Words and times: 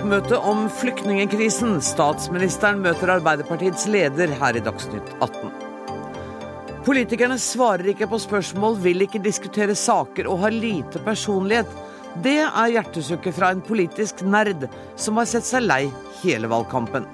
Toppmøte 0.00 0.38
om 0.48 0.62
flyktningekrisen. 0.72 1.74
Statsministeren 1.84 2.78
møter 2.80 3.10
Arbeiderpartiets 3.18 3.82
leder 3.92 4.30
her 4.40 4.56
i 4.56 4.62
Dagsnytt 4.64 5.10
18. 5.20 5.50
Politikerne 6.86 7.36
svarer 7.36 7.90
ikke 7.92 8.08
på 8.08 8.16
spørsmål, 8.22 8.78
vil 8.80 9.04
ikke 9.04 9.20
diskutere 9.20 9.76
saker 9.76 10.30
og 10.32 10.40
har 10.46 10.56
lite 10.56 11.02
personlighet. 11.04 11.68
Det 12.24 12.38
er 12.46 12.72
hjertesukket 12.78 13.36
fra 13.36 13.52
en 13.52 13.60
politisk 13.60 14.24
nerd 14.24 14.64
som 14.96 15.20
har 15.20 15.28
sett 15.28 15.44
seg 15.44 15.68
lei 15.68 15.82
hele 16.22 16.48
valgkampen. 16.48 17.04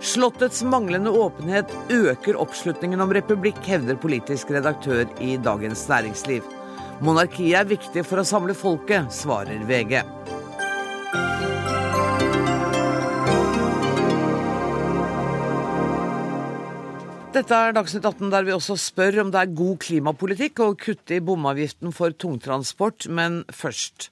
Slottets 0.00 0.64
manglende 0.64 1.12
åpenhet 1.12 1.76
øker 1.92 2.40
oppslutningen 2.40 3.04
om 3.04 3.12
republikk, 3.12 3.60
hevder 3.68 4.00
politisk 4.00 4.56
redaktør 4.56 5.04
i 5.20 5.36
Dagens 5.36 5.84
Næringsliv. 5.92 6.56
Monarkiet 7.04 7.60
er 7.60 7.72
viktig 7.76 8.08
for 8.08 8.24
å 8.24 8.28
samle 8.32 8.56
folket, 8.56 9.12
svarer 9.12 9.60
VG. 9.68 10.00
Dette 17.30 17.54
er 17.54 17.70
Dagsnytt 17.76 18.02
18 18.08 18.32
der 18.32 18.42
vi 18.42 18.50
også 18.50 18.74
spør 18.74 19.20
om 19.22 19.28
det 19.30 19.38
er 19.38 19.52
god 19.54 19.76
klimapolitikk 19.84 20.64
å 20.64 20.72
kutte 20.74 21.14
i 21.14 21.22
bomavgiften 21.22 21.92
for 21.94 22.10
tungtransport, 22.10 23.06
men 23.06 23.44
først. 23.54 24.08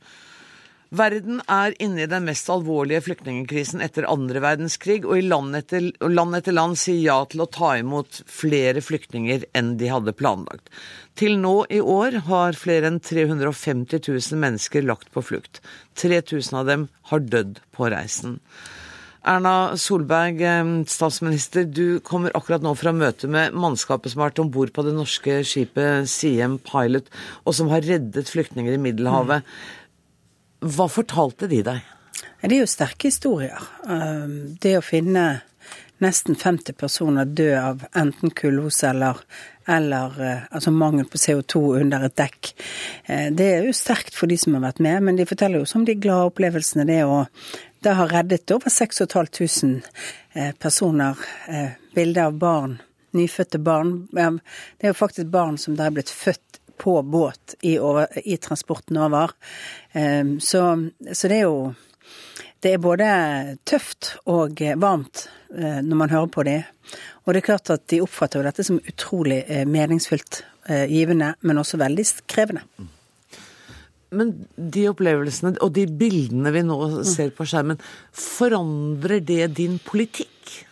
Verden 0.95 1.43
er 1.51 1.75
inne 1.83 2.05
i 2.05 2.09
den 2.09 2.29
mest 2.29 2.47
alvorlige 2.55 3.03
flyktningkrisen 3.09 3.83
etter 3.83 4.07
andre 4.07 4.39
verdenskrig, 4.45 5.03
og 5.03 5.19
i 5.19 5.27
land 5.27 5.59
etter, 5.59 5.91
land 6.07 6.39
etter 6.39 6.55
land 6.55 6.79
sier 6.79 7.03
ja 7.03 7.19
til 7.27 7.43
å 7.43 7.51
ta 7.59 7.75
imot 7.83 8.23
flere 8.31 8.85
flyktninger 8.87 9.49
enn 9.51 9.75
de 9.83 9.91
hadde 9.91 10.15
planlagt. 10.15 10.71
Til 11.19 11.41
nå 11.43 11.65
i 11.75 11.82
år 11.82 12.23
har 12.30 12.57
flere 12.57 12.87
enn 12.87 13.03
350 13.03 13.99
000 13.99 14.45
mennesker 14.47 14.87
lagt 14.87 15.10
på 15.10 15.27
flukt. 15.27 15.59
3000 15.99 16.63
av 16.63 16.71
dem 16.71 16.87
har 17.10 17.27
dødd 17.35 17.59
på 17.75 17.91
reisen. 17.91 18.38
Erna 19.27 19.77
Solberg, 19.77 20.41
statsminister, 20.88 21.65
du 21.65 21.99
kommer 22.01 22.35
akkurat 22.38 22.63
nå 22.63 22.74
fra 22.79 22.93
møte 22.95 23.29
med 23.30 23.57
mannskapet 23.57 24.13
som 24.13 24.23
har 24.23 24.30
vært 24.30 24.43
om 24.45 24.52
bord 24.55 24.73
på 24.75 24.85
det 24.87 24.95
norske 24.97 25.41
skipet 25.47 26.09
Siem 26.10 26.59
Pilot, 26.63 27.10
og 27.45 27.57
som 27.59 27.71
har 27.73 27.85
reddet 27.87 28.30
flyktninger 28.30 28.77
i 28.77 28.80
Middelhavet. 28.83 29.47
Hva 30.63 30.88
fortalte 30.91 31.51
de 31.51 31.65
deg? 31.66 31.93
Det 32.38 32.55
er 32.55 32.63
jo 32.63 32.71
sterke 32.71 33.10
historier. 33.10 33.59
Det 34.63 34.77
å 34.79 34.87
finne 34.87 35.27
nesten 35.99 36.37
50 36.38 36.77
personer 36.79 37.25
død 37.25 37.55
av 37.59 37.85
enten 37.99 38.30
kullose 38.30 38.87
eller, 38.88 39.19
eller 39.66 40.21
eh, 40.23 40.45
altså 40.55 40.71
mangel 40.71 41.09
på 41.10 41.19
CO2 41.19 41.63
under 41.80 42.07
et 42.07 42.16
dekk. 42.19 42.53
Eh, 43.07 43.27
det 43.35 43.49
er 43.57 43.66
jo 43.66 43.75
sterkt 43.77 44.15
for 44.15 44.30
de 44.30 44.38
som 44.38 44.55
har 44.57 44.69
vært 44.69 44.82
med, 44.85 45.03
men 45.09 45.19
de 45.19 45.27
forteller 45.29 45.59
jo 45.59 45.66
også 45.66 45.80
om 45.80 45.88
de 45.88 45.99
glade 45.99 46.30
opplevelsene 46.30 46.87
det 46.88 47.01
å 47.03 47.25
det 47.80 47.90
har 47.90 48.09
reddet 48.09 48.51
over 48.51 48.71
6500 48.71 49.80
eh, 50.32 50.52
personer. 50.54 51.16
Eh, 51.48 51.71
bilder 51.95 52.23
av 52.23 52.32
barn, 52.32 52.79
nyfødte 53.10 53.59
barn. 53.59 54.09
Det 54.10 54.87
er 54.87 54.93
jo 54.93 54.95
faktisk 54.95 55.26
barn 55.26 55.59
som 55.59 55.76
da 55.76 55.87
er 55.87 55.95
blitt 55.95 56.10
født 56.10 56.60
på 56.79 57.01
båt 57.02 57.54
i, 57.60 57.79
over, 57.79 58.07
i 58.24 58.37
transporten 58.37 58.98
over. 58.98 59.30
Eh, 59.93 60.24
så, 60.40 60.65
så, 61.12 61.29
det 61.29 61.37
er 61.37 61.46
jo 61.46 61.74
Det 62.60 62.73
er 62.74 62.80
både 62.82 63.09
tøft 63.62 64.16
og 64.26 64.59
varmt 64.82 65.28
når 65.48 65.94
man 65.94 66.10
hører 66.10 66.26
på 66.26 66.42
dem. 66.42 66.65
Og 67.22 67.31
det 67.31 67.38
er 67.38 67.47
klart 67.47 67.70
at 67.70 67.84
de 67.87 68.00
oppfatter 68.03 68.41
jo 68.41 68.47
dette 68.48 68.65
som 68.66 68.81
utrolig 68.82 69.44
meningsfylt, 69.66 70.42
givende, 70.91 71.37
men 71.41 71.62
også 71.62 71.78
veldig 71.78 72.04
krevende. 72.26 72.66
Men 74.10 74.32
de 74.56 74.87
opplevelsene 74.88 75.56
og 75.64 75.74
de 75.76 75.84
bildene 76.00 76.52
vi 76.54 76.64
nå 76.64 76.78
ser 77.06 77.34
på 77.36 77.46
skjermen, 77.48 77.80
forandrer 78.16 79.20
det 79.20 79.50
din 79.58 79.76
politikk? 79.84 80.64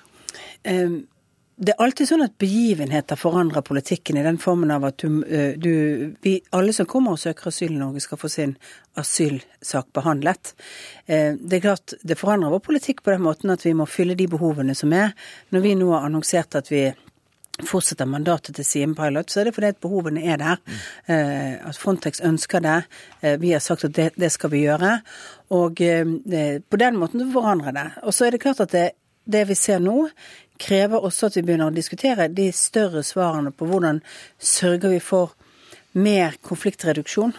Det 1.56 1.72
er 1.72 1.80
alltid 1.80 2.08
sånn 2.10 2.24
at 2.24 2.34
begivenheter 2.40 3.16
forandrer 3.16 3.64
politikken 3.64 4.18
i 4.20 4.24
den 4.26 4.36
formen 4.40 4.72
av 4.74 4.84
at 4.90 5.00
du, 5.00 5.22
du 5.56 5.72
vi, 6.20 6.34
Alle 6.52 6.74
som 6.76 6.88
kommer 6.90 7.14
og 7.14 7.22
søker 7.22 7.48
asyl 7.48 7.72
i 7.72 7.78
Norge, 7.80 8.02
skal 8.04 8.20
få 8.20 8.28
sin 8.32 8.52
asylsak 9.00 9.88
behandlet. 9.96 10.52
Det 11.06 11.56
er 11.56 11.64
klart, 11.64 11.96
det 12.04 12.18
forandrer 12.20 12.52
vår 12.52 12.64
politikk 12.66 13.00
på 13.04 13.14
den 13.14 13.24
måten 13.24 13.52
at 13.54 13.64
vi 13.64 13.72
må 13.76 13.88
fylle 13.88 14.18
de 14.18 14.28
behovene 14.32 14.76
som 14.76 14.92
er. 14.96 15.16
Når 15.52 15.64
vi 15.64 15.74
nå 15.80 15.88
har 15.94 16.04
annonsert 16.08 16.58
at 16.60 16.68
vi 16.72 16.90
fortsetter 17.64 18.08
mandatet 18.08 18.58
til 18.58 18.66
Siem 18.68 18.94
Pilot, 18.96 19.30
så 19.30 19.40
er 19.40 19.48
det 19.48 19.54
fordi 19.56 19.70
at 19.72 19.80
behovene 19.80 20.22
er 20.28 20.36
der. 20.40 20.60
Mm. 20.66 21.68
At 21.70 21.78
Frontex 21.80 22.20
ønsker 22.20 22.60
det. 22.60 22.76
Eh, 23.22 23.38
vi 23.40 23.54
har 23.54 23.62
sagt 23.64 23.84
at 23.84 23.94
det, 23.96 24.10
det 24.20 24.32
skal 24.32 24.52
vi 24.52 24.64
gjøre. 24.66 24.98
Og 25.56 25.80
eh, 25.80 26.04
på 26.60 26.80
den 26.80 26.98
måten 27.00 27.32
forandrer 27.32 27.76
det. 27.76 27.86
Og 28.02 28.14
så 28.14 28.26
er 28.26 28.36
det 28.36 28.42
klart 28.44 28.60
at 28.60 28.74
det, 28.74 28.90
det 29.24 29.46
vi 29.48 29.56
ser 29.56 29.80
nå, 29.80 30.08
krever 30.60 31.04
også 31.04 31.28
at 31.28 31.36
vi 31.36 31.44
begynner 31.46 31.70
å 31.70 31.76
diskutere 31.76 32.28
de 32.32 32.50
større 32.52 33.02
svarene 33.04 33.52
på 33.52 33.68
hvordan 33.68 34.00
sørger 34.40 34.94
vi 34.94 35.00
for 35.04 35.34
mer 35.96 36.36
konfliktreduksjon. 36.44 37.34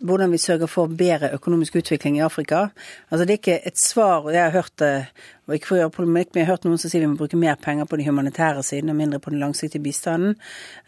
Eh, 0.00 0.06
hvordan 0.06 0.32
vi 0.32 0.38
sørger 0.38 0.66
for 0.66 0.86
bedre 0.86 1.32
økonomisk 1.34 1.76
utvikling 1.76 2.16
i 2.16 2.20
Afrika. 2.20 2.68
Altså 3.10 3.24
Det 3.24 3.30
er 3.30 3.38
ikke 3.38 3.66
et 3.66 3.78
svar 3.78 4.30
Jeg 4.30 4.42
har 4.42 4.50
hørt 4.50 4.72
det, 4.78 5.06
og 5.46 5.54
ikke 5.54 5.66
for 5.66 5.76
å 5.76 5.78
gjøre 5.78 5.90
polemikk, 5.90 6.28
men 6.34 6.40
jeg 6.40 6.46
har 6.46 6.52
hørt 6.52 6.64
noen 6.64 6.78
som 6.78 6.90
sier 6.90 7.00
vi 7.00 7.06
må 7.06 7.16
bruke 7.16 7.36
mer 7.36 7.54
penger 7.54 7.84
på 7.84 7.96
den 7.96 8.06
humanitære 8.06 8.62
siden 8.62 8.90
og 8.90 8.96
mindre 8.96 9.18
på 9.18 9.30
den 9.30 9.40
langsiktige 9.40 9.82
bistanden. 9.82 10.36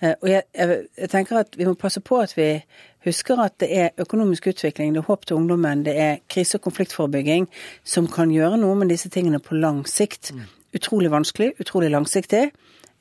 Eh, 0.00 0.14
og 0.22 0.28
jeg, 0.28 0.42
jeg, 0.54 0.86
jeg 0.98 1.10
tenker 1.10 1.36
at 1.36 1.56
vi 1.56 1.64
må 1.64 1.74
passe 1.74 2.00
på 2.00 2.18
at 2.20 2.36
vi 2.36 2.62
husker 3.04 3.40
at 3.42 3.58
det 3.58 3.68
er 3.78 3.90
økonomisk 3.98 4.46
utvikling, 4.46 4.94
det 4.94 5.02
er 5.02 5.10
håp 5.10 5.26
til 5.26 5.36
ungdommen, 5.36 5.84
det 5.84 5.96
er 5.98 6.18
krise- 6.28 6.56
og 6.56 6.62
konfliktforebygging 6.62 7.48
som 7.84 8.06
kan 8.06 8.30
gjøre 8.30 8.56
noe 8.56 8.74
med 8.78 8.88
disse 8.88 9.08
tingene 9.08 9.40
på 9.42 9.54
lang 9.54 9.84
sikt. 9.86 10.32
Mm. 10.32 10.46
Utrolig 10.74 11.10
vanskelig, 11.10 11.52
utrolig 11.60 11.90
langsiktig. 11.90 12.52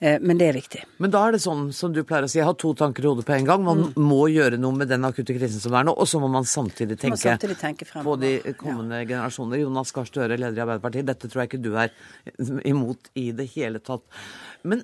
Eh, 0.02 0.18
men 0.22 0.40
det 0.40 0.48
er 0.50 0.56
viktig. 0.58 0.80
Men 1.04 1.12
da 1.14 1.20
er 1.28 1.36
det 1.36 1.44
sånn 1.44 1.68
som 1.78 1.92
du 1.94 2.00
pleier 2.08 2.26
å 2.26 2.30
si, 2.32 2.40
jeg 2.40 2.48
har 2.48 2.56
to 2.58 2.72
tanker 2.78 3.06
i 3.06 3.10
hodet 3.12 3.26
på 3.28 3.36
en 3.36 3.46
gang. 3.46 3.66
Man 3.66 3.84
mm. 3.84 4.00
må 4.02 4.24
gjøre 4.34 4.58
noe 4.58 4.74
med 4.80 4.90
den 4.90 5.06
akutte 5.06 5.36
krisen 5.38 5.62
som 5.62 5.76
er 5.78 5.86
nå, 5.86 5.94
og 5.94 6.10
så 6.10 6.22
må 6.24 6.30
man 6.34 6.48
samtidig 6.50 6.98
tenke, 6.98 7.20
man 7.20 7.22
samtidig 7.22 7.58
tenke 7.62 7.86
på 7.86 8.16
de 8.22 8.32
kommende 8.58 9.04
ja. 9.04 9.10
generasjoner. 9.12 9.62
Jonas 9.62 9.94
Gahr 9.94 10.10
Støre, 10.10 10.40
leder 10.42 10.58
i 10.58 10.64
Arbeiderpartiet, 10.66 11.06
dette 11.12 11.30
tror 11.30 11.44
jeg 11.44 11.52
ikke 11.52 11.62
du 11.62 11.76
er 11.78 11.94
imot 12.74 13.14
i 13.22 13.28
det 13.38 13.46
hele 13.54 13.84
tatt. 13.86 14.08
Men 14.66 14.82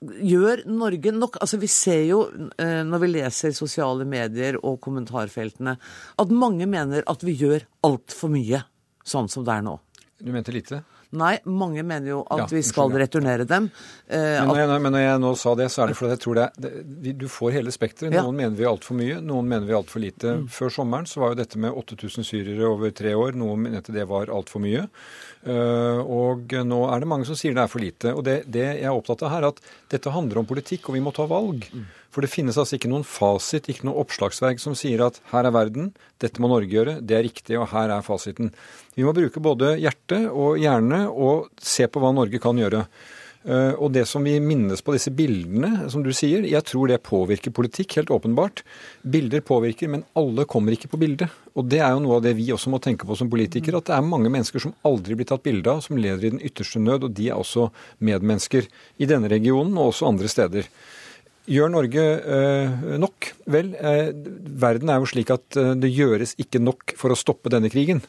gjør 0.00 0.64
Norge 0.70 1.12
nok? 1.12 1.36
Altså 1.42 1.60
Vi 1.60 1.68
ser 1.68 2.04
jo, 2.08 2.22
eh, 2.56 2.80
når 2.88 3.04
vi 3.04 3.12
leser 3.12 3.52
sosiale 3.52 4.08
medier 4.08 4.56
og 4.62 4.80
kommentarfeltene, 4.84 5.76
at 6.16 6.32
mange 6.32 6.64
mener 6.70 7.04
at 7.04 7.28
vi 7.28 7.36
gjør 7.36 7.66
altfor 7.84 8.32
mye 8.32 8.64
sånn 9.04 9.28
som 9.28 9.44
det 9.44 9.58
er 9.58 9.68
nå. 9.68 9.76
Du 10.18 10.32
mente 10.32 10.54
lite? 10.54 10.80
Nei, 11.16 11.38
mange 11.48 11.80
mener 11.88 12.10
jo 12.10 12.18
at 12.28 12.42
ja, 12.42 12.46
vi 12.52 12.60
skal 12.66 12.92
returnere 12.92 13.46
dem. 13.48 13.70
Eh, 14.04 14.18
men, 14.18 14.50
når 14.50 14.58
jeg, 14.60 14.82
men, 14.84 14.92
når 14.92 15.02
jeg, 15.04 15.20
nå 15.22 15.30
sa 15.40 15.54
det, 15.56 15.68
så 15.72 15.82
er 15.82 15.92
det 15.92 15.96
fordi 15.96 16.12
jeg 16.12 16.22
tror 16.24 16.36
det, 16.36 16.48
det 16.84 17.14
Du 17.16 17.24
får 17.32 17.54
hele 17.56 17.72
spekteret. 17.72 18.12
Noen 18.12 18.34
ja. 18.34 18.36
mener 18.42 18.58
vi 18.58 18.68
altfor 18.68 18.98
mye, 18.98 19.22
noen 19.24 19.48
mener 19.48 19.64
vi 19.70 19.76
altfor 19.78 20.04
lite. 20.04 20.34
Mm. 20.42 20.44
Før 20.52 20.74
sommeren 20.74 21.08
så 21.08 21.22
var 21.24 21.32
jo 21.32 21.40
dette 21.40 21.62
med 21.64 21.72
8000 21.72 22.28
syrere 22.28 22.68
over 22.68 22.92
tre 22.92 23.14
år, 23.16 23.38
noen 23.40 23.64
mente 23.64 23.94
det 23.94 24.04
var 24.10 24.28
altfor 24.34 24.60
mye. 24.64 24.84
Uh, 25.48 26.02
og 26.02 26.52
nå 26.66 26.80
er 26.90 27.00
det 27.00 27.08
mange 27.08 27.24
som 27.24 27.36
sier 27.38 27.54
det 27.56 27.62
er 27.62 27.72
for 27.72 27.80
lite. 27.80 28.12
Og 28.12 28.26
det, 28.26 28.42
det 28.52 28.66
jeg 28.66 28.84
er 28.84 28.92
opptatt 28.92 29.24
av 29.24 29.32
her, 29.32 29.48
er 29.48 29.56
at 29.56 29.64
dette 29.94 30.12
handler 30.12 30.42
om 30.42 30.50
politikk, 30.50 30.90
og 30.90 30.98
vi 30.98 31.04
må 31.04 31.14
ta 31.16 31.24
valg. 31.30 31.64
Mm. 31.72 31.88
For 32.12 32.24
det 32.24 32.32
finnes 32.32 32.56
altså 32.56 32.78
ikke 32.78 32.88
noen 32.90 33.04
fasit, 33.06 33.68
ikke 33.68 33.84
noe 33.86 34.00
oppslagsverk 34.00 34.60
som 34.62 34.74
sier 34.78 35.02
at 35.04 35.20
her 35.30 35.46
er 35.46 35.54
verden, 35.54 35.90
dette 36.22 36.40
må 36.42 36.48
Norge 36.50 36.72
gjøre, 36.72 36.96
det 37.04 37.14
er 37.18 37.26
riktig, 37.26 37.58
og 37.60 37.68
her 37.70 37.92
er 37.94 38.06
fasiten. 38.06 38.50
Vi 38.96 39.04
må 39.06 39.12
bruke 39.14 39.42
både 39.44 39.74
hjerte 39.78 40.24
og 40.32 40.56
hjerne 40.58 40.97
og 41.06 41.48
se 41.60 41.86
på 41.86 42.02
hva 42.02 42.10
Norge 42.16 42.42
kan 42.42 42.58
gjøre. 42.58 42.86
Eh, 43.48 43.74
og 43.78 43.92
det 43.94 44.02
som 44.08 44.24
vi 44.26 44.34
minnes 44.42 44.82
på 44.84 44.92
disse 44.92 45.12
bildene, 45.14 45.86
som 45.92 46.02
du 46.04 46.10
sier, 46.16 46.44
jeg 46.44 46.64
tror 46.66 46.90
det 46.90 46.98
påvirker 47.06 47.54
politikk, 47.54 47.94
helt 48.00 48.12
åpenbart. 48.12 48.64
Bilder 49.06 49.44
påvirker, 49.46 49.90
men 49.92 50.04
alle 50.18 50.44
kommer 50.50 50.74
ikke 50.74 50.90
på 50.92 51.00
bildet. 51.00 51.32
Og 51.54 51.68
det 51.70 51.80
er 51.84 51.94
jo 51.94 52.02
noe 52.04 52.18
av 52.18 52.26
det 52.26 52.34
vi 52.38 52.50
også 52.54 52.72
må 52.72 52.82
tenke 52.82 53.08
på 53.08 53.16
som 53.18 53.30
politikere, 53.32 53.80
at 53.80 53.88
det 53.88 53.96
er 53.96 54.04
mange 54.04 54.32
mennesker 54.32 54.62
som 54.62 54.74
aldri 54.88 55.16
blir 55.18 55.28
tatt 55.30 55.46
bilde 55.46 55.70
av, 55.70 55.82
som 55.86 56.00
lever 56.00 56.26
i 56.26 56.32
den 56.34 56.44
ytterste 56.44 56.82
nød, 56.82 57.08
og 57.08 57.16
de 57.16 57.30
er 57.30 57.40
også 57.40 57.70
medmennesker 58.04 58.68
i 58.98 59.08
denne 59.08 59.30
regionen 59.32 59.76
og 59.78 59.94
også 59.94 60.10
andre 60.10 60.30
steder. 60.30 60.68
Gjør 61.48 61.70
Norge 61.72 62.02
øh, 62.28 62.82
nok? 63.00 63.30
Vel, 63.48 63.70
øh, 63.80 64.10
verden 64.60 64.90
er 64.92 64.98
jo 65.00 65.08
slik 65.08 65.30
at 65.32 65.56
det 65.80 65.94
gjøres 65.94 66.34
ikke 66.42 66.60
nok 66.60 66.92
for 66.98 67.14
å 67.14 67.16
stoppe 67.16 67.48
denne 67.54 67.70
krigen. 67.72 68.02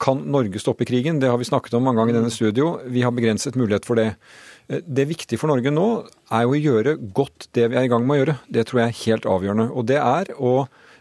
Kan 0.00 0.24
Norge 0.32 0.62
stoppe 0.62 0.86
krigen? 0.88 1.20
Det 1.20 1.28
har 1.28 1.38
vi 1.40 1.48
snakket 1.48 1.74
om 1.76 1.84
mange 1.84 2.00
ganger 2.00 2.14
i 2.14 2.20
denne 2.20 2.34
studio. 2.34 2.78
Vi 2.88 3.02
har 3.04 3.12
begrenset 3.12 3.58
mulighet 3.60 3.88
for 3.88 4.00
det. 4.00 4.14
Eh, 4.68 4.80
det 4.86 5.08
viktige 5.10 5.40
for 5.40 5.52
Norge 5.52 5.72
nå 5.74 5.88
er 6.32 6.46
jo 6.46 6.54
å 6.56 6.60
gjøre 6.60 6.96
godt 7.16 7.50
det 7.56 7.68
vi 7.70 7.80
er 7.80 7.88
i 7.88 7.92
gang 7.92 8.06
med 8.06 8.16
å 8.16 8.22
gjøre. 8.22 8.38
Det 8.48 8.66
tror 8.68 8.82
jeg 8.82 8.88
er 8.88 9.02
helt 9.04 9.28
avgjørende. 9.28 9.68
Og 9.74 9.90
det 9.90 10.00
er 10.00 10.32
å 10.38 10.54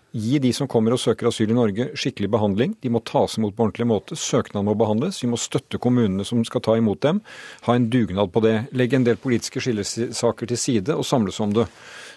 Gi 0.10 0.40
de 0.42 0.50
som 0.57 0.66
kommer 0.66 0.96
og 0.96 1.01
søker 1.01 1.28
asyl 1.30 1.51
i 1.54 1.56
Norge 1.56 1.86
skikkelig 1.94 2.31
behandling. 2.34 2.72
De 2.81 2.90
må 2.90 3.01
tas 3.06 3.36
imot 3.38 3.54
på 3.54 3.68
ordentlig 3.68 3.86
måte. 3.92 4.16
Søknaden 4.18 4.66
må 4.66 4.74
behandles. 4.78 5.19
Vi 5.22 5.30
må 5.30 5.38
støtte 5.38 5.78
kommunene 5.78 6.25
som 6.25 6.42
skal 6.48 6.63
ta 6.66 6.74
imot 6.80 7.04
dem. 7.06 7.19
Ha 7.68 7.75
en 7.78 7.86
dugnad 7.94 8.31
på 8.34 8.42
det. 8.42 8.56
Legge 8.74 8.98
en 8.98 9.06
del 9.06 9.19
politiske 9.22 9.62
skillesaker 9.62 10.50
til 10.50 10.57
side 10.57 10.98
og 10.98 11.06
samles 11.06 11.38
om 11.45 11.54
det. 11.54 11.68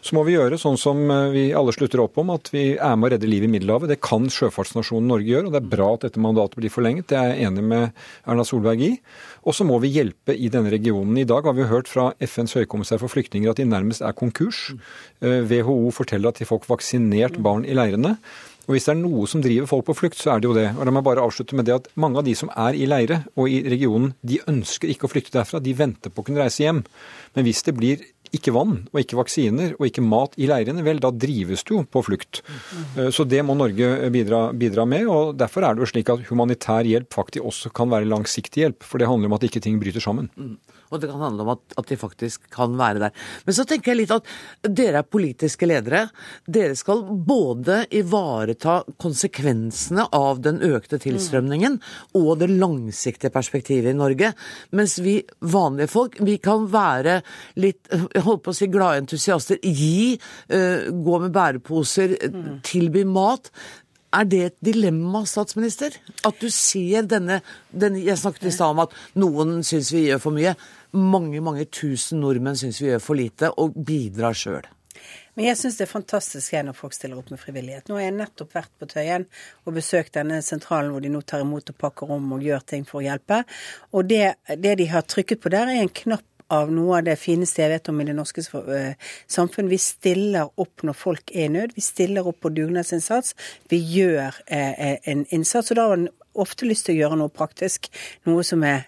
Så 0.03 0.17
må 0.17 0.25
vi 0.27 0.35
gjøre 0.35 0.59
sånn 0.59 0.79
som 0.81 0.99
eh, 1.15 1.29
vi 1.31 1.43
alle 1.55 1.73
slutter 1.75 2.01
opp 2.03 2.17
om, 2.19 2.33
at 2.35 2.49
vi 2.51 2.73
er 2.75 2.97
med 2.99 3.07
å 3.07 3.11
redde 3.13 3.29
liv 3.31 3.45
i 3.47 3.51
Middelhavet. 3.53 3.93
Det 3.93 4.01
kan 4.03 4.27
sjøfartsnasjonen 4.35 5.07
Norge 5.13 5.31
gjøre, 5.31 5.47
og 5.47 5.55
det 5.55 5.61
er 5.61 5.73
bra 5.77 5.93
at 5.95 6.07
dette 6.09 6.23
mandatet 6.23 6.59
blir 6.59 6.73
forlenget. 6.75 7.07
Det 7.13 7.21
er 7.21 7.29
jeg 7.31 7.47
enig 7.47 7.63
med 7.71 8.03
Erna 8.27 8.43
Solberg 8.47 8.83
i. 8.83 8.91
Og 9.47 9.55
så 9.55 9.67
må 9.67 9.79
vi 9.83 9.93
hjelpe 9.95 10.35
i 10.35 10.51
denne 10.51 10.73
regionen. 10.75 11.21
I 11.23 11.27
dag 11.31 11.47
har 11.47 11.55
vi 11.55 11.69
hørt 11.71 11.91
fra 11.91 12.09
FNs 12.19 12.57
høykommissær 12.59 12.99
for 13.03 13.15
flyktninger 13.15 13.55
at 13.55 13.63
de 13.63 13.69
nærmest 13.71 14.03
er 14.03 14.17
konkurs. 14.19 14.73
WHO 15.23 15.77
eh, 15.87 15.95
forteller 15.95 16.35
at 16.35 16.43
de 16.43 16.51
får 16.51 16.67
vaksinert 16.67 17.39
barn 17.43 17.63
i 17.63 17.79
leirene. 17.79 18.17
Og 18.67 18.77
hvis 18.77 18.87
det 18.87 18.93
er 18.93 19.01
noe 19.01 19.27
som 19.31 19.43
driver 19.43 19.71
folk 19.71 19.87
på 19.89 19.97
flukt, 19.99 20.19
så 20.19 20.35
er 20.35 20.43
det 20.43 20.51
jo 20.51 20.55
det. 20.55 20.69
Og 20.77 20.87
la 20.87 20.95
meg 20.95 21.07
bare 21.07 21.23
avslutte 21.23 21.57
med 21.59 21.67
det 21.67 21.75
at 21.81 21.89
mange 21.99 22.21
av 22.21 22.27
de 22.27 22.35
som 22.39 22.51
er 22.55 22.79
i 22.79 22.87
leire 22.91 23.23
og 23.35 23.51
i 23.51 23.63
regionen, 23.71 24.13
de 24.23 24.39
ønsker 24.51 24.91
ikke 24.91 25.09
å 25.09 25.15
flykte 25.15 25.35
derfra. 25.39 25.63
De 25.63 25.75
venter 25.79 26.11
på 26.11 26.23
å 26.23 26.27
kunne 26.27 26.43
reise 26.43 26.63
hjem. 26.63 26.83
Men 27.35 27.47
hvis 27.47 27.63
det 27.67 27.75
blir 27.79 28.05
ikke 28.33 28.55
vann 28.55 28.77
og 28.91 29.01
ikke 29.03 29.19
vaksiner 29.19 29.75
og 29.79 29.87
ikke 29.89 30.05
mat 30.05 30.37
i 30.41 30.49
leirene, 30.51 30.85
vel, 30.87 31.01
da 31.03 31.13
drives 31.13 31.65
du 31.69 31.75
på 31.85 32.03
flukt. 32.07 32.43
Eh, 32.97 33.11
så 33.15 33.27
det 33.29 33.43
må 33.47 33.57
Norge 33.59 34.11
bidra, 34.15 34.45
bidra, 34.57 34.87
med. 34.89 35.07
og 35.09 35.37
Derfor 35.41 35.67
er 35.67 35.77
det 35.77 35.85
jo 35.85 35.91
slik 35.93 36.13
at 36.13 36.25
humanitær 36.31 36.89
hjelp 36.89 37.13
faktisk 37.15 37.49
også 37.53 37.73
kan 37.77 37.93
være 37.93 38.09
langsiktig 38.11 38.65
hjelp. 38.65 38.87
For 38.87 39.03
det 39.03 39.11
handler 39.11 39.31
om 39.31 39.39
at 39.39 39.49
ikke 39.49 39.63
ting 39.65 39.81
bryter 39.83 40.03
sammen. 40.03 40.31
Mm. 40.93 40.95
Og 40.95 41.01
det 41.01 41.09
kan 41.11 41.25
handle 41.25 41.43
om 41.47 41.53
at, 41.55 41.63
at, 41.79 41.89
de 41.89 41.97
faktisk 41.97 42.49
kan 42.53 42.77
være 42.77 43.01
der. 43.01 43.13
Men 43.47 43.57
så 43.57 43.65
tenker 43.69 43.93
jeg 43.93 44.03
litt 44.03 44.15
at 44.15 44.29
dere 44.69 45.01
er 45.01 45.09
politiske 45.09 45.67
ledere. 45.69 46.05
Dere 46.45 46.77
skal 46.77 47.05
både 47.09 47.83
ivareta 47.97 48.83
konsekvensene 49.01 50.07
av 50.13 50.43
den 50.45 50.61
økte 50.63 51.01
tilstrømningen 51.03 51.79
og 52.19 52.31
det 52.43 52.51
langsiktige 52.53 53.33
perspektivet 53.33 53.93
i 53.93 53.97
Norge. 53.97 54.33
Mens 54.77 54.99
vi 55.03 55.19
vanlige 55.41 55.91
folk, 55.93 56.21
vi 56.21 56.37
kan 56.43 56.69
være 56.73 57.21
litt 57.63 57.89
jeg 57.93 58.25
holdt 58.25 58.45
på 58.45 58.53
å 58.53 58.57
si 58.57 58.69
glade 58.73 59.03
entusiaster. 59.03 59.61
Gi, 59.63 60.19
uh, 60.53 60.91
gå 60.93 61.19
med 61.23 61.33
bæreposer, 61.35 62.17
tilby 62.67 63.05
mat. 63.09 63.51
Er 64.13 64.29
det 64.29 64.43
et 64.45 64.57
dilemma, 64.61 65.23
statsminister? 65.29 65.95
At 66.29 66.41
du 66.43 66.51
ser 66.53 67.07
denne, 67.09 67.41
denne 67.73 68.03
Jeg 68.05 68.21
snakket 68.21 68.51
i 68.51 68.53
stad 68.53 68.75
om 68.75 68.85
at 68.85 68.95
noen 69.17 69.63
syns 69.65 69.93
vi 69.95 70.07
gjør 70.11 70.21
for 70.27 70.37
mye. 70.37 70.53
Mange, 70.93 71.41
mange 71.41 71.65
tusen 71.73 72.21
nordmenn 72.21 72.59
syns 72.61 72.83
vi 72.83 72.91
gjør 72.91 73.01
for 73.01 73.17
lite, 73.17 73.49
og 73.57 73.73
bidrar 73.73 74.37
sjøl. 74.37 74.69
Men 75.33 75.47
jeg 75.47 75.57
syns 75.57 75.79
det 75.79 75.87
er 75.87 75.93
fantastisk 75.95 76.55
når 76.61 76.77
folk 76.77 76.93
stiller 76.93 77.17
opp 77.17 77.31
med 77.33 77.41
frivillighet. 77.41 77.89
Nå 77.89 77.97
har 77.97 78.05
jeg 78.05 78.17
nettopp 78.19 78.53
vært 78.53 78.73
på 78.77 78.89
Tøyen 78.91 79.25
og 79.65 79.77
besøkt 79.79 80.19
denne 80.19 80.43
sentralen 80.45 80.93
hvor 80.93 81.01
de 81.01 81.13
nå 81.13 81.23
tar 81.25 81.45
imot 81.45 81.73
og 81.73 81.79
pakker 81.81 82.13
om 82.13 82.35
og 82.37 82.45
gjør 82.45 82.67
ting 82.69 82.85
for 82.89 83.01
å 83.01 83.07
hjelpe. 83.07 83.41
Og 83.97 84.11
det, 84.11 84.35
det 84.61 84.77
de 84.83 84.89
har 84.93 85.07
trykket 85.09 85.41
på 85.41 85.53
der, 85.55 85.73
er 85.73 85.87
en 85.87 85.95
knapp 86.03 86.27
av 86.53 86.73
noe 86.73 87.01
av 87.01 87.07
det 87.07 87.19
fineste 87.21 87.63
jeg 87.63 87.73
vet 87.73 87.91
om 87.93 88.01
i 88.03 88.07
det 88.09 88.17
norske 88.17 88.45
eh, 88.77 89.13
samfunn. 89.31 89.71
Vi 89.71 89.81
stiller 89.81 90.51
opp 90.61 90.85
når 90.87 90.99
folk 90.99 91.33
er 91.35 91.49
i 91.49 91.53
nød. 91.57 91.77
Vi 91.77 91.85
stiller 91.85 92.27
opp 92.29 92.43
på 92.45 92.53
dugnadsinnsats. 92.55 93.37
Vi 93.73 93.81
gjør 93.97 94.43
eh, 94.47 94.73
eh, 94.73 94.99
en 95.13 95.25
innsats. 95.31 95.73
Og 95.73 95.79
da 95.79 95.87
har 95.87 95.97
man 95.97 96.11
ofte 96.43 96.69
lyst 96.69 96.87
til 96.89 96.97
å 96.97 97.01
gjøre 97.03 97.21
noe 97.21 97.33
praktisk. 97.33 97.91
Noe 98.29 98.45
som, 98.47 98.65
er, 98.65 98.87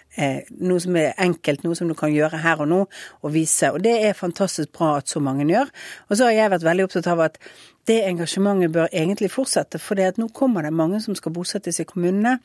noe 0.64 0.80
som 0.80 0.96
er 0.96 1.12
enkelt, 1.20 1.64
noe 1.64 1.76
som 1.76 1.90
du 1.90 1.96
kan 1.98 2.12
gjøre 2.12 2.40
her 2.40 2.62
og 2.64 2.70
nå 2.70 2.80
og 2.86 3.34
vise. 3.34 3.68
Og 3.74 3.84
det 3.84 3.98
er 4.00 4.16
fantastisk 4.16 4.72
bra 4.76 4.94
at 5.02 5.12
så 5.12 5.20
mange 5.24 5.44
gjør. 5.50 5.72
Og 6.08 6.16
så 6.16 6.30
har 6.30 6.38
jeg 6.38 6.54
vært 6.54 6.68
veldig 6.70 6.88
opptatt 6.88 7.10
av 7.12 7.26
at 7.26 7.40
det 7.86 8.00
engasjementet 8.08 8.72
bør 8.72 8.88
egentlig 8.92 9.30
fortsette. 9.32 9.78
For 9.82 9.98
nå 10.18 10.28
kommer 10.32 10.64
det 10.64 10.72
mange 10.72 11.00
som 11.04 11.14
skal 11.14 11.32
bosettes 11.32 11.80
i 11.80 11.84
kommunene. 11.84 12.38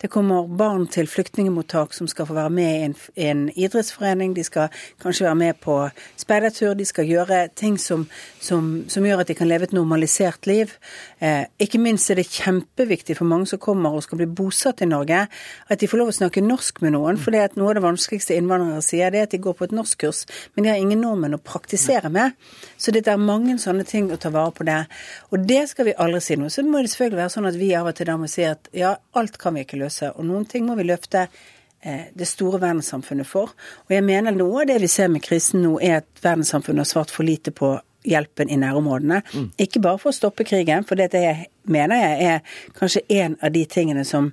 Det 0.00 0.10
kommer 0.10 0.46
barn 0.48 0.86
til 0.86 1.08
flyktningemottak 1.08 1.92
som 1.94 2.08
skal 2.08 2.26
få 2.26 2.34
være 2.34 2.50
med 2.50 2.70
i 2.70 2.84
en, 2.86 2.94
en 3.16 3.42
idrettsforening. 3.54 4.34
De 4.36 4.44
skal 4.44 4.68
kanskje 5.02 5.26
være 5.26 5.34
med 5.34 5.60
på 5.60 5.76
speidertur. 6.16 6.74
De 6.74 6.84
skal 6.84 7.08
gjøre 7.08 7.48
ting 7.56 7.76
som, 7.80 8.06
som, 8.40 8.84
som, 8.88 9.04
gjør 9.06 9.20
at 9.24 9.28
de 9.28 9.36
kan 9.36 9.48
leve 9.48 9.68
et 9.68 9.76
normalisert 9.76 10.48
liv. 10.48 10.72
Eh, 11.20 11.44
ikke 11.60 11.80
minst 11.82 12.10
er 12.10 12.20
det 12.20 12.28
kjempeviktig 12.30 13.18
for 13.18 13.28
mange 13.28 13.50
som 13.52 13.60
kommer 13.60 13.92
og 13.92 14.06
skal 14.06 14.22
bli 14.22 14.30
bosatt 14.30 14.80
i 14.80 14.88
Norge, 14.88 15.26
at 15.68 15.80
de 15.80 15.88
får 15.90 16.00
lov 16.00 16.14
å 16.14 16.16
snakke 16.16 16.44
norsk 16.44 16.80
med 16.84 16.96
noen. 16.96 17.20
For 17.20 17.36
noe 17.36 17.68
av 17.68 17.76
det 17.76 17.84
vanskeligste 17.84 18.36
innvandrere 18.36 18.80
sier, 18.84 19.12
det 19.12 19.20
er 19.20 19.28
at 19.28 19.36
de 19.36 19.42
går 19.44 19.58
på 19.58 19.68
et 19.68 19.76
norskkurs, 19.76 20.24
men 20.54 20.64
de 20.64 20.72
har 20.72 20.80
ingen 20.80 21.04
nordmenn 21.04 21.36
å 21.36 21.42
praktisere 21.42 22.08
med. 22.12 22.32
Så 22.80 22.94
det 22.94 23.04
er 23.06 23.20
mange 23.20 23.58
sånne 23.60 23.84
ting 23.88 24.08
å 24.12 24.20
ta 24.20 24.32
vare 24.32 24.54
på 24.56 24.64
det. 24.66 24.85
Og 25.32 25.44
det 25.48 25.62
skal 25.70 25.90
vi 25.90 25.96
aldri 26.06 26.22
si 26.24 26.38
noe. 26.40 26.52
Så 26.52 26.64
må 26.66 26.82
det 26.82 26.92
selvfølgelig 26.92 27.22
være 27.22 27.34
sånn 27.36 27.50
at 27.50 27.58
vi 27.60 27.72
av 27.78 27.90
og 27.90 27.98
til 27.98 28.10
da 28.10 28.16
må 28.20 28.30
si 28.30 28.46
at 28.46 28.70
ja, 28.76 28.94
alt 29.18 29.38
kan 29.42 29.56
vi 29.56 29.66
ikke 29.66 29.80
løse, 29.80 30.12
og 30.14 30.28
noen 30.28 30.46
ting 30.50 30.66
må 30.68 30.76
vi 30.78 30.88
løfte 30.88 31.26
eh, 31.26 32.08
det 32.14 32.28
store 32.28 32.60
verdenssamfunnet 32.62 33.28
for. 33.28 33.54
Og 33.86 33.96
jeg 33.96 34.06
mener 34.06 34.36
noe 34.36 34.64
av 34.64 34.70
det 34.70 34.80
vi 34.84 34.90
ser 34.92 35.12
med 35.12 35.24
krisen 35.26 35.64
nå, 35.64 35.76
er 35.80 36.02
at 36.02 36.24
verdenssamfunnet 36.24 36.84
har 36.84 36.92
svart 36.92 37.14
for 37.14 37.26
lite 37.28 37.54
på 37.54 37.76
hjelpen 38.06 38.50
i 38.50 38.58
nærområdene. 38.60 39.20
Mm. 39.34 39.50
Ikke 39.62 39.82
bare 39.84 40.00
for 40.00 40.12
å 40.12 40.16
stoppe 40.16 40.46
krigen, 40.46 40.86
for 40.86 40.98
det 40.98 41.10
er, 41.18 41.44
mener 41.70 42.00
jeg 42.00 42.30
er 42.30 42.56
kanskje 42.78 43.02
en 43.18 43.36
av 43.44 43.52
de 43.54 43.64
tingene 43.70 44.04
som, 44.06 44.30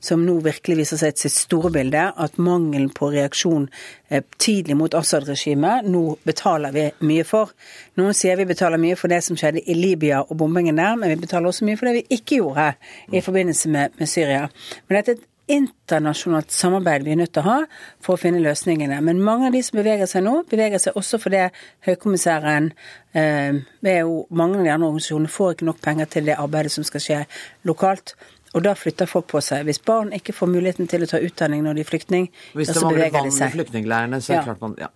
som 0.00 0.22
nå 0.24 0.38
virkelig 0.44 0.78
viser 0.82 1.00
seg 1.02 1.20
sitt 1.20 1.34
store 1.34 1.72
bilde, 1.74 2.06
at 2.16 2.38
mangelen 2.38 2.88
på 2.94 3.10
reaksjon 3.14 3.68
eh, 4.08 4.24
tidlig 4.38 4.78
mot 4.78 4.96
Assad-regimet 4.96 5.88
nå 5.90 6.04
betaler 6.26 6.74
vi 6.76 6.88
mye 7.06 7.26
for. 7.28 7.54
Noen 8.00 8.16
sier 8.16 8.38
vi 8.40 8.48
betaler 8.48 8.80
mye 8.82 8.98
for 8.98 9.12
det 9.12 9.22
som 9.26 9.38
skjedde 9.38 9.64
i 9.66 9.78
Libya 9.78 10.22
og 10.24 10.36
bombingen 10.40 10.78
der, 10.80 10.98
men 10.98 11.14
vi 11.14 11.22
betaler 11.26 11.50
også 11.50 11.68
mye 11.68 11.78
for 11.80 11.90
det 11.90 12.00
vi 12.00 12.20
ikke 12.20 12.42
gjorde 12.42 12.72
i 13.12 13.24
forbindelse 13.24 13.72
med, 13.72 13.96
med 13.98 14.10
Syria. 14.10 14.46
Men 14.86 15.00
dette 15.00 15.16
er 15.16 15.24
internasjonalt 15.46 16.50
samarbeid 16.50 17.04
vi 17.06 17.12
er 17.14 17.20
nødt 17.20 17.32
til 17.36 17.44
å 17.44 17.46
ha 17.46 17.56
for 18.02 18.16
å 18.16 18.20
finne 18.20 18.42
løsningene. 18.42 18.98
Men 19.04 19.22
mange 19.22 19.48
av 19.48 19.54
de 19.54 19.62
som 19.62 19.78
beveger 19.78 20.08
seg 20.10 20.24
nå, 20.26 20.40
beveger 20.50 20.82
seg 20.82 20.98
også 20.98 21.20
fordi 21.22 21.44
høykommissæren 21.86 22.72
eh, 23.14 23.60
jo, 24.00 24.24
mange 24.30 24.60
av 24.60 24.66
de 24.66 24.72
andre 24.74 24.90
organisasjonene 24.90 25.32
får 25.32 25.54
ikke 25.54 25.68
nok 25.70 25.82
penger 25.84 26.10
til 26.16 26.30
det 26.30 26.38
arbeidet 26.42 26.74
som 26.74 26.86
skal 26.86 27.04
skje 27.04 27.20
lokalt. 27.68 28.16
Og 28.56 28.64
da 28.64 28.72
flytter 28.78 29.08
folk 29.10 29.28
på 29.30 29.42
seg. 29.44 29.66
Hvis 29.68 29.82
barn 29.84 30.14
ikke 30.16 30.32
får 30.32 30.48
muligheten 30.48 30.88
til 30.90 31.04
å 31.04 31.10
ta 31.10 31.20
utdanning 31.22 31.62
når 31.66 31.76
de 31.76 31.84
er 31.84 31.90
flyktning, 31.90 32.30
så 32.32 32.56
beveger 32.56 32.64
de 32.64 32.72
seg. 32.72 32.72
Hvis 32.72 32.72
det 32.72 32.84
mangler 32.86 33.12
vann 33.18 33.30
i 33.30 33.52
flyktningleirene, 33.58 34.20
så 34.24 34.32
er 34.32 34.40
det 34.40 34.48
klart 34.48 34.64
man 34.64 34.78
ja. 34.80 34.90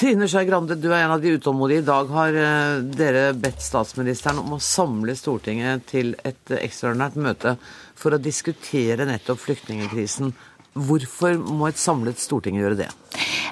Trine 0.00 0.24
Skei 0.32 0.46
Grande, 0.48 0.78
du 0.80 0.86
er 0.94 1.02
en 1.02 1.10
av 1.12 1.20
de 1.20 1.34
utålmodige. 1.36 1.82
I 1.82 1.84
dag 1.84 2.12
har 2.14 2.36
eh, 2.40 2.78
dere 2.96 3.34
bedt 3.36 3.60
statsministeren 3.60 4.38
om 4.40 4.54
å 4.56 4.58
samle 4.64 5.12
Stortinget 5.12 5.82
til 5.90 6.14
et 6.24 6.54
ekstraordinært 6.56 7.18
møte 7.20 7.52
for 8.00 8.16
å 8.16 8.20
diskutere 8.24 9.04
nettopp 9.04 9.42
flyktningkrisen. 9.42 10.32
Hvorfor 10.74 11.38
må 11.38 11.70
et 11.70 11.80
samlet 11.80 12.20
storting 12.22 12.58
gjøre 12.60 12.78
det? 12.84 12.90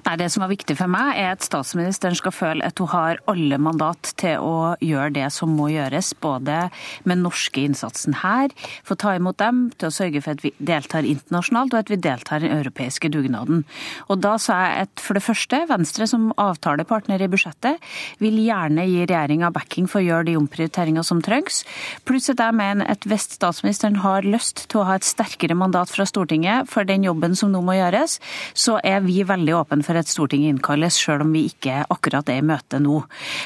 Nei, 0.06 0.17
Det 0.17 0.31
som 0.32 0.44
er 0.44 0.53
viktig 0.53 0.76
for 0.79 0.91
meg, 0.91 1.17
er 1.19 1.35
at 1.35 1.44
statsministeren 1.44 2.17
skal 2.17 2.32
føle 2.32 2.65
at 2.65 2.79
hun 2.81 2.91
har 2.93 3.19
alle 3.29 3.58
mandat 3.60 4.13
til 4.20 4.41
å 4.41 4.77
gjøre 4.81 5.13
det 5.19 5.27
som 5.34 5.51
må 5.53 5.69
gjøres, 5.72 6.15
både 6.22 6.69
med 7.08 7.20
norske 7.20 7.60
innsatsen 7.67 8.20
her, 8.22 8.55
for 8.87 8.94
å 8.94 9.03
ta 9.03 9.15
imot 9.19 9.39
dem, 9.43 9.67
til 9.77 9.91
å 9.91 9.94
sørge 9.94 10.22
for 10.25 10.37
at 10.37 10.44
vi 10.44 10.53
deltar 10.58 11.08
internasjonalt, 11.08 11.75
og 11.75 11.82
at 11.82 11.93
vi 11.93 12.01
deltar 12.01 12.41
i 12.41 12.48
den 12.48 12.56
europeiske 12.60 13.10
dugnaden. 13.13 13.65
Og 14.08 14.22
da 14.25 14.37
sa 14.41 14.60
jeg 14.63 14.87
at 14.89 15.05
for 15.05 15.19
det 15.19 15.25
første, 15.27 15.60
Venstre 15.69 16.08
som 16.08 16.31
avtalepartner 16.39 17.20
i 17.20 17.29
budsjettet 17.31 17.82
vil 18.22 18.39
gjerne 18.41 18.87
gi 18.89 19.05
regjeringa 19.05 19.53
backing 19.53 19.91
for 19.91 20.01
å 20.01 20.06
gjøre 20.06 20.31
de 20.31 20.39
omprioriteringer 20.41 21.05
som 21.05 21.20
trengs, 21.25 21.65
pluss 22.08 22.31
at 22.32 22.41
jeg 22.41 22.56
mener 22.56 22.89
at 22.89 23.05
hvis 23.08 23.29
statsministeren 23.37 24.01
har 24.05 24.27
lyst 24.27 24.69
til 24.70 24.82
å 24.82 24.89
ha 24.89 24.96
et 24.98 25.06
sterkere 25.06 25.58
mandat 25.58 25.93
fra 25.93 26.06
Stortinget 26.08 26.70
for 26.70 26.89
den 26.89 27.05
jobben 27.08 27.36
som 27.38 27.53
nå 27.53 27.62
må 27.65 27.77
gjøres, 27.79 28.19
så 28.56 28.79
er 28.84 29.03
vi 29.06 29.20
veldig 29.27 29.56
åpne 29.62 29.86
for 29.86 29.98
at 29.98 30.10
Stortinget 30.10 30.55
innkalles, 30.55 30.98
selv 30.98 31.27
om 31.27 31.34
vi 31.34 31.46
ikke 31.50 31.82
akkurat 31.88 32.29
er 32.32 32.43
i 32.43 32.46
møte 32.46 32.81
nå. 32.82 33.00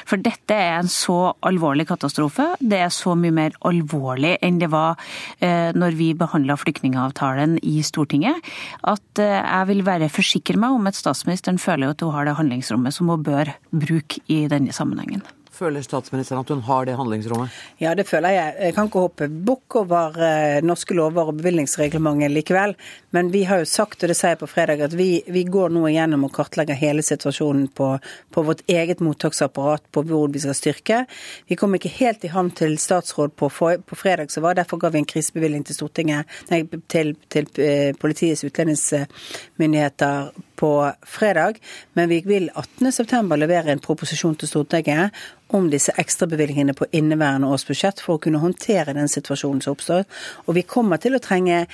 For 0.09 0.21
dette 0.23 0.57
er 0.57 0.78
en 0.81 0.90
så 0.92 1.35
alvorlig 1.47 1.88
katastrofe. 1.90 2.52
Det 2.61 2.81
er 2.85 2.92
så 2.95 3.16
mye 3.19 3.35
mer 3.35 3.59
alvorlig 3.69 4.37
enn 4.42 4.61
det 4.62 4.71
var 4.73 5.00
eh, 5.40 5.73
når 5.76 5.99
vi 5.99 6.12
behandla 6.19 6.59
flyktningavtalen 6.61 7.59
i 7.62 7.81
Stortinget, 7.87 8.40
at 8.88 9.23
eh, 9.23 9.38
jeg 9.38 9.71
vil 9.73 9.85
være 9.87 10.12
forsikre 10.12 10.61
meg 10.61 10.78
om 10.78 10.90
at 10.90 10.99
statsministeren 10.99 11.61
føler 11.62 11.92
at 11.92 12.04
hun 12.04 12.14
har 12.16 12.28
det 12.28 12.38
handlingsrommet 12.38 12.95
som 12.95 13.12
hun 13.12 13.25
bør 13.26 13.54
bruke 13.71 14.23
i 14.33 14.45
denne 14.52 14.75
sammenhengen. 14.75 15.25
Føler 15.62 15.85
statsministeren 15.85 16.42
at 16.42 16.50
hun 16.50 16.62
har 16.66 16.87
det 16.88 16.97
handlingsrommet? 16.99 17.54
Ja, 17.78 17.92
det 17.95 18.09
føler 18.09 18.35
jeg. 18.35 18.54
Jeg 18.66 18.75
kan 18.75 18.88
ikke 18.88 19.04
hoppe 19.04 19.28
bukk 19.31 19.76
over 19.78 20.16
eh, 20.19 20.59
norske 20.64 20.97
lover 20.97 21.31
og 21.31 21.38
bevilgningsreglementet 21.38 22.33
likevel. 22.33 22.75
Men 23.14 23.31
vi 23.31 23.45
har 23.47 23.62
jo 23.62 23.69
sagt, 23.69 24.02
og 24.02 24.11
det 24.11 24.16
sier 24.19 24.35
jeg 24.35 24.40
på 24.40 24.49
fredag, 24.50 24.83
at 24.88 24.97
vi, 24.99 25.23
vi 25.31 25.45
går 25.47 25.71
nå 25.71 25.85
igjennom 25.87 26.26
og 26.26 26.33
kartlegger 26.35 26.78
hele 26.78 27.04
situasjonen 27.07 27.69
på, 27.78 27.92
på, 28.35 28.45
vårt 28.49 28.64
eget 28.66 29.02
mottaksapparat, 29.04 29.85
på 29.95 30.02
hvor 30.09 30.33
vi 30.35 30.42
skal 30.42 30.57
styrke. 30.59 31.04
Vi 31.47 31.59
kom 31.61 31.76
ikke 31.78 31.92
helt 32.00 32.25
i 32.26 32.33
havn 32.33 32.50
til 32.59 32.75
statsråd 32.83 33.37
på, 33.38 33.50
på 33.52 33.99
fredag 33.99 34.35
som 34.35 34.42
var, 34.47 34.59
derfor 34.59 34.81
ga 34.83 34.90
vi 34.90 35.02
en 35.04 35.11
krisebevilgning 35.12 35.66
til 35.69 35.78
Stortinget, 35.78 36.40
nei, 36.50 36.64
til, 36.90 37.14
til 37.31 37.47
eh, 37.62 37.92
Politiets 38.02 38.42
utlendingsmyndigheter 38.49 40.33
på 40.62 40.73
fredag, 41.07 41.59
men 41.99 42.11
vi 42.11 42.21
vil 42.26 42.50
18.9 42.54 43.37
levere 43.37 43.73
en 43.73 43.83
proposisjon 43.83 44.37
til 44.38 44.50
Stortinget 44.50 45.11
om 45.56 45.68
disse 45.73 45.92
ekstrabevilgningene 46.00 46.75
på 46.76 46.88
inneværende 46.97 47.49
års 47.52 47.64
budsjett 47.68 48.00
for 48.02 48.16
å 48.16 48.23
kunne 48.23 48.40
håndtere 48.42 48.94
den 48.97 49.11
situasjonen 49.11 49.62
som 49.64 49.76
oppstår. 49.76 50.04
Og 50.47 50.56
vi 50.56 50.64
kommer 50.68 51.00
til 51.02 51.16
å 51.16 51.23
trenge 51.23 51.64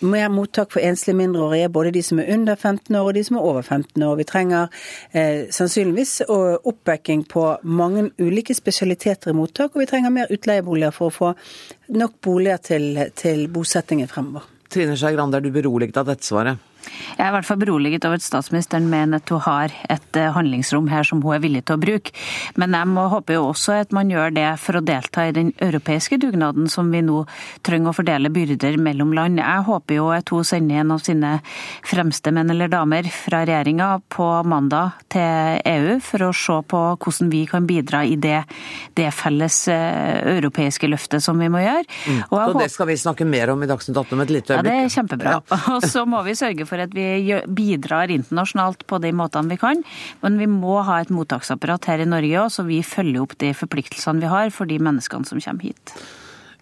mer 0.00 0.28
mottak 0.32 0.72
for 0.74 0.84
enslige 0.84 1.18
mindreårige, 1.20 1.70
både 1.72 1.94
de 1.96 2.02
som 2.04 2.22
er 2.22 2.32
under 2.34 2.56
15 2.56 2.96
år 2.96 3.10
og 3.10 3.18
de 3.18 3.24
som 3.28 3.38
er 3.38 3.48
over 3.52 3.62
15 3.62 4.06
år. 4.08 4.16
Vi 4.20 4.28
trenger 4.28 4.82
eh, 5.12 5.46
sannsynligvis 5.54 6.14
oppbacking 6.28 7.24
på 7.28 7.46
mange 7.62 8.08
ulike 8.18 8.56
spesialiteter 8.56 9.32
i 9.32 9.38
mottak, 9.38 9.74
og 9.74 9.84
vi 9.84 9.90
trenger 9.90 10.14
mer 10.14 10.32
utleieboliger 10.32 10.94
for 10.94 11.10
å 11.10 11.16
få 11.18 11.34
nok 11.98 12.20
boliger 12.24 12.62
til, 12.72 13.04
til 13.18 13.46
bosettingen 13.52 14.10
fremover. 14.10 14.48
Trine 14.68 14.96
Skei 15.00 15.14
Grande, 15.16 15.38
er 15.38 15.44
du 15.44 15.52
beroliget 15.52 15.96
av 15.96 16.10
dette 16.10 16.26
svaret? 16.28 16.60
Jeg 17.16 17.24
er 17.24 17.30
i 17.30 17.34
hvert 17.36 17.48
fall 17.48 17.60
beroliget 17.60 18.06
over 18.08 18.18
at 18.18 18.24
statsministeren 18.24 18.88
mener 18.90 19.22
at 19.22 19.32
hun 19.32 19.42
har 19.44 19.74
et 19.90 20.18
eh, 20.18 20.30
handlingsrom 20.34 20.88
her 20.92 21.06
som 21.06 21.22
hun 21.24 21.36
er 21.36 21.42
villig 21.44 21.64
til 21.68 21.78
å 21.78 21.82
bruke. 21.82 22.14
Men 22.60 22.76
jeg 22.76 22.90
må 22.90 23.08
håpe 23.12 23.36
jo 23.36 23.48
også 23.50 23.78
at 23.82 23.94
man 23.96 24.12
gjør 24.12 24.34
det 24.36 24.48
for 24.62 24.78
å 24.78 24.84
delta 24.84 25.28
i 25.28 25.34
den 25.36 25.52
europeiske 25.64 26.20
dugnaden 26.22 26.68
som 26.72 26.92
vi 26.94 27.02
nå 27.04 27.24
trenger 27.66 27.92
å 27.92 27.96
fordele 27.98 28.32
byrder 28.32 28.78
mellom 28.82 29.14
land. 29.16 29.40
Jeg 29.42 29.66
håper 29.68 29.98
jo 29.98 30.08
at 30.14 30.32
hun 30.34 30.46
sender 30.46 30.82
en 30.82 30.94
av 30.94 31.02
sine 31.04 31.34
fremste 31.86 32.32
menn 32.34 32.52
eller 32.52 32.70
damer 32.72 33.08
fra 33.12 33.44
regjeringa 33.48 33.90
på 34.12 34.28
mandag 34.48 34.98
til 35.12 35.60
EU 35.68 35.98
for 36.04 36.28
å 36.28 36.32
se 36.36 36.58
på 36.68 36.82
hvordan 36.96 37.32
vi 37.32 37.44
kan 37.50 37.66
bidra 37.68 38.04
i 38.06 38.16
det, 38.20 38.42
det 38.98 39.10
felles 39.14 39.60
eh, 39.72 40.36
europeiske 40.36 40.88
løftet 40.90 41.24
som 41.24 41.38
vi 41.40 41.50
må 41.52 41.62
gjøre. 41.62 41.84
Mm. 42.08 42.20
Og, 42.28 42.38
og 42.38 42.60
det 42.62 42.70
skal 42.72 42.90
vi 42.90 42.98
snakke 43.00 43.26
mer 43.28 43.52
om 43.54 43.62
i 43.64 43.68
Dagsnytt 43.70 43.96
18 43.96 44.16
om 44.16 44.24
et 44.24 44.32
lite 44.32 44.54
øyeblikk. 44.54 44.68
Ja, 44.68 44.82
det 44.82 44.86
er 44.86 44.94
kjempebra. 44.94 45.36
Ja. 45.38 45.58
Og 45.76 45.86
så 45.86 46.04
må 46.08 46.22
vi 46.26 46.34
sørge 46.38 46.66
for 46.68 46.77
at 46.86 46.94
vi 46.96 47.40
bidrar 47.46 48.12
internasjonalt 48.14 48.86
på 48.88 49.00
de 49.02 49.12
måtene 49.16 49.54
vi 49.54 49.60
kan. 49.60 49.82
Men 50.22 50.38
vi 50.40 50.48
må 50.50 50.80
ha 50.86 51.00
et 51.02 51.12
mottaksapparat 51.14 51.90
her 51.90 52.04
i 52.04 52.08
Norge 52.08 52.44
òg, 52.44 52.54
så 52.54 52.66
vi 52.68 52.82
følger 52.86 53.24
opp 53.24 53.36
de 53.42 53.52
forpliktelsene 53.56 54.24
vi 54.24 54.32
har 54.32 54.54
for 54.54 54.70
de 54.70 54.80
menneskene 54.82 55.28
som 55.28 55.42
kommer 55.42 55.70
hit. 55.70 55.94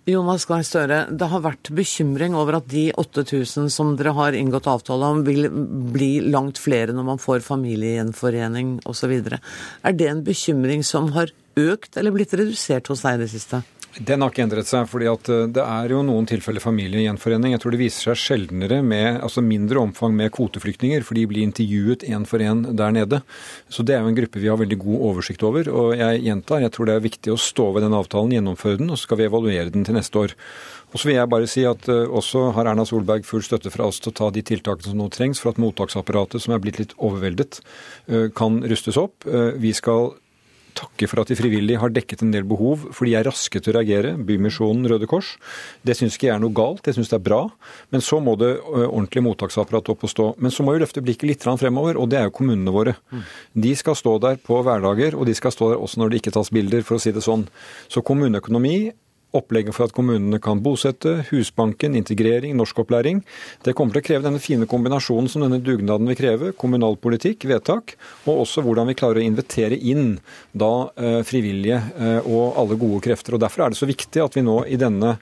Jonas 0.06 0.44
Gahr 0.46 0.62
Støre, 0.62 1.00
det 1.10 1.26
har 1.32 1.40
vært 1.42 1.72
bekymring 1.74 2.36
over 2.38 2.60
at 2.60 2.68
de 2.70 2.84
8000 2.94 3.66
som 3.74 3.96
dere 3.98 4.12
har 4.14 4.36
inngått 4.38 4.68
avtale 4.70 5.08
om, 5.10 5.24
vil 5.26 5.48
bli 5.50 6.20
langt 6.22 6.60
flere 6.62 6.94
når 6.94 7.08
man 7.08 7.18
får 7.18 7.42
familiegjenforening 7.42 8.76
osv. 8.86 9.16
Er 9.18 9.96
det 9.98 10.06
en 10.12 10.22
bekymring 10.22 10.86
som 10.86 11.10
har 11.16 11.34
økt 11.58 11.98
eller 11.98 12.14
blitt 12.14 12.36
redusert 12.38 12.86
hos 12.92 13.02
deg 13.02 13.18
i 13.18 13.24
det 13.24 13.32
siste? 13.34 13.64
Den 13.96 14.20
har 14.20 14.28
ikke 14.28 14.44
endret 14.44 14.68
seg. 14.68 14.84
fordi 14.90 15.06
eh, 15.08 15.46
Det 15.48 15.62
er 15.62 15.92
jo 15.94 16.02
noen 16.04 16.26
tilfeller 16.28 16.60
familiegjenforening. 16.60 17.54
Jeg 17.54 17.62
tror 17.62 17.72
det 17.72 17.80
viser 17.80 18.10
seg 18.10 18.20
sjeldnere 18.20 18.82
med 18.84 19.22
altså 19.24 19.44
mindre 19.44 19.80
omfang 19.80 20.12
med 20.16 20.32
kvoteflyktninger, 20.36 21.04
for 21.06 21.16
de 21.16 21.26
blir 21.30 21.46
intervjuet 21.46 22.04
én 22.04 22.26
for 22.28 22.44
én 22.44 22.64
der 22.76 22.92
nede. 22.92 23.22
Så 23.72 23.82
Det 23.86 23.96
er 23.96 24.04
jo 24.04 24.12
en 24.12 24.18
gruppe 24.18 24.42
vi 24.42 24.48
har 24.52 24.60
veldig 24.60 24.78
god 24.78 25.06
oversikt 25.10 25.42
over. 25.42 25.68
og 25.68 25.96
Jeg 25.96 26.24
gjentar, 26.28 26.60
jeg 26.60 26.72
tror 26.72 26.86
det 26.86 26.94
er 26.96 27.08
viktig 27.08 27.32
å 27.32 27.40
stå 27.40 27.72
ved 27.72 27.82
den 27.82 27.96
avtalen, 27.96 28.36
gjennomføre 28.36 28.78
den, 28.78 28.90
og 28.90 28.98
så 28.98 29.08
skal 29.08 29.18
vi 29.18 29.28
evaluere 29.30 29.72
den 29.72 29.84
til 29.84 29.94
neste 29.94 30.18
år. 30.18 30.36
Og 30.92 31.00
så 31.00 31.08
vil 31.08 31.16
jeg 31.16 31.28
bare 31.28 31.48
si 31.50 31.64
at 31.66 31.88
uh, 31.88 32.06
også 32.08 32.52
har 32.56 32.68
Erna 32.70 32.84
Solberg 32.86 33.24
full 33.26 33.42
støtte 33.42 33.72
fra 33.72 33.88
oss 33.88 33.98
til 34.00 34.12
å 34.12 34.16
ta 34.16 34.30
de 34.30 34.42
tiltakene 34.42 34.92
som 34.92 35.00
nå 35.00 35.08
trengs 35.10 35.40
for 35.40 35.50
at 35.50 35.58
mottaksapparatet, 35.58 36.40
som 36.40 36.54
er 36.54 36.62
blitt 36.62 36.78
litt 36.78 36.94
overveldet, 36.96 37.58
uh, 38.12 38.28
kan 38.36 38.62
rustes 38.62 38.96
opp. 38.96 39.26
Vi 39.26 39.72
skal 39.76 40.14
takke 40.76 41.08
for 41.10 41.22
at 41.22 41.30
de 41.32 41.36
frivillige 41.38 41.80
har 41.82 41.92
dekket 41.94 42.22
en 42.24 42.32
del 42.34 42.46
behov, 42.48 42.88
for 42.94 43.08
de 43.08 43.14
er 43.18 43.26
raske 43.26 43.60
til 43.60 43.72
å 43.72 43.76
reagere. 43.78 44.14
Bymisjonen, 44.28 44.86
Røde 44.90 45.08
Kors. 45.10 45.34
Det 45.86 45.96
syns 45.98 46.18
ikke 46.18 46.28
jeg 46.28 46.36
er 46.36 46.42
noe 46.42 46.54
galt, 46.56 46.82
det 46.86 46.96
syns 46.96 47.10
det 47.12 47.18
er 47.18 47.24
bra. 47.26 47.40
Men 47.94 48.04
så 48.04 48.20
må 48.22 48.36
det 48.40 48.52
ordentlig 48.66 49.24
mottaksapparat 49.26 49.90
opp 49.92 50.06
og 50.06 50.12
stå. 50.12 50.28
Men 50.42 50.54
så 50.54 50.66
må 50.66 50.76
vi 50.76 50.82
løfte 50.84 51.04
blikket 51.04 51.30
litt 51.30 51.46
fremover, 51.46 51.98
og 52.00 52.10
det 52.12 52.20
er 52.20 52.28
jo 52.28 52.36
kommunene 52.38 52.74
våre. 52.74 52.96
De 53.54 53.72
skal 53.78 53.96
stå 53.98 54.18
der 54.22 54.38
på 54.42 54.60
hverdager, 54.66 55.16
og 55.16 55.26
de 55.28 55.34
skal 55.38 55.54
stå 55.54 55.72
der 55.72 55.82
også 55.82 56.02
når 56.02 56.12
det 56.12 56.22
ikke 56.22 56.36
tas 56.36 56.52
bilder, 56.52 56.84
for 56.86 56.98
å 56.98 57.02
si 57.02 57.14
det 57.16 57.24
sånn. 57.24 57.48
Så 57.88 58.04
kommuneøkonomi 58.06 58.76
opplegget 59.38 59.76
for 59.76 59.86
at 59.86 59.94
kommunene 59.96 60.40
kan 60.42 60.62
bosette, 60.64 61.26
Husbanken, 61.30 61.96
integrering, 61.98 62.56
norskopplæring. 62.58 63.22
Det 63.66 63.74
kommer 63.76 63.96
til 63.96 64.04
å 64.04 64.06
kreve 64.08 64.26
denne 64.26 64.42
fine 64.42 64.68
kombinasjonen 64.70 65.30
som 65.32 65.44
denne 65.44 65.60
dugnaden 65.64 66.08
vil 66.10 66.18
kreve. 66.18 66.52
Kommunalpolitikk, 66.58 67.46
vedtak, 67.50 67.96
og 68.24 68.46
også 68.46 68.64
hvordan 68.66 68.90
vi 68.90 68.98
klarer 68.98 69.22
å 69.22 69.26
invitere 69.26 69.78
inn 69.78 70.16
da 70.56 70.72
eh, 70.96 71.20
frivillige 71.26 71.82
eh, 71.96 72.18
og 72.24 72.58
alle 72.60 72.80
gode 72.80 73.02
krefter. 73.06 73.36
Og 73.36 73.44
Derfor 73.44 73.66
er 73.66 73.74
det 73.74 73.80
så 73.80 73.88
viktig 73.88 74.24
at 74.24 74.36
vi 74.38 74.46
nå 74.46 74.62
i 74.66 74.80
denne 74.80 75.16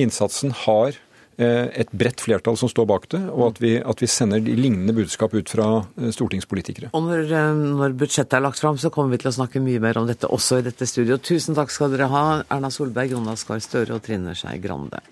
innsatsen 0.00 0.54
har 0.64 0.98
et 1.38 1.92
bredt 1.96 2.20
flertall 2.20 2.58
som 2.60 2.70
står 2.70 2.86
bak 2.88 3.06
det, 3.14 3.20
og 3.32 3.46
at 3.48 3.60
vi, 3.62 3.72
at 3.78 4.02
vi 4.02 4.08
sender 4.10 4.42
de 4.44 4.54
lignende 4.58 4.94
budskap 4.96 5.34
ut 5.34 5.52
fra 5.52 5.68
eh, 5.98 6.10
stortingspolitikere. 6.14 6.92
Og 6.92 7.06
når, 7.06 7.24
eh, 7.30 7.62
når, 7.80 7.96
budsjettet 7.98 8.38
er 8.38 8.44
lagt 8.44 8.60
fram, 8.62 8.78
så 8.80 8.92
kommer 8.92 9.16
vi 9.16 9.22
til 9.22 9.32
å 9.32 9.36
snakke 9.38 9.62
mye 9.64 9.82
mer 9.82 10.00
om 10.00 10.08
dette 10.08 10.30
også 10.30 10.60
i 10.60 10.66
dette 10.68 10.88
studio. 10.88 11.18
Tusen 11.18 11.58
takk 11.58 11.72
skal 11.72 11.94
dere 11.94 12.10
ha, 12.12 12.24
Erna 12.52 12.72
Solberg, 12.72 13.16
Jonas 13.16 13.46
Gahr 13.48 13.62
Støre 13.64 13.96
og 13.96 14.04
Trine 14.04 14.36
Skei 14.38 14.58
Grande. 14.62 15.02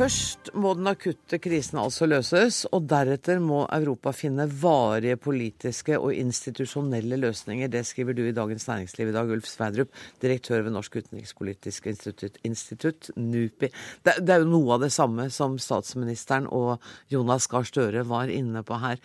Først 0.00 0.48
må 0.56 0.70
den 0.78 0.88
akutte 0.88 1.36
krisen 1.44 1.76
altså 1.76 2.06
løses, 2.08 2.62
og 2.72 2.86
deretter 2.88 3.36
må 3.44 3.66
Europa 3.66 4.14
finne 4.16 4.46
varige 4.48 5.18
politiske 5.20 5.98
og 6.00 6.14
institusjonelle 6.16 7.18
løsninger. 7.20 7.68
Det 7.68 7.82
skriver 7.84 8.16
du 8.16 8.22
i 8.24 8.32
Dagens 8.32 8.64
Næringsliv 8.64 9.10
i 9.10 9.12
dag, 9.12 9.28
Ulf 9.28 9.50
Sverdrup, 9.50 9.90
direktør 10.24 10.64
ved 10.64 10.72
Norsk 10.72 10.96
utenrikspolitisk 11.02 11.90
institutt, 11.92 12.38
institutt 12.48 13.10
NUPI. 13.18 13.68
Det, 13.68 14.14
det, 14.24 14.32
er 14.32 14.40
jo 14.40 14.48
noe 14.54 14.78
av 14.78 14.86
det 14.86 14.90
samme 14.96 15.28
som 15.36 15.60
statsministeren 15.60 16.48
og 16.48 16.80
Jonas 17.12 17.50
Gahr 17.52 17.68
Støre 17.68 18.06
var 18.08 18.32
inne 18.32 18.64
på 18.64 18.80
her. 18.80 19.04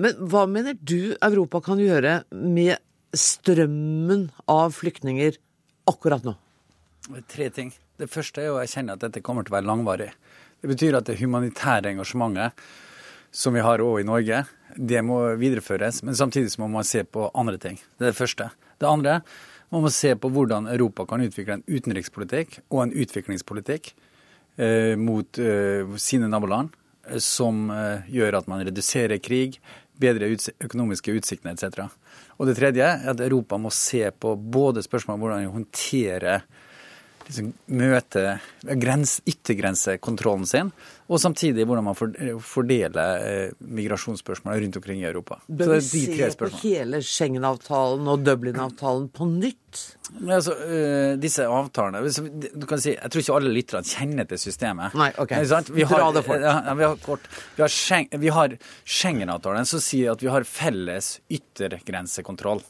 Men 0.00 0.16
hva 0.32 0.46
mener 0.48 0.80
du 0.80 1.12
Europa 1.18 1.60
kan 1.68 1.84
gjøre 1.84 2.22
med 2.32 2.80
strømmen 3.12 4.30
av 4.48 4.72
flyktninger 4.80 5.36
akkurat 5.92 6.24
nå? 6.24 6.38
Tre 7.06 7.50
ting. 7.54 7.70
Det 7.96 8.08
første 8.10 8.42
er 8.42 8.50
å 8.50 8.58
erkjenne 8.58 8.96
at 8.96 9.02
dette 9.04 9.22
kommer 9.24 9.46
til 9.46 9.54
å 9.54 9.56
være 9.60 9.68
langvarig. 9.68 10.08
Det 10.58 10.70
betyr 10.70 10.96
at 10.98 11.06
det 11.06 11.18
humanitære 11.20 11.92
engasjementet 11.92 12.64
som 13.30 13.54
vi 13.54 13.62
har 13.62 13.82
òg 13.84 14.00
i 14.00 14.06
Norge, 14.08 14.42
det 14.76 15.02
må 15.06 15.20
videreføres. 15.38 16.02
Men 16.02 16.16
samtidig 16.18 16.56
må 16.58 16.68
man 16.72 16.86
se 16.88 17.04
på 17.04 17.28
andre 17.34 17.60
ting. 17.62 17.78
Det 17.96 18.08
er 18.08 18.10
det 18.10 18.18
første. 18.18 18.48
Det 18.80 18.88
andre 18.90 19.20
man 19.70 19.84
må 19.86 19.90
se 19.94 20.12
på 20.18 20.30
hvordan 20.30 20.68
Europa 20.70 21.06
kan 21.10 21.22
utvikle 21.22 21.58
en 21.58 21.64
utenrikspolitikk 21.66 22.60
og 22.70 22.82
en 22.84 22.94
utviklingspolitikk 22.94 23.92
eh, 24.58 24.94
mot 24.98 25.40
eh, 25.42 25.96
sine 26.02 26.30
naboland 26.30 26.74
eh, 27.06 27.18
som 27.22 27.66
eh, 27.74 28.06
gjør 28.14 28.40
at 28.40 28.50
man 28.50 28.62
reduserer 28.66 29.22
krig, 29.22 29.58
bedre 29.98 30.28
uts 30.34 30.52
økonomiske 30.62 31.14
utsiktene 31.18 31.56
etc. 31.56 31.88
Og 32.38 32.50
det 32.50 32.58
tredje 32.58 32.86
er 32.86 33.10
at 33.10 33.22
Europa 33.24 33.58
må 33.58 33.72
se 33.74 34.04
på 34.10 34.36
både 34.36 34.84
spørsmål 34.86 35.16
om 35.16 35.24
hvordan 35.24 35.44
vi 35.44 35.54
håndterer 35.58 36.46
liksom 37.28 37.52
møte 37.78 38.38
grens, 38.80 39.18
yttergrensekontrollen 39.26 40.46
sin, 40.48 40.70
og 41.06 41.20
samtidig 41.22 41.66
hvordan 41.68 41.86
man 41.86 42.40
fordeler 42.42 43.52
migrasjonsspørsmålene 43.62 44.64
rundt 44.64 44.78
omkring 44.80 45.02
i 45.02 45.06
Europa. 45.06 45.38
Bør 45.46 45.76
vi 45.78 46.02
se 46.06 46.30
på 46.38 46.50
hele 46.64 47.02
Schengen-avtalen 47.04 48.10
og 48.10 48.24
Dublin-avtalen 48.26 49.06
på 49.14 49.28
nytt? 49.30 49.84
Altså, 50.22 50.54
uh, 50.54 51.14
disse 51.20 51.44
avtalene 51.50 52.00
du 52.54 52.64
kan 52.70 52.80
si, 52.80 52.92
Jeg 52.94 53.10
tror 53.10 53.22
ikke 53.22 53.38
alle 53.40 53.54
lytterne 53.54 53.86
kjenner 53.86 54.28
til 54.30 54.40
systemet. 54.40 54.94
Nei, 54.98 55.10
ok. 55.18 55.34
Vi 55.74 55.86
har, 55.86 55.98
Dra 55.98 56.12
det 56.14 56.22
fort. 56.26 56.46
Ja, 56.46 56.74
vi 56.78 56.86
har, 56.86 56.96
kort, 57.02 57.26
vi 58.14 58.32
har 58.34 58.56
Schengen-avtalen 58.86 59.68
som 59.68 59.82
sier 59.82 60.14
at 60.14 60.22
vi 60.24 60.32
har 60.32 60.46
felles 60.48 61.16
yttergrensekontroll. 61.30 62.64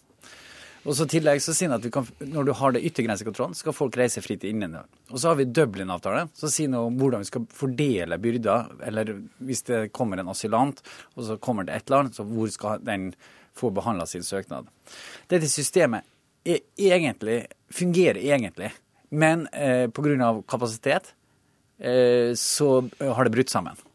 Og 0.87 0.95
så 0.95 1.07
tillegg 1.11 1.41
så 1.43 1.55
sier 1.57 1.73
han 1.73 1.81
at 1.81 1.87
kan, 1.93 2.07
når 2.31 2.47
du 2.47 2.53
har 2.55 2.75
det 2.75 2.85
yttergrensekontrollen, 2.87 3.57
skal 3.59 3.75
folk 3.75 3.97
reise 3.99 4.23
fritt 4.23 4.45
innen. 4.47 4.77
Og 5.11 5.19
så 5.19 5.33
har 5.33 5.41
vi 5.41 5.49
Dublin-avtalen, 5.51 6.31
som 6.37 6.53
sier 6.53 6.71
noe 6.71 6.91
om 6.91 6.99
hvordan 7.01 7.25
vi 7.25 7.31
skal 7.31 7.47
fordele 7.59 8.19
byrder. 8.23 8.69
Eller 8.87 9.11
hvis 9.43 9.65
det 9.67 9.81
kommer 9.97 10.23
en 10.23 10.31
asylant, 10.31 10.83
og 11.17 11.27
så 11.27 11.39
kommer 11.43 11.67
det 11.67 11.75
et 11.75 11.91
land, 11.91 12.15
så 12.15 12.27
hvor 12.29 12.53
skal 12.55 12.85
den 12.87 13.11
få 13.57 13.73
behandla 13.75 14.07
sin 14.07 14.23
søknad. 14.27 14.69
Dette 15.33 15.49
systemet 15.51 16.07
egentlig, 16.47 17.47
fungerer 17.75 18.21
egentlig, 18.23 18.71
men 19.11 19.47
eh, 19.51 19.89
pga. 19.91 20.43
kapasitet 20.47 21.15
eh, 21.79 22.35
så 22.39 22.89
har 23.01 23.25
det 23.25 23.35
brutt 23.35 23.51
sammen. 23.51 23.86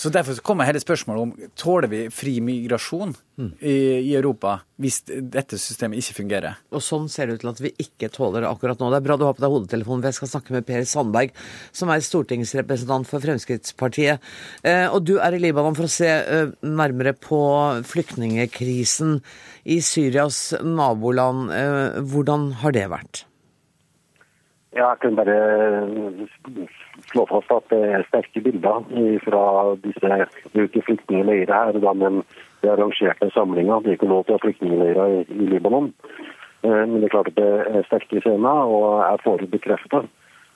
Så 0.00 0.08
Derfor 0.08 0.38
kommer 0.40 0.64
hele 0.64 0.80
spørsmålet 0.80 1.22
om 1.22 1.50
tåler 1.60 1.90
vi 1.92 1.98
fri 2.14 2.38
migrasjon 2.40 3.10
mm. 3.36 3.50
i, 3.60 3.74
i, 3.98 4.14
Europa 4.16 4.54
hvis 4.80 5.02
dette 5.04 5.58
systemet 5.60 6.00
ikke 6.00 6.22
fungerer. 6.22 6.56
Og 6.72 6.80
Sånn 6.84 7.10
ser 7.12 7.28
det 7.28 7.36
ut 7.36 7.42
til 7.42 7.50
at 7.50 7.60
vi 7.60 7.72
ikke 7.84 8.08
tåler 8.14 8.46
det 8.46 8.48
akkurat 8.48 8.80
nå. 8.80 8.88
Det 8.88 9.00
er 9.02 9.04
bra 9.04 9.18
du 9.20 9.26
har 9.26 9.36
på 9.36 9.44
deg 9.44 9.52
hodetelefonen, 9.52 10.00
for 10.00 10.08
jeg 10.08 10.18
skal 10.22 10.32
snakke 10.32 10.56
med 10.56 10.64
Per 10.70 10.86
Sandberg, 10.88 11.36
som 11.76 11.92
er 11.92 12.06
stortingsrepresentant 12.06 13.10
for 13.10 13.20
Fremskrittspartiet. 13.20 14.24
Eh, 14.64 14.86
og 14.88 15.04
du 15.04 15.18
er 15.20 15.36
i 15.36 15.42
Libanon 15.42 15.76
for 15.76 15.84
å 15.84 15.92
se 15.92 16.08
eh, 16.08 16.54
nærmere 16.64 17.12
på 17.20 17.42
flyktningekrisen 17.92 19.18
i 19.68 19.82
Syrias 19.84 20.46
naboland. 20.64 21.52
Eh, 21.52 22.00
hvordan 22.08 22.54
har 22.64 22.72
det 22.78 22.88
vært? 22.88 23.26
Ja, 24.72 24.94
jeg 24.94 25.00
kan 25.02 25.16
bare 25.18 25.36
slå 27.10 27.26
fast 27.30 27.50
at 27.54 27.70
det 27.72 27.80
er 27.90 28.06
sterke 28.08 28.42
bilder 28.44 28.84
fra 29.24 29.44
disse 29.84 30.18
ute 30.54 30.82
flyktningleirer 30.86 31.54
her. 31.54 31.78
Da, 31.82 31.94
men 31.94 32.22
det 32.62 32.70
arrangerte 32.70 33.30
samlinger. 33.34 33.80
Det 33.80 33.92
er 33.94 33.98
ikke 33.98 34.10
lov 34.10 34.26
til 34.26 34.36
å 34.36 34.38
ha 34.38 34.44
flyktningleirer 34.44 35.16
i, 35.16 35.24
i 35.32 35.48
Libanon. 35.54 35.90
Eh, 36.62 36.84
men 36.86 36.98
det 37.00 37.08
er 37.08 37.14
klart 37.14 37.32
at 37.32 37.38
det 37.40 37.50
er 37.72 37.86
sterke 37.88 38.22
scener, 38.24 38.68
og 38.68 39.00
jeg 39.00 39.24
får 39.24 39.44
bekrefta 39.54 40.04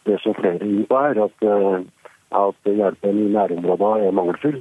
det 0.04 0.20
som 0.20 0.36
flere 0.36 0.60
gir 0.68 0.86
på 0.90 1.00
her, 1.00 1.20
at, 1.26 1.46
eh, 1.48 2.08
at 2.44 2.72
hjelpen 2.80 3.20
i 3.22 3.28
nærområdene 3.32 4.08
er 4.08 4.16
mangelfull. 4.18 4.58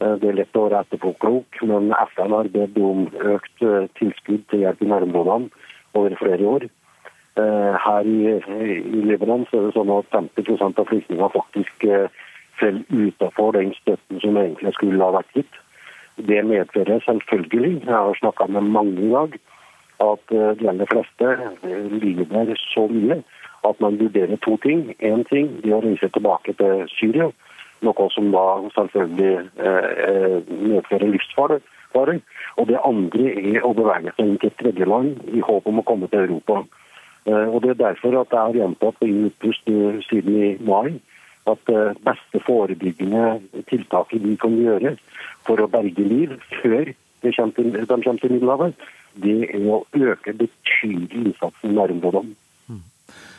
Eh, 0.00 0.14
det 0.22 0.30
er 0.30 0.40
lett 0.40 0.58
å 0.58 0.66
være 0.66 0.82
etterpåklok, 0.82 1.62
men 1.70 1.92
FN 2.08 2.34
har 2.34 2.50
bedt 2.56 2.80
om 2.82 3.06
økt 3.36 3.68
tilskudd 4.00 4.48
til 4.50 4.66
hjelp 4.66 4.82
i 4.82 4.90
nærområdene 4.90 5.68
over 5.94 6.18
flere 6.18 6.50
år. 6.56 6.66
Her 7.34 8.06
i, 8.06 8.34
i 8.38 9.00
Libanon 9.02 9.46
så 9.50 9.58
er 9.58 9.64
det 9.66 9.74
sånn 9.74 9.90
at 9.90 10.12
50 10.14 10.52
av 10.68 10.84
flyktningene 10.86 11.30
faktisk 11.34 11.86
faller 12.60 12.84
utenfor 12.90 13.52
den 13.56 13.72
støtten 13.74 14.20
som 14.22 14.36
egentlig 14.38 14.74
skulle 14.76 15.02
ha 15.02 15.10
vært 15.16 15.32
gitt. 15.34 15.56
Det 16.16 16.44
medfører 16.46 17.02
selvfølgelig, 17.02 17.82
jeg 17.86 17.94
har 17.94 18.20
snakka 18.20 18.46
med 18.46 18.62
mange 18.62 19.02
i 19.02 19.10
dag, 19.10 19.34
at 20.04 20.34
eh, 20.34 20.52
de 20.58 20.68
aller 20.70 20.86
fleste 20.90 21.30
eh, 21.62 21.90
lider 22.02 22.54
så 22.70 22.86
mye 22.90 23.22
at 23.64 23.80
man 23.80 23.98
vurderer 23.98 24.36
to 24.36 24.56
ting. 24.62 24.94
Én 25.00 25.24
ting 25.30 25.48
de 25.62 25.72
å 25.74 25.80
reise 25.82 26.10
tilbake 26.12 26.54
til 26.58 26.84
Syria, 26.92 27.30
noe 27.82 28.08
som 28.14 28.30
da 28.34 28.44
selvfølgelig 28.76 29.34
eh, 29.58 30.38
medfører 30.70 31.10
livsfare. 31.10 31.60
Og 31.94 32.66
det 32.66 32.80
andre 32.82 33.28
er 33.38 33.62
å 33.62 33.70
bevege 33.74 34.10
seg 34.16 34.26
inn 34.26 34.38
til 34.42 34.50
et 34.50 34.56
tredjeland 34.58 35.20
i 35.30 35.42
håp 35.46 35.66
om 35.70 35.78
å 35.78 35.86
komme 35.86 36.08
til 36.10 36.24
Europa. 36.26 36.64
Og 37.24 37.62
Det 37.62 37.70
er 37.70 37.80
derfor 37.80 38.20
at 38.20 38.32
jeg 38.32 38.40
har 38.40 38.56
gjentatt 38.58 38.98
på 39.00 39.06
utpust 39.08 39.70
siden 40.08 40.34
i 40.42 40.50
mai 40.60 41.00
at 41.48 41.60
det 41.68 41.96
beste 42.04 42.40
forebyggende 42.44 43.40
tiltaket 43.68 44.22
vi 44.24 44.36
kan 44.40 44.56
gjøre 44.56 44.94
for 45.46 45.60
å 45.60 45.68
berge 45.68 46.04
liv 46.04 46.36
før 46.62 46.92
de 47.24 47.32
kommer 47.32 48.18
til 48.20 48.32
Middelhavet, 48.32 48.74
det 49.22 49.36
er 49.48 49.68
å 49.72 49.84
øke 49.96 50.34
betydelig 50.36 51.30
innsatsen 51.30 51.72
i 51.72 51.76
nærområdene. 51.78 52.34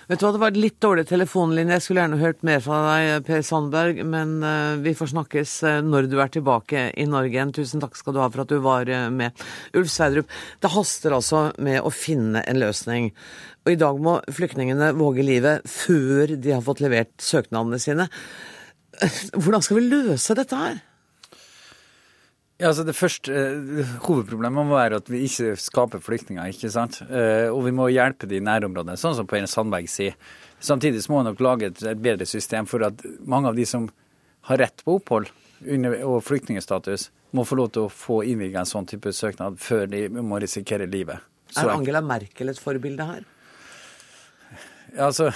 Vet 0.06 0.22
du 0.22 0.26
hva, 0.26 0.32
Det 0.36 0.42
var 0.44 0.58
litt 0.58 0.78
dårlig 0.84 1.08
telefonlinje. 1.10 1.80
Jeg 1.80 1.84
skulle 1.86 2.04
gjerne 2.04 2.20
hørt 2.22 2.44
mer 2.46 2.60
fra 2.62 2.82
deg, 2.86 3.26
Per 3.26 3.42
Sandberg. 3.46 4.04
Men 4.06 4.38
uh, 4.46 4.78
vi 4.84 4.94
får 4.98 5.12
snakkes 5.16 5.56
uh, 5.66 5.80
når 5.86 6.10
du 6.12 6.20
er 6.22 6.34
tilbake 6.34 6.88
i 6.94 7.08
Norge 7.10 7.34
igjen. 7.34 7.54
Tusen 7.56 7.82
takk 7.82 7.98
skal 7.98 8.14
du 8.14 8.22
ha 8.22 8.30
for 8.30 8.46
at 8.46 8.54
du 8.54 8.60
var 8.62 8.90
med. 9.10 9.46
Ulf 9.74 9.90
Sverdrup, 9.90 10.30
det 10.62 10.74
haster 10.76 11.18
altså 11.18 11.48
med 11.58 11.82
å 11.82 11.94
finne 11.94 12.46
en 12.46 12.62
løsning. 12.62 13.12
Og 13.66 13.74
i 13.74 13.80
dag 13.82 14.02
må 14.02 14.20
flyktningene 14.30 14.94
våge 14.98 15.26
livet 15.26 15.66
før 15.70 16.36
de 16.38 16.54
har 16.54 16.66
fått 16.66 16.86
levert 16.86 17.16
søknadene 17.18 17.82
sine. 17.82 18.06
Hvordan 19.42 19.66
skal 19.66 19.82
vi 19.82 19.90
løse 19.90 20.38
dette 20.38 20.60
her? 20.60 20.84
Ja, 22.56 22.70
altså 22.70 22.86
det 22.88 22.96
første 22.96 23.34
eh, 23.36 23.96
Hovedproblemet 24.06 24.64
må 24.64 24.78
være 24.78 25.02
at 25.02 25.10
vi 25.12 25.26
ikke 25.28 25.58
skaper 25.60 26.00
flyktninger. 26.04 26.48
ikke 26.54 26.72
sant? 26.72 27.02
Eh, 27.04 27.50
og 27.52 27.66
vi 27.66 27.74
må 27.76 27.90
hjelpe 27.92 28.30
de 28.32 28.40
i 28.40 28.44
nærområdene, 28.44 28.96
sånn 29.00 29.18
som 29.18 29.28
Peine 29.28 29.50
Sandberg 29.52 29.90
sier. 29.92 30.16
Samtidig 30.64 31.04
så 31.04 31.12
må 31.12 31.20
vi 31.20 31.30
nok 31.32 31.44
lage 31.44 31.68
et, 31.68 31.84
et, 31.84 32.00
bedre 32.00 32.28
system 32.30 32.70
for 32.72 32.86
at 32.88 33.04
mange 33.28 33.52
av 33.52 33.60
de 33.60 33.66
som 33.68 33.90
har 34.48 34.62
rett 34.64 34.86
på 34.86 34.96
opphold 35.02 35.28
under, 35.66 35.98
og 36.08 36.24
flyktningstatus, 36.24 37.10
må 37.36 37.44
få 37.44 37.58
lov 37.60 37.74
til 37.76 37.90
å 37.90 37.92
få 37.92 38.22
innvilget 38.24 38.62
en 38.62 38.70
sånn 38.70 38.88
type 38.88 39.12
søknad 39.12 39.60
før 39.60 39.90
de 39.92 40.06
må 40.16 40.40
risikere 40.40 40.88
livet. 40.88 41.20
Så 41.52 41.66
er 41.66 41.74
Angela 41.76 42.00
Merkel 42.06 42.54
et 42.54 42.62
forbilde 42.62 43.04
her? 43.10 43.26
Ja, 44.96 45.10
altså, 45.10 45.34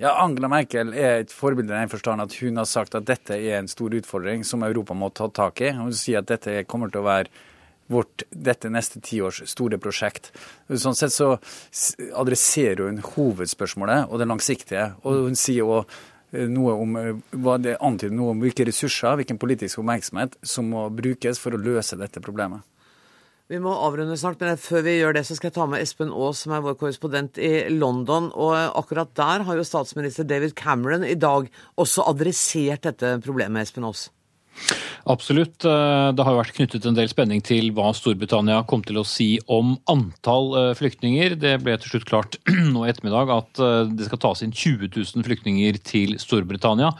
ja, 0.00 0.12
Angela 0.22 0.48
Merkel 0.48 0.94
er 0.96 1.20
et 1.22 1.32
forbilde 1.34 1.74
i 1.74 1.80
den 1.82 1.90
forstand 1.92 2.24
at 2.24 2.36
hun 2.40 2.56
har 2.60 2.68
sagt 2.68 2.96
at 2.96 3.06
dette 3.08 3.36
er 3.36 3.58
en 3.58 3.68
stor 3.70 3.94
utfordring 3.94 4.44
som 4.48 4.64
Europa 4.64 4.96
må 4.96 5.10
ta 5.14 5.28
tak 5.28 5.60
i. 5.60 5.74
Hun 5.76 5.92
sier 5.94 6.22
at 6.22 6.30
dette 6.30 6.62
kommer 6.70 6.92
til 6.92 7.04
å 7.04 7.08
være 7.08 7.30
vårt, 7.92 8.24
dette 8.30 8.70
neste 8.72 9.00
tiårs 9.04 9.42
store 9.50 9.78
prosjekt. 9.82 10.32
Sånn 10.68 10.96
sett 10.98 11.14
så 11.14 11.36
adresserer 12.18 12.86
hun 12.88 13.02
hovedspørsmålet 13.04 14.10
og 14.10 14.20
det 14.20 14.28
langsiktige. 14.30 14.90
Og 15.06 15.28
hun 15.28 15.38
sier 15.38 15.66
også 15.66 16.00
eh, 16.32 16.48
noe 16.50 16.76
om, 16.82 16.96
eh, 17.00 17.12
hva 17.36 17.58
det 17.62 17.78
antyder 17.78 18.16
noe 18.16 18.34
om 18.34 18.42
hvilke 18.42 18.66
ressurser, 18.68 19.18
hvilken 19.20 19.40
politisk 19.42 19.82
oppmerksomhet 19.82 20.38
som 20.42 20.72
må 20.72 20.88
brukes 20.94 21.40
for 21.42 21.54
å 21.54 21.62
løse 21.62 21.98
dette 22.00 22.22
problemet. 22.24 22.64
Vi 23.46 23.60
må 23.62 23.70
avrunde 23.70 24.16
snart, 24.18 24.40
men 24.42 24.58
før 24.58 24.82
vi 24.82 24.96
gjør 24.96 25.14
det, 25.14 25.22
så 25.28 25.36
skal 25.38 25.52
jeg 25.52 25.54
ta 25.54 25.68
med 25.70 25.84
Espen 25.84 26.10
Aas, 26.10 26.40
som 26.42 26.54
er 26.56 26.64
vår 26.64 26.74
korrespondent 26.80 27.38
i 27.38 27.68
London. 27.70 28.32
Og 28.34 28.56
akkurat 28.58 29.12
der 29.14 29.44
har 29.46 29.58
jo 29.58 29.66
statsminister 29.66 30.26
David 30.26 30.56
Cameron 30.58 31.06
i 31.06 31.14
dag 31.14 31.46
også 31.78 32.08
adressert 32.10 32.88
dette 32.88 33.12
problemet, 33.22 33.68
Espen 33.68 33.86
Aas. 33.86 34.08
Absolutt. 35.06 35.62
Eh, 35.62 36.08
det 36.16 36.24
har 36.26 36.34
jo 36.34 36.40
vært 36.40 36.56
knyttet 36.56 36.86
en 36.88 36.96
del 36.96 37.10
spenning 37.12 37.42
til 37.46 37.70
hva 37.76 37.92
Storbritannia 37.94 38.64
kom 38.66 38.82
til 38.82 38.98
å 38.98 39.06
si 39.06 39.36
om 39.46 39.76
antall 39.92 40.48
eh, 40.58 40.72
flyktninger. 40.74 41.36
Det 41.38 41.54
ble 41.62 41.76
til 41.78 41.92
slutt 41.92 42.08
klart 42.08 42.38
nå 42.74 42.82
i 42.82 42.90
ettermiddag 42.90 43.30
at 43.30 43.62
eh, 43.62 43.92
det 43.94 44.08
skal 44.08 44.22
tas 44.26 44.42
inn 44.42 44.56
20 44.56 44.90
000 44.90 45.26
flyktninger 45.28 45.78
til 45.86 46.16
Storbritannia 46.18 46.90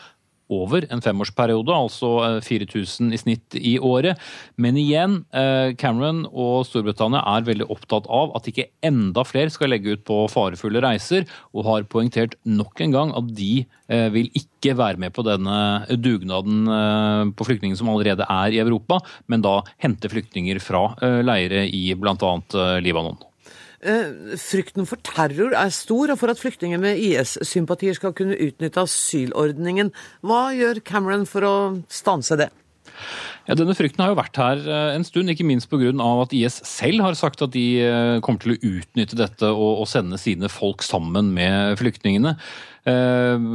over 0.53 0.87
en 0.93 1.03
femårsperiode, 1.03 1.75
altså 1.75 2.41
4000 2.45 3.11
eh, 3.11 3.17
i 3.17 3.21
snitt 3.21 3.57
i 3.59 3.75
året. 3.83 4.21
Men 4.57 4.79
igjen, 4.79 5.19
eh, 5.35 5.75
Cameron 5.79 6.25
og 6.31 6.67
Storbritannia 6.69 7.23
er 7.35 7.47
veldig 7.47 7.69
opptatt 7.73 8.07
av 8.07 8.35
at 8.39 8.47
ikke 8.51 8.69
enda 8.87 9.25
flere 9.27 9.51
skal 9.51 9.73
legge 9.75 9.97
ut 9.97 10.05
på 10.07 10.23
farefulle 10.31 10.83
reiser, 10.85 11.27
og 11.53 11.67
har 11.67 11.89
poengtert 11.91 12.39
nok 12.47 12.81
en 12.85 12.95
gang 12.95 13.15
at 13.19 13.31
de 13.35 13.67
eh, 13.91 14.09
vil 14.15 14.31
ikke 14.39 14.77
være 14.79 15.03
med 15.03 15.15
på 15.15 15.25
denne 15.27 15.87
dugnaden 16.03 16.67
på 17.37 17.47
flyktninger 17.47 17.79
som 17.79 17.91
allerede 17.93 18.27
er 18.27 18.55
i 18.55 18.61
Europa, 18.63 18.99
men 19.31 19.45
da 19.45 19.61
hente 19.83 20.11
flyktninger 20.11 20.59
fra 20.63 20.89
leire 21.23 21.67
i 21.71 21.89
bl.a. 21.95 22.33
Libanon. 22.83 23.19
Eh, 23.85 24.37
frykten 24.41 24.87
for 24.89 25.01
terror 25.05 25.53
er 25.57 25.73
stor, 25.75 26.12
og 26.12 26.21
for 26.21 26.33
at 26.33 26.41
flyktninger 26.41 26.81
med 26.81 27.01
IS-sympatier 27.03 27.97
skal 27.99 28.15
kunne 28.17 28.39
utnytte 28.41 28.85
asylordningen. 28.87 29.93
Hva 30.25 30.49
gjør 30.57 30.81
Cameron 30.87 31.27
for 31.29 31.45
å 31.45 31.57
stanse 31.93 32.39
det? 32.41 32.49
Ja, 33.47 33.55
Denne 33.55 33.77
frykten 33.79 34.03
har 34.03 34.11
jo 34.11 34.19
vært 34.19 34.39
her 34.41 34.62
eh, 34.65 34.95
en 34.97 35.05
stund, 35.07 35.31
ikke 35.31 35.47
minst 35.47 35.69
pga. 35.71 35.93
at 36.23 36.33
IS 36.35 36.62
selv 36.67 37.05
har 37.05 37.19
sagt 37.19 37.45
at 37.45 37.53
de 37.55 37.67
eh, 37.85 38.21
kommer 38.25 38.43
til 38.43 38.57
å 38.57 38.61
utnytte 38.79 39.19
dette 39.19 39.51
og, 39.53 39.85
sende 39.91 40.19
sine 40.19 40.49
folk 40.51 40.83
sammen 40.83 41.35
med 41.37 41.77
flyktningene. 41.79 42.37
Eh, 42.87 43.46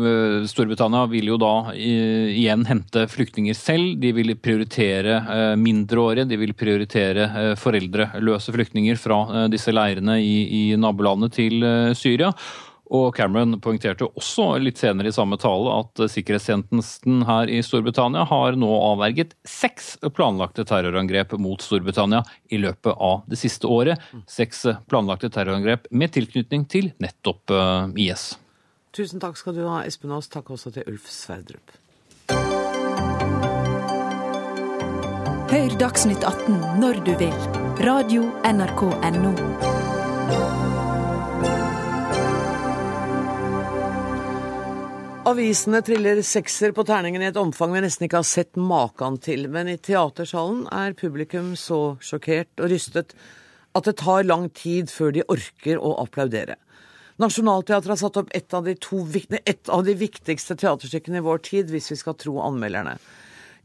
Storbritannia 0.52 1.06
vil 1.12 1.30
jo 1.32 1.38
da 1.40 1.54
igjen 1.76 2.66
hente 2.68 3.06
flyktninger 3.12 3.56
selv. 3.58 3.94
De 4.02 4.12
vil 4.18 4.36
prioritere 4.36 5.22
mindreårige, 5.60 6.28
de 6.32 6.42
vil 6.42 6.56
prioritere 6.58 7.56
foreldreløse 7.60 8.52
flyktninger 8.56 9.00
fra 9.00 9.48
disse 9.52 9.72
leirene 9.72 10.20
i, 10.20 10.36
i 10.60 10.64
nabolandet 10.80 11.40
til 11.40 11.64
Syria. 11.98 12.34
Og 12.92 13.16
Cameron 13.16 13.56
poengterte 13.64 14.10
også 14.20 14.58
litt 14.60 14.82
senere 14.82 15.12
i 15.12 15.16
samme 15.16 15.38
tale 15.40 15.78
at 15.80 16.02
sikkerhetstjenesten 16.12 17.24
her 17.28 17.52
i 17.52 17.62
Storbritannia 17.64 18.26
har 18.28 18.58
nå 18.60 18.68
avverget 18.92 19.32
seks 19.48 19.94
planlagte 20.18 20.66
terrorangrep 20.68 21.38
mot 21.40 21.64
Storbritannia 21.64 22.26
i 22.52 22.60
løpet 22.60 22.92
av 23.00 23.24
det 23.32 23.40
siste 23.40 23.70
året. 23.72 24.02
Seks 24.28 24.66
planlagte 24.92 25.32
terrorangrep 25.32 25.88
med 25.96 26.12
tilknytning 26.18 26.68
til 26.72 26.92
nettopp 27.00 27.56
eh, 27.56 28.10
IS. 28.10 28.34
Tusen 28.92 29.22
takk 29.24 29.38
skal 29.40 29.56
du 29.56 29.64
ha, 29.70 29.86
Espen 29.88 30.12
Aas. 30.12 30.28
Takk 30.28 30.50
også 30.52 30.74
til 30.76 30.84
Ulf 30.92 31.08
Sverdrup. 31.08 31.72
Hør 35.52 35.76
Dagsnytt 35.80 36.24
18 36.28 36.58
når 36.82 37.00
du 37.06 37.12
vil. 37.20 37.38
Radio 37.88 38.26
NRK 38.44 38.84
Radio.nrk.no. 38.92 39.32
Avisene 45.32 45.80
triller 45.86 46.20
sekser 46.26 46.74
på 46.76 46.84
terningen 46.84 47.24
i 47.24 47.30
et 47.30 47.40
omfang 47.40 47.72
vi 47.72 47.84
nesten 47.86 48.08
ikke 48.08 48.20
har 48.20 48.28
sett 48.28 48.60
maken 48.60 49.22
til. 49.24 49.48
Men 49.54 49.70
i 49.72 49.78
teatersalen 49.80 50.66
er 50.68 50.98
publikum 51.00 51.54
så 51.56 51.96
sjokkert 52.04 52.52
og 52.60 52.74
rystet 52.74 53.16
at 53.72 53.88
det 53.88 53.96
tar 54.02 54.28
lang 54.28 54.50
tid 54.52 54.92
før 54.92 55.16
de 55.16 55.24
orker 55.32 55.80
å 55.80 55.94
applaudere. 56.04 56.58
Nationaltheatret 57.22 57.94
har 57.94 58.00
satt 58.02 58.18
opp 58.22 58.32
et 58.36 58.54
av, 58.58 58.68
to, 58.82 59.04
et 59.46 59.70
av 59.70 59.84
de 59.86 59.94
viktigste 59.98 60.58
teaterstykkene 60.58 61.22
i 61.22 61.26
vår 61.26 61.44
tid, 61.46 61.70
hvis 61.74 61.92
vi 61.94 62.00
skal 62.00 62.18
tro 62.18 62.40
anmelderne. 62.42 62.96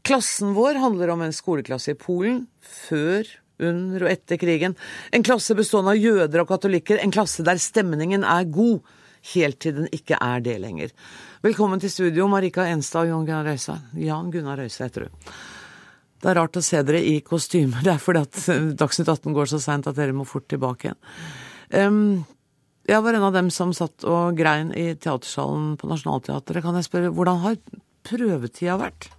Klassen 0.07 0.53
vår 0.55 0.77
handler 0.79 1.11
om 1.11 1.23
en 1.25 1.35
skoleklasse 1.35 1.95
i 1.95 1.99
Polen 1.99 2.45
før, 2.61 3.27
under 3.57 4.05
og 4.05 4.11
etter 4.11 4.37
krigen. 4.37 4.77
En 5.09 5.25
klasse 5.25 5.55
bestående 5.57 5.95
av 5.95 5.97
jøder 5.97 6.43
og 6.43 6.51
katolikker, 6.51 7.01
en 7.01 7.13
klasse 7.13 7.45
der 7.45 7.57
stemningen 7.61 8.25
er 8.27 8.45
god 8.53 8.85
helt 9.33 9.59
til 9.63 9.75
den 9.79 9.89
ikke 9.95 10.19
er 10.21 10.43
det 10.45 10.59
lenger. 10.61 10.93
Velkommen 11.43 11.81
til 11.81 11.91
studio, 11.91 12.29
Marika 12.31 12.67
Enstad 12.69 13.07
og 13.07 13.11
Jan 13.11 13.25
Gunnar 13.25 13.49
Røise. 13.49 13.79
Jan 13.97 14.31
Gunnar 14.31 14.61
Røise 14.61 14.85
heter 14.85 15.07
du. 15.07 15.33
Det 16.21 16.31
er 16.31 16.39
rart 16.39 16.57
å 16.57 16.63
se 16.65 16.79
dere 16.85 17.01
i 17.03 17.17
kostymer. 17.25 17.81
Det 17.85 17.93
er 17.95 18.01
fordi 18.01 18.23
at 18.25 18.39
Dagsnytt 18.79 19.11
18 19.11 19.35
går 19.35 19.51
så 19.51 19.61
seint 19.63 19.89
at 19.89 19.97
dere 19.97 20.15
må 20.15 20.25
fort 20.29 20.47
tilbake 20.49 20.91
igjen. 20.91 21.01
Um, 21.73 22.25
Jeg 22.87 23.03
var 23.03 23.17
en 23.17 23.25
av 23.27 23.33
dem 23.35 23.49
som 23.51 23.73
satt 23.75 24.05
og 24.07 24.37
grein 24.39 24.69
i 24.71 24.93
teatersalen 24.95 25.73
på 25.75 25.89
Nationaltheatret. 25.89 26.63
Kan 26.63 26.77
jeg 26.79 26.87
spørre, 26.87 27.11
hvordan 27.11 27.41
har 27.43 27.57
prøvetida 28.07 28.77
vært? 28.79 29.09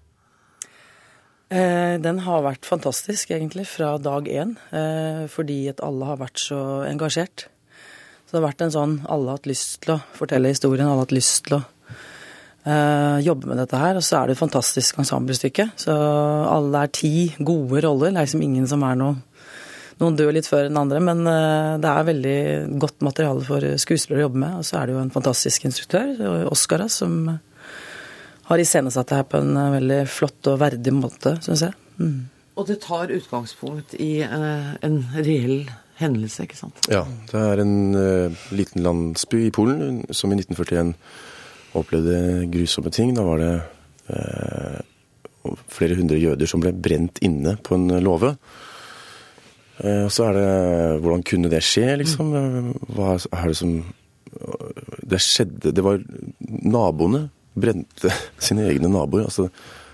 Eh, 1.53 2.01
den 2.01 2.23
har 2.25 2.47
vært 2.47 2.65
fantastisk, 2.65 3.35
egentlig, 3.37 3.67
fra 3.69 3.99
dag 4.01 4.25
én. 4.25 4.55
Eh, 4.73 5.27
fordi 5.29 5.67
at 5.69 5.85
alle 5.85 6.09
har 6.09 6.17
vært 6.17 6.41
så 6.41 6.63
engasjert. 6.89 7.45
Så 8.25 8.33
det 8.33 8.41
har 8.41 8.49
vært 8.51 8.65
en 8.65 8.73
sånn 8.73 8.95
Alle 9.09 9.31
har 9.31 9.39
hatt 9.39 9.49
lyst 9.49 9.83
til 9.85 9.95
å 9.95 10.03
fortelle 10.13 10.49
historien, 10.53 10.85
alle 10.85 11.01
har 11.01 11.07
hatt 11.07 11.17
lyst 11.17 11.45
til 11.47 11.57
å 11.57 11.63
eh, 12.65 13.21
jobbe 13.25 13.53
med 13.53 13.61
dette 13.61 13.85
her. 13.85 14.01
Og 14.01 14.05
så 14.05 14.23
er 14.23 14.27
det 14.29 14.39
et 14.39 14.45
fantastisk 14.47 15.05
ensemblestykke. 15.05 15.71
Så 15.77 15.93
alle 15.93 16.89
er 16.89 16.97
ti 17.05 17.35
gode 17.37 17.85
roller. 17.85 18.17
Det 18.17 18.17
er 18.17 18.29
liksom 18.33 18.49
ingen 18.49 18.69
som 18.69 18.81
er 18.89 18.97
noe 18.97 19.28
Noen 19.99 20.17
dør 20.19 20.31
litt 20.37 20.47
før 20.47 20.69
enn 20.69 20.79
andre, 20.79 21.01
men 21.03 21.25
eh, 21.27 21.75
det 21.83 21.91
er 21.91 22.09
veldig 22.13 22.39
godt 22.83 23.03
materiale 23.07 23.43
for 23.47 23.65
skuespillere 23.83 24.23
å 24.23 24.27
jobbe 24.29 24.43
med. 24.45 24.57
Og 24.61 24.67
så 24.69 24.79
er 24.79 24.87
det 24.87 24.95
jo 24.95 25.03
en 25.03 25.15
fantastisk 25.15 25.67
instruktør, 25.67 26.13
Oscar, 26.53 26.85
som 26.93 27.39
har 28.49 28.63
iscenesatt 28.63 29.11
det 29.11 29.21
her 29.21 29.29
på 29.29 29.41
en 29.43 29.57
eh, 29.59 29.73
veldig 29.77 30.03
flott 30.11 30.51
og 30.53 30.61
verdig 30.63 30.95
måte, 30.97 31.35
syns 31.45 31.67
jeg. 31.67 31.77
Mm. 31.99 32.19
Og 32.59 32.67
det 32.67 32.81
tar 32.83 33.13
utgangspunkt 33.15 33.95
i 34.03 34.13
uh, 34.27 34.75
en 34.83 34.97
reell 35.15 35.69
hendelse, 36.01 36.43
ikke 36.47 36.59
sant? 36.59 36.89
Ja. 36.91 37.05
Det 37.31 37.39
er 37.39 37.63
en 37.63 37.77
uh, 37.95 38.47
liten 38.51 38.83
landsby 38.83 39.45
i 39.47 39.53
Polen 39.55 40.01
som 40.11 40.33
i 40.35 40.39
1941 40.41 40.95
opplevde 41.79 42.49
grusomme 42.51 42.91
ting. 42.95 43.13
Da 43.15 43.23
var 43.27 43.43
det 43.43 43.53
uh, 44.11 44.81
flere 45.71 45.99
hundre 46.01 46.19
jøder 46.19 46.51
som 46.51 46.65
ble 46.65 46.75
brent 46.75 47.23
inne 47.23 47.55
på 47.63 47.79
en 47.79 47.93
låve. 48.03 48.35
Og 49.79 50.11
så 50.11 50.29
er 50.29 50.39
det 50.39 51.01
Hvordan 51.05 51.25
kunne 51.27 51.51
det 51.53 51.63
skje, 51.63 51.97
liksom? 52.01 52.33
Hva 52.97 53.17
er 53.19 53.51
det 53.53 53.59
som 53.59 53.75
Det 55.07 55.21
skjedde 55.23 55.75
Det 55.75 55.85
var 55.85 56.01
naboene 56.49 57.29
brente 57.59 58.11
sine 58.49 58.69
egne 58.71 58.91
naboer. 58.91 59.25
altså 59.27 59.49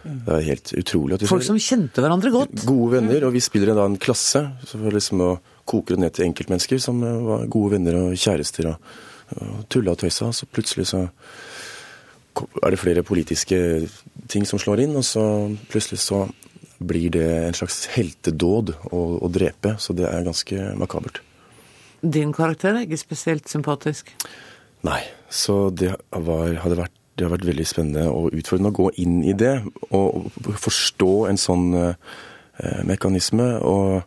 det 0.04 0.34
er 0.34 0.42
helt 0.50 0.72
utrolig. 0.76 1.16
Folk 1.24 1.44
som 1.46 1.56
kjente 1.56 2.02
hverandre 2.04 2.28
godt? 2.28 2.66
Gode 2.68 2.98
venner. 2.98 3.24
Og 3.24 3.32
vi 3.32 3.40
spiller 3.40 3.72
da 3.72 3.86
en 3.88 3.96
klasse. 3.96 4.42
Så 4.68 4.76
for 4.76 4.92
liksom 4.92 5.22
å 5.24 5.30
koke 5.64 5.94
det 5.94 6.02
ned 6.02 6.12
til 6.12 6.26
enkeltmennesker 6.26 6.82
som 6.82 7.00
var 7.00 7.46
gode 7.48 7.78
venner 7.78 7.96
og 8.02 8.18
kjærester. 8.20 8.68
Og, 8.68 8.98
og 9.40 9.62
tulla 9.72 9.94
og 9.94 10.02
tøysa. 10.02 10.28
Så 10.36 10.48
plutselig 10.52 10.90
så 10.92 11.06
er 12.36 12.74
det 12.74 12.82
flere 12.82 13.06
politiske 13.06 13.58
ting 14.28 14.44
som 14.48 14.60
slår 14.60 14.84
inn, 14.84 14.96
og 14.98 15.06
så 15.06 15.24
plutselig 15.70 16.02
så 16.02 16.24
blir 16.78 17.12
det 17.14 17.28
en 17.48 17.56
slags 17.56 17.84
heltedåd 17.94 18.74
å, 18.90 19.04
å 19.22 19.30
drepe. 19.32 19.76
Så 19.78 19.96
det 19.96 20.08
er 20.10 20.26
ganske 20.26 20.72
makabert. 20.80 21.20
Din 22.04 22.34
karakter 22.36 22.74
er 22.74 22.84
ikke 22.84 23.00
spesielt 23.00 23.48
sympatisk? 23.48 24.12
Nei. 24.84 25.00
Så 25.32 25.70
det 25.74 25.94
var, 26.10 26.52
vært 26.52 27.00
det 27.14 27.26
har 27.26 27.34
vært 27.36 27.46
veldig 27.46 27.66
spennende 27.66 28.08
og 28.10 28.34
utfordrende 28.34 28.72
å 28.72 28.76
gå 28.76 28.88
inn 29.02 29.20
i 29.22 29.34
det 29.38 29.54
og 29.94 30.26
forstå 30.58 31.12
en 31.30 31.38
sånn 31.38 31.66
eh, 31.78 32.80
mekanisme. 32.88 33.46
Og, 33.62 34.02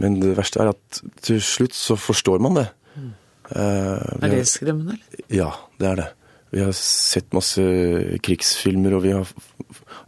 men 0.00 0.18
det 0.20 0.34
verste 0.36 0.60
er 0.60 0.74
at 0.74 1.00
til 1.24 1.40
slutt 1.44 1.76
så 1.76 1.96
forstår 1.96 2.42
man 2.44 2.58
det. 2.60 2.66
Mm. 2.92 3.12
Eh, 3.54 4.18
er 4.20 4.34
det 4.36 4.42
skremmende, 4.52 4.98
eller? 4.98 5.24
Ja, 5.32 5.54
det 5.80 5.88
er 5.92 6.02
det. 6.02 6.08
Vi 6.50 6.64
har 6.66 6.74
sett 6.76 7.32
masse 7.36 7.64
krigsfilmer, 8.26 8.98
og 8.98 9.04
vi 9.06 9.14
har, 9.14 9.32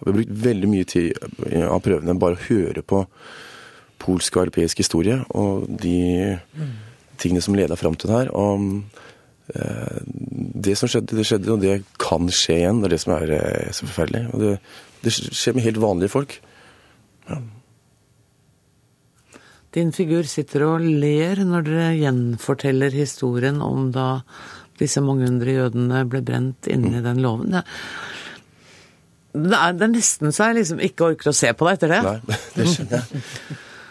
vi 0.02 0.10
har 0.10 0.18
brukt 0.18 0.36
veldig 0.44 0.70
mye 0.70 0.88
tid 0.88 1.18
av 1.66 1.80
prøvene 1.84 2.18
bare 2.18 2.38
å 2.38 2.44
høre 2.48 2.82
på 2.82 3.04
polsk 4.02 4.36
og 4.36 4.48
europeisk 4.48 4.82
historie 4.82 5.20
og 5.38 5.68
de 5.82 6.38
tingene 7.22 7.44
som 7.44 7.54
leda 7.54 7.78
fram 7.78 7.94
til 7.94 8.10
det 8.10 8.18
her. 8.24 8.32
Og 8.34 8.82
Eh, 9.54 9.98
det 10.64 10.76
som 10.78 10.90
skjedde, 10.90 11.16
det 11.18 11.26
skjedde, 11.28 11.50
og 11.52 11.60
det 11.62 11.82
kan 12.00 12.30
skje 12.32 12.60
igjen. 12.60 12.80
Det 12.80 12.88
er 12.88 12.94
det 12.94 13.02
som 13.02 13.16
er 13.16 13.34
eh, 13.36 13.72
så 13.74 13.88
forferdelig. 13.88 14.22
Og 14.32 14.44
det, 14.44 14.52
det 15.02 15.14
skjer 15.16 15.56
med 15.56 15.66
helt 15.66 15.82
vanlige 15.82 16.14
folk. 16.14 16.38
Ja. 17.28 17.40
Din 19.72 19.92
figur 19.96 20.26
sitter 20.28 20.66
og 20.68 20.84
ler 20.84 21.40
når 21.48 21.68
dere 21.68 21.92
gjenforteller 21.96 22.92
historien 22.92 23.62
om 23.64 23.88
da 23.94 24.20
disse 24.80 25.00
mange 25.04 25.24
hundre 25.28 25.54
jødene 25.54 26.02
ble 26.10 26.20
brent 26.26 26.68
inni 26.68 26.92
mm. 26.98 27.04
den 27.06 27.22
låven. 27.24 27.56
Det, 29.32 29.56
er, 29.56 29.76
det 29.76 29.86
er 29.86 29.92
nesten 29.94 30.32
så 30.34 30.50
jeg 30.50 30.60
liksom 30.60 30.80
ikke 30.84 31.06
orker 31.12 31.30
å 31.32 31.36
se 31.36 31.52
på 31.56 31.68
deg 31.68 31.78
etter 31.78 31.92
det. 31.94 32.00
Nei, 32.04 32.38
det 32.56 32.68
skjønner 32.68 32.98
jeg. 33.00 33.22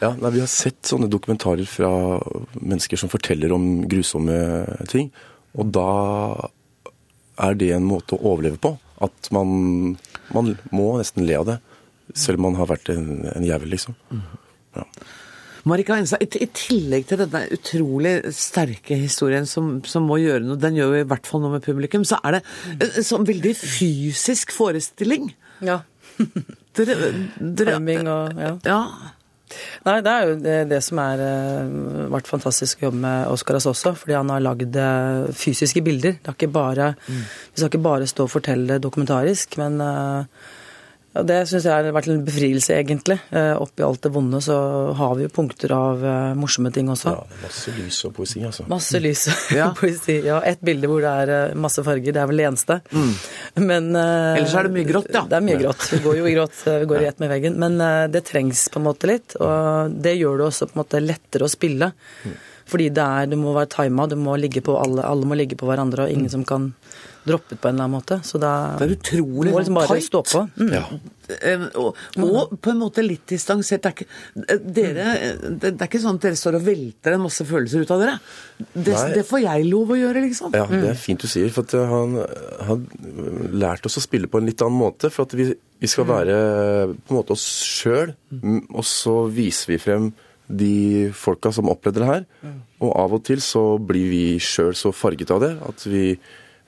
Ja, 0.02 0.12
nei, 0.18 0.32
Vi 0.34 0.42
har 0.42 0.50
sett 0.50 0.80
sånne 0.90 1.10
dokumentarer 1.14 1.68
fra 1.70 1.92
mennesker 2.58 2.98
som 2.98 3.12
forteller 3.12 3.54
om 3.54 3.68
grusomme 3.90 4.38
ting. 4.90 5.12
Og 5.58 5.70
da 5.76 5.90
er 7.42 7.58
det 7.58 7.72
en 7.76 7.86
måte 7.86 8.18
å 8.18 8.34
overleve 8.34 8.58
på. 8.62 8.76
At 9.02 9.30
man, 9.34 9.96
man 10.34 10.54
må 10.74 10.88
nesten 11.00 11.26
le 11.26 11.38
av 11.38 11.48
det. 11.50 11.58
Selv 12.18 12.42
om 12.42 12.50
man 12.50 12.60
har 12.60 12.70
vært 12.70 12.90
en, 12.94 13.24
en 13.30 13.46
jævel, 13.46 13.74
liksom. 13.76 13.98
Ja. 14.78 14.86
Marika 15.70 15.98
Enstad, 16.00 16.24
i, 16.24 16.48
tillegg 16.56 17.08
til 17.10 17.22
denne 17.22 17.44
utrolig 17.54 18.16
sterke 18.36 18.98
historien 18.98 19.48
som, 19.50 19.78
som, 19.88 20.08
må 20.10 20.18
gjøre 20.22 20.44
noe, 20.46 20.60
den 20.62 20.80
gjør 20.80 20.96
jo 20.96 21.06
i 21.06 21.08
hvert 21.12 21.30
fall 21.30 21.44
noe 21.44 21.56
med 21.58 21.66
publikum, 21.66 22.06
så 22.08 22.20
er 22.26 22.40
det 22.40 22.44
en 22.88 23.06
sånn 23.06 23.28
veldig 23.28 23.54
fysisk 23.60 24.54
forestilling. 24.56 25.32
Ja. 25.66 25.82
dere, 26.78 27.12
dere, 27.40 27.80
og 28.10 28.40
ja. 28.42 28.54
ja. 28.66 28.84
Nei, 29.84 29.98
det 30.06 30.12
er 30.12 30.30
jo 30.30 30.36
det, 30.40 30.56
det 30.72 30.80
som 30.86 31.02
har 31.02 31.20
uh, 31.20 32.08
vært 32.14 32.30
fantastisk 32.30 32.82
å 32.82 32.88
jobbe 32.88 33.02
med 33.04 33.34
Oskaras 33.34 33.68
også, 33.70 33.94
fordi 34.00 34.16
han 34.16 34.32
har 34.32 34.44
lagd 34.44 34.78
uh, 34.80 35.28
fysiske 35.36 35.84
bilder. 35.86 36.18
Det 36.22 36.32
er 36.32 36.38
ikke 36.38 36.52
bare, 36.56 36.94
mm. 36.96 37.22
Vi 37.52 37.60
skal 37.60 37.72
ikke 37.72 37.84
bare 37.84 38.10
stå 38.10 38.28
og 38.28 38.32
fortelle 38.32 38.80
dokumentarisk, 38.84 39.58
men 39.62 39.78
uh, 39.84 40.48
og 41.12 41.26
det 41.28 41.42
syns 41.50 41.66
jeg 41.68 41.74
har 41.74 41.88
vært 41.92 42.08
en 42.08 42.22
befrielse, 42.24 42.72
egentlig. 42.72 43.18
Eh, 43.36 43.52
oppi 43.60 43.84
alt 43.84 44.00
det 44.06 44.12
vonde 44.16 44.40
så 44.44 44.56
har 44.96 45.18
vi 45.18 45.26
jo 45.26 45.32
punkter 45.34 45.74
av 45.76 46.04
uh, 46.06 46.12
morsomme 46.40 46.72
ting 46.72 46.88
også. 46.92 47.12
Ja, 47.12 47.42
Masse 47.44 47.74
lys 47.76 47.98
og 48.08 48.14
poesi, 48.16 48.44
altså. 48.48 48.64
Masse 48.72 49.02
lys 49.04 49.26
og 49.34 49.42
ja. 49.60 49.66
poesi. 49.76 50.16
Ja, 50.24 50.40
ett 50.48 50.64
bilde 50.64 50.88
hvor 50.88 51.04
det 51.04 51.12
er 51.26 51.34
uh, 51.52 51.58
masse 51.60 51.84
farger. 51.84 52.16
Det 52.16 52.22
er 52.22 52.30
vel 52.32 52.40
det 52.40 52.46
eneste. 52.48 52.80
Mm. 52.96 53.12
Men 53.68 53.90
uh, 53.98 54.38
Ellers 54.38 54.56
er 54.56 54.70
det 54.70 54.76
mye 54.78 54.88
grått, 54.88 55.12
ja. 55.12 55.26
Det 55.28 55.40
er 55.42 55.48
mye 55.50 55.60
grått. 55.60 55.90
Vi 55.92 56.00
går 56.06 56.22
jo 56.22 56.30
i 56.30 56.38
grått. 56.38 56.62
Vi 56.70 56.88
går 56.94 57.04
i 57.04 57.10
ett 57.12 57.20
med 57.24 57.34
veggen. 57.34 57.60
Men 57.60 57.76
det 58.14 58.24
trengs 58.32 58.64
på 58.72 58.80
en 58.80 58.88
måte 58.88 59.12
litt. 59.12 59.36
Og 59.44 60.00
det 60.06 60.16
gjør 60.16 60.40
det 60.40 60.48
også 60.48 60.70
på 60.70 60.78
en 60.78 60.84
måte 60.86 61.04
lettere 61.04 61.48
å 61.48 61.52
spille. 61.52 61.92
Mm. 62.24 62.40
Fordi 62.72 62.90
det 62.96 63.04
er, 63.04 63.32
du 63.32 63.38
må 63.40 63.56
være 63.58 63.72
tima, 63.74 64.08
du 64.08 64.18
må 64.20 64.38
ligge 64.40 64.64
på 64.64 64.78
alle, 64.80 65.04
alle 65.04 65.28
må 65.28 65.36
ligge 65.36 65.60
på 65.60 65.68
hverandre, 65.68 66.08
og 66.08 66.14
ingen 66.14 66.30
mm. 66.32 66.36
som 66.38 66.46
kan 66.48 66.72
droppe 67.24 67.54
ut 67.54 67.62
på 67.62 67.70
en 67.70 67.76
eller 67.76 67.86
annen 67.86 67.98
måte. 68.00 68.20
Så 68.26 68.40
da 68.42 68.78
Det 68.80 68.88
er 68.88 68.94
utrolig 68.96 69.52
må 69.54 69.60
liksom 69.60 69.78
bare 69.78 69.90
tight. 69.94 70.08
stå 70.08 70.22
på. 70.26 70.42
Mm. 70.58 70.72
Ja. 70.74 70.84
Eh, 71.38 71.66
og, 71.80 72.00
og, 72.18 72.56
på 72.62 72.72
en 72.72 72.80
måte 72.82 73.04
litt 73.06 73.26
distansert. 73.30 73.84
Det 73.84 73.92
er, 73.92 73.96
ikke, 73.96 74.08
eh, 74.48 74.64
dere, 74.80 75.06
det 75.60 75.74
er 75.74 75.90
ikke 75.90 76.02
sånn 76.02 76.18
at 76.18 76.26
dere 76.26 76.40
står 76.40 76.58
og 76.58 76.66
velter 76.66 77.18
en 77.18 77.26
masse 77.28 77.46
følelser 77.48 77.86
ut 77.86 77.94
av 77.94 78.02
dere. 78.06 78.16
Det, 78.74 78.96
det 79.18 79.26
får 79.28 79.44
jeg 79.46 79.68
lov 79.70 79.94
å 79.94 80.00
gjøre, 80.00 80.26
liksom. 80.26 80.58
Ja, 80.58 80.66
det 80.72 80.82
er 80.82 80.98
mm. 80.98 81.04
fint 81.04 81.22
du 81.22 81.30
sier. 81.30 81.54
For 81.54 81.78
eh, 81.78 81.94
han 81.94 82.18
har 82.72 83.54
lært 83.68 83.86
oss 83.90 84.00
å 84.02 84.06
spille 84.08 84.32
på 84.32 84.42
en 84.42 84.50
litt 84.50 84.66
annen 84.66 84.82
måte. 84.82 85.14
For 85.14 85.30
at 85.30 85.38
vi, 85.38 85.52
vi 85.52 85.92
skal 85.92 86.08
mm. 86.08 86.16
være 86.16 86.42
på 86.96 87.14
en 87.14 87.22
måte 87.22 87.38
oss 87.38 87.48
sjøl, 87.68 88.16
og 88.42 88.86
så 88.88 89.22
viser 89.30 89.76
vi 89.76 89.82
frem 89.82 90.12
de 90.60 91.10
folka 91.16 91.52
som 91.56 91.72
opplevde 91.72 92.04
det 92.04 92.12
her. 92.12 92.24
Og 92.82 92.94
av 92.98 93.18
og 93.18 93.26
til 93.28 93.42
så 93.46 93.64
blir 93.78 94.08
vi 94.12 94.24
sjøl 94.42 94.74
så 94.78 94.94
farget 94.96 95.34
av 95.34 95.44
det 95.44 95.56
at 95.68 95.86
vi 95.90 96.06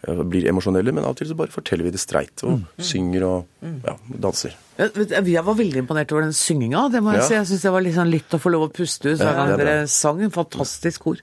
blir 0.04 0.50
emosjonelle, 0.52 0.92
men 0.92 1.06
av 1.06 1.14
og 1.14 1.20
til 1.22 1.30
så 1.30 1.36
bare 1.40 1.54
forteller 1.54 1.88
vi 1.88 1.94
det 1.96 2.02
streit. 2.02 2.44
Og 2.44 2.60
mm. 2.60 2.64
synger 2.84 3.26
og 3.28 3.68
ja, 3.86 3.96
danser. 4.26 4.58
Jeg 4.74 5.44
var 5.46 5.56
veldig 5.56 5.84
imponert 5.84 6.12
over 6.12 6.26
den 6.26 6.34
synginga. 6.36 6.88
Det 6.92 7.00
må 7.06 7.14
jeg 7.14 7.22
ja. 7.22 7.28
si. 7.28 7.36
Jeg 7.38 7.50
syns 7.52 7.64
det 7.68 7.74
var 7.76 7.86
liksom 7.86 8.10
litt 8.10 8.36
å 8.36 8.40
få 8.42 8.52
lov 8.52 8.66
å 8.68 8.72
puste 8.74 9.14
ut 9.14 9.22
hver 9.22 9.38
gang 9.38 9.54
dere 9.62 9.76
sang. 9.92 10.20
En 10.26 10.34
fantastisk 10.34 11.06
kor. 11.06 11.22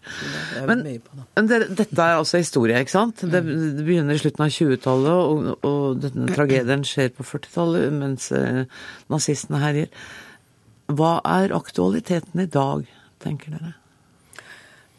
Men, 0.69 0.85
men 0.87 1.51
det, 1.51 1.61
dette 1.83 1.99
er 2.07 2.21
altså 2.21 2.41
historie, 2.41 2.81
ikke 2.81 2.95
sant? 2.95 3.21
Det, 3.21 3.43
det 3.43 3.85
begynner 3.85 4.17
i 4.17 4.23
slutten 4.23 4.47
av 4.47 4.55
20-tallet, 4.55 5.13
og, 5.13 5.69
og 5.69 6.01
denne 6.07 6.31
tragedien 6.33 6.87
skjer 6.87 7.13
på 7.17 7.27
40-tallet 7.35 7.93
mens 8.01 8.31
eh, 8.37 8.65
nazistene 9.13 9.61
herjer. 9.61 9.93
Hva 10.91 11.19
er 11.27 11.55
aktualiteten 11.55 12.43
i 12.43 12.49
dag, 12.51 12.89
tenker 13.23 13.55
dere? 13.55 13.75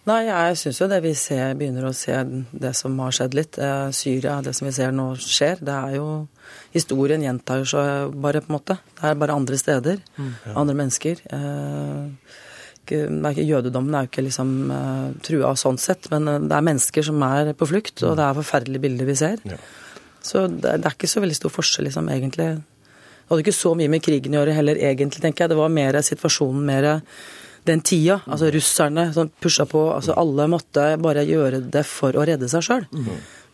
Nei, 0.09 0.23
jeg 0.25 0.57
syns 0.57 0.79
jo 0.81 0.87
det 0.89 0.97
vi 1.03 1.11
ser, 1.17 1.53
begynner 1.59 1.85
å 1.85 1.93
se 1.93 2.15
det 2.49 2.71
som 2.77 2.95
har 3.03 3.13
skjedd 3.13 3.35
litt. 3.37 3.59
Eh, 3.61 3.89
Syria, 3.93 4.39
det 4.41 4.55
som 4.57 4.65
vi 4.65 4.73
ser 4.73 4.95
nå 4.97 5.11
skjer, 5.21 5.61
det 5.61 5.75
er 5.77 5.97
jo 5.99 6.07
Historien 6.73 7.21
gjentar 7.23 7.61
seg 7.67 8.15
bare, 8.23 8.41
på 8.43 8.49
en 8.49 8.55
måte. 8.57 8.75
Det 8.97 9.05
er 9.07 9.19
bare 9.19 9.35
andre 9.37 9.59
steder. 9.59 10.01
Mm. 10.17 10.31
Andre 10.57 10.75
mennesker. 10.81 11.21
Eh, 11.37 12.33
jødedommen 12.91 13.93
er 13.95 14.07
jo 14.07 14.09
ikke 14.09 14.23
liksom 14.25 14.49
uh, 14.73 15.11
trua 15.23 15.53
sånn 15.55 15.77
sett, 15.79 16.09
men 16.11 16.25
det 16.49 16.55
er 16.57 16.65
mennesker 16.65 17.05
som 17.07 17.21
er 17.23 17.53
på 17.55 17.69
flukt, 17.69 18.01
og 18.03 18.17
det 18.19 18.25
er 18.25 18.39
forferdelige 18.39 18.83
bilder 18.83 19.07
vi 19.07 19.15
ser. 19.15 19.37
Ja. 19.47 19.59
Så 20.25 20.47
det, 20.47 20.81
det, 20.81 20.89
er 20.89 20.97
ikke 20.97 21.09
så 21.09 21.21
veldig 21.23 21.37
stor 21.37 21.53
forskjell, 21.53 21.87
liksom, 21.87 22.09
egentlig. 22.11 22.49
Hadde 23.31 23.45
ikke 23.45 23.55
så 23.55 23.71
mye 23.79 23.91
med 23.91 24.03
krigen 24.03 24.35
å 24.35 24.41
gjøre 24.41 24.55
heller, 24.57 24.79
egentlig, 24.91 25.23
tenker 25.23 25.45
jeg. 25.45 25.53
Det 25.53 25.61
var 25.61 25.71
mer 25.71 25.97
situasjonen, 26.03 26.65
mer 26.67 26.89
den 27.67 27.83
tida. 27.85 28.19
Altså 28.27 28.49
russerne 28.51 29.11
som 29.15 29.29
pusha 29.41 29.65
på. 29.69 29.85
altså 29.95 30.17
Alle 30.19 30.49
måtte 30.51 30.89
bare 31.01 31.23
gjøre 31.27 31.61
det 31.71 31.85
for 31.87 32.17
å 32.17 32.25
redde 32.27 32.49
seg 32.51 32.65
sjøl. 32.67 32.89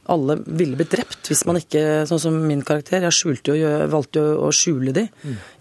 Alle 0.08 0.38
ville 0.40 0.78
blitt 0.80 0.94
drept 0.94 1.28
hvis 1.28 1.44
man 1.46 1.60
ikke, 1.60 2.06
sånn 2.08 2.22
som 2.24 2.36
min 2.48 2.64
karakter, 2.66 3.04
jeg 3.04 3.16
skjulte 3.16 3.58
jo, 3.60 3.72
valgte 3.92 4.24
jo 4.24 4.38
å 4.48 4.52
skjule 4.56 4.94
de, 4.96 5.04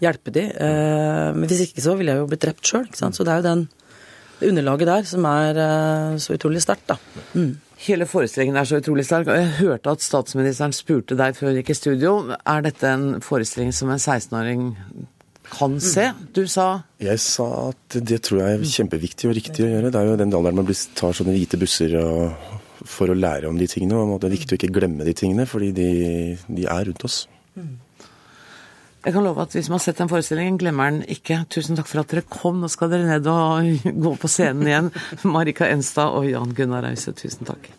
hjelpe 0.03 0.31
de. 0.33 0.45
Eh, 0.47 1.27
men 1.35 1.49
hvis 1.51 1.65
ikke 1.67 1.83
så 1.83 1.97
ville 1.99 2.15
jeg 2.15 2.23
jo 2.23 2.29
blitt 2.31 2.45
drept 2.45 2.71
sjøl. 2.71 2.87
Så 2.95 3.27
det 3.27 3.33
er 3.33 3.41
jo 3.43 3.49
den, 3.49 3.65
underlaget 4.47 4.91
der 4.93 5.07
som 5.09 5.27
er 5.27 5.61
eh, 5.61 6.17
så 6.23 6.37
utrolig 6.37 6.63
sterkt, 6.63 6.87
da. 6.93 6.97
Mm. 7.35 7.57
Hele 7.77 8.07
forestillingen 8.09 8.57
er 8.57 8.65
så 8.65 8.79
utrolig 8.81 9.05
sterk. 9.05 9.29
og 9.29 9.37
Jeg 9.37 9.51
hørte 9.59 9.93
at 9.93 10.01
statsministeren 10.01 10.73
spurte 10.73 11.17
deg 11.17 11.37
før 11.37 11.51
hun 11.51 11.59
gikk 11.59 11.69
i 11.75 11.77
studio. 11.77 12.15
Er 12.41 12.65
dette 12.65 12.89
en 12.89 13.21
forestilling 13.21 13.73
som 13.75 13.91
en 13.93 14.01
16-åring 14.01 14.63
kan 15.53 15.77
se? 15.79 16.09
Du 16.33 16.47
sa 16.49 16.83
Jeg 16.99 17.21
sa 17.21 17.47
at 17.69 17.99
det 18.01 18.23
tror 18.25 18.41
jeg 18.41 18.57
er 18.57 18.65
kjempeviktig 18.73 19.29
og 19.29 19.37
riktig 19.37 19.67
å 19.67 19.69
gjøre. 19.69 19.93
Det 19.93 20.01
er 20.01 20.09
jo 20.09 20.17
den 20.23 20.33
alderen 20.33 20.61
man 20.63 20.73
tar 20.97 21.13
sånne 21.19 21.37
hvite 21.37 21.61
busser 21.61 21.93
og, 22.01 22.51
for 22.81 23.13
å 23.13 23.17
lære 23.17 23.49
om 23.49 23.61
de 23.61 23.69
tingene. 23.69 24.01
og 24.01 24.19
Det 24.21 24.31
er 24.31 24.37
viktig 24.39 24.55
å 24.55 24.59
ikke 24.61 24.73
glemme 24.79 25.05
de 25.05 25.13
tingene, 25.17 25.45
fordi 25.45 25.71
de, 25.77 25.89
de 26.49 26.65
er 26.65 26.89
rundt 26.89 27.05
oss. 27.05 27.27
Jeg 29.07 29.13
kan 29.15 29.23
love 29.23 29.39
at 29.39 29.53
hvis 29.55 29.69
man 29.71 29.79
har 29.79 29.85
sett 29.85 29.99
den 30.01 30.09
forestillingen, 30.11 30.57
glemmer 30.59 30.91
den 30.91 31.05
ikke. 31.07 31.37
Tusen 31.47 31.77
takk 31.79 31.87
for 31.87 32.01
at 32.01 32.11
dere 32.11 32.25
kom. 32.27 32.57
Nå 32.59 32.67
skal 32.67 32.91
dere 32.91 33.07
ned 33.07 33.29
og 33.31 33.85
gå 34.03 34.11
på 34.19 34.27
scenen 34.27 34.67
igjen. 34.67 34.89
Marika 35.23 35.69
Enstad 35.71 36.11
og 36.11 36.27
Jan 36.27 36.51
Gunnar 36.57 36.83
Rause, 36.83 37.15
tusen 37.15 37.47
takk. 37.47 37.71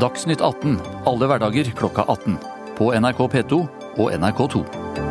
Dagsnytt 0.00 0.40
18 0.40 0.80
alle 1.04 1.28
hverdager 1.28 1.68
klokka 1.76 2.08
18. 2.08 2.40
På 2.80 2.88
NRK 2.96 3.20
P2 3.36 3.60
og 4.00 4.14
NRK2. 4.16 5.09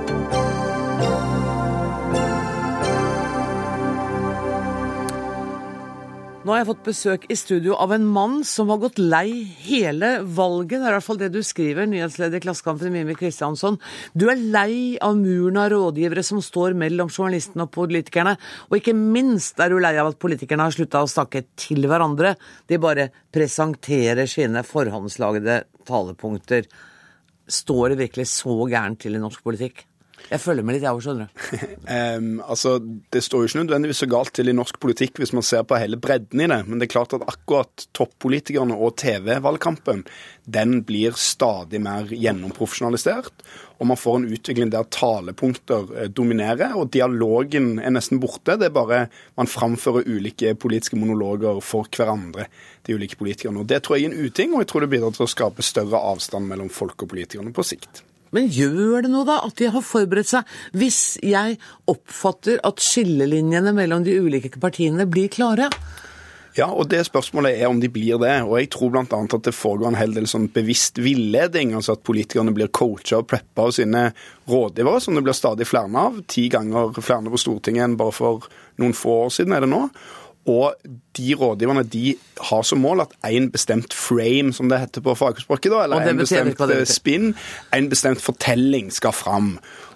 Nå 6.49 6.55
har 6.55 6.63
jeg 6.63 6.67
fått 6.71 6.87
besøk 6.87 7.25
i 7.29 7.35
studio 7.37 7.75
av 7.77 7.91
en 7.93 8.07
mann 8.09 8.39
som 8.47 8.71
har 8.73 8.79
gått 8.81 8.97
lei 8.97 9.43
hele 9.61 10.07
valget. 10.25 10.79
Det 10.79 10.87
er 10.87 10.87
i 10.89 10.95
hvert 10.95 11.05
fall 11.05 11.19
det 11.21 11.27
du 11.29 11.43
skriver, 11.45 11.85
nyhetsleder 11.85 12.39
i 12.39 12.41
Klassekampen 12.41 12.89
Mimi 12.89 13.13
Kristiansson. 13.13 13.75
Du 14.17 14.25
er 14.33 14.41
lei 14.55 14.95
av 14.97 15.13
muren 15.19 15.59
av 15.61 15.67
rådgivere 15.75 16.23
som 16.25 16.41
står 16.41 16.73
mellom 16.81 17.11
journalistene 17.13 17.67
og 17.67 17.73
politikerne. 17.75 18.33
Og 18.71 18.79
ikke 18.79 18.95
minst 18.97 19.61
er 19.61 19.69
du 19.69 19.77
lei 19.77 19.93
av 20.01 20.09
at 20.09 20.17
politikerne 20.25 20.65
har 20.65 20.73
slutta 20.73 21.03
å 21.05 21.11
snakke 21.13 21.43
til 21.53 21.85
hverandre. 21.85 22.33
De 22.65 22.81
bare 22.81 23.11
presenterer 23.29 24.25
sine 24.33 24.65
forhåndslagde 24.65 25.59
talepunkter. 25.85 26.65
Står 27.45 27.93
det 27.93 28.01
virkelig 28.07 28.25
så 28.33 28.57
gærent 28.73 29.03
til 29.05 29.21
i 29.21 29.21
norsk 29.21 29.45
politikk? 29.45 29.85
Jeg 30.29 30.41
følger 30.43 30.65
med 30.65 30.75
litt, 30.75 30.83
jeg 30.85 30.93
òg, 30.93 31.01
skjønner 31.05 31.29
du. 31.29 31.45
um, 32.19 32.27
altså, 32.45 32.75
det 33.13 33.21
står 33.25 33.43
jo 33.43 33.49
ikke 33.49 33.61
nødvendigvis 33.63 34.01
så 34.03 34.09
galt 34.11 34.33
til 34.37 34.51
i 34.51 34.55
norsk 34.55 34.79
politikk 34.83 35.21
hvis 35.21 35.33
man 35.33 35.45
ser 35.45 35.63
på 35.67 35.79
hele 35.81 35.99
bredden 36.01 36.43
i 36.43 36.49
det, 36.51 36.59
men 36.67 36.81
det 36.81 36.89
er 36.89 36.93
klart 36.93 37.15
at 37.17 37.25
akkurat 37.25 37.87
toppolitikerne 37.97 38.77
og 38.77 38.97
TV-valgkampen, 39.01 40.03
den 40.49 40.81
blir 40.85 41.17
stadig 41.19 41.81
mer 41.81 42.09
gjennomprofesjonalisert. 42.13 43.45
Og 43.79 43.87
man 43.87 43.99
får 43.99 44.17
en 44.19 44.27
utvikling 44.35 44.71
der 44.73 44.87
talepunkter 44.91 45.93
eh, 45.95 46.09
dominerer, 46.11 46.75
og 46.75 46.91
dialogen 46.93 47.77
er 47.79 47.93
nesten 47.95 48.19
borte. 48.19 48.57
Det 48.59 48.67
er 48.67 48.75
bare 48.75 49.05
man 49.39 49.49
framfører 49.49 50.09
ulike 50.09 50.53
politiske 50.59 50.99
monologer 50.99 51.61
for 51.63 51.87
hverandre, 51.95 52.49
de 52.85 52.97
ulike 52.97 53.19
politikerne. 53.19 53.63
Og 53.63 53.71
Det 53.71 53.81
tror 53.85 53.97
jeg 53.97 54.09
er 54.09 54.13
en 54.13 54.27
uting, 54.27 54.53
og 54.53 54.65
jeg 54.65 54.71
tror 54.73 54.85
det 54.85 54.91
bidrar 54.93 55.15
til 55.15 55.25
å 55.25 55.31
skape 55.31 55.65
større 55.65 56.03
avstand 56.11 56.49
mellom 56.49 56.69
folk 56.73 56.99
og 57.05 57.13
politikerne 57.15 57.55
på 57.55 57.65
sikt. 57.65 58.03
Men 58.35 58.49
gjør 58.53 59.05
det 59.05 59.13
noe, 59.13 59.25
da, 59.27 59.39
at 59.45 59.57
de 59.59 59.71
har 59.73 59.85
forberedt 59.85 60.31
seg? 60.31 60.59
Hvis 60.77 61.17
jeg 61.25 61.57
oppfatter 61.89 62.61
at 62.67 62.83
skillelinjene 62.83 63.73
mellom 63.75 64.05
de 64.05 64.19
ulike 64.21 64.53
partiene 64.61 65.07
blir 65.09 65.31
klare? 65.33 65.69
Ja, 66.57 66.67
og 66.73 66.89
det 66.91 67.03
spørsmålet 67.07 67.59
er 67.59 67.69
om 67.69 67.79
de 67.79 67.87
blir 67.93 68.19
det. 68.21 68.33
Og 68.43 68.57
jeg 68.59 68.71
tror 68.73 68.91
bl.a. 68.93 69.05
at 69.05 69.45
det 69.45 69.55
foregår 69.55 69.91
en 69.91 69.99
hel 69.99 70.15
del 70.15 70.27
sånn 70.27 70.49
bevisst 70.53 70.99
villeding. 71.01 71.75
Altså 71.77 71.95
at 71.95 72.05
politikerne 72.05 72.53
blir 72.55 72.71
coacha 72.73 73.21
og 73.21 73.29
preppa 73.29 73.67
av 73.67 73.75
sine 73.77 74.09
rådgivere, 74.49 75.01
som 75.03 75.15
det 75.15 75.23
blir 75.27 75.37
stadig 75.37 75.69
flere 75.69 75.91
av. 76.01 76.19
Ti 76.27 76.47
ganger 76.51 76.97
flere 76.99 77.31
på 77.31 77.39
Stortinget 77.39 77.85
enn 77.85 77.99
bare 77.99 78.15
for 78.15 78.49
noen 78.81 78.97
få 78.97 79.21
år 79.27 79.35
siden 79.35 79.55
er 79.55 79.65
det 79.65 79.71
nå. 79.71 79.85
Og 80.49 80.89
de 81.17 81.33
rådgiverne 81.37 81.83
de 81.91 82.13
har 82.49 82.63
som 82.65 82.81
mål 82.81 83.03
at 83.03 83.13
en 83.27 83.49
bestemt 83.53 83.93
frame, 83.93 84.53
som 84.55 84.71
det 84.71 84.79
heter 84.81 85.03
på 85.05 85.17
fagspråket, 85.19 85.73
da, 85.73 85.83
eller 85.85 86.09
en 86.09 86.21
bestemt 86.23 86.63
spinn, 86.89 87.33
en 87.75 87.89
bestemt 87.91 88.23
fortelling 88.23 88.89
skal 88.93 89.13
fram. 89.13 89.53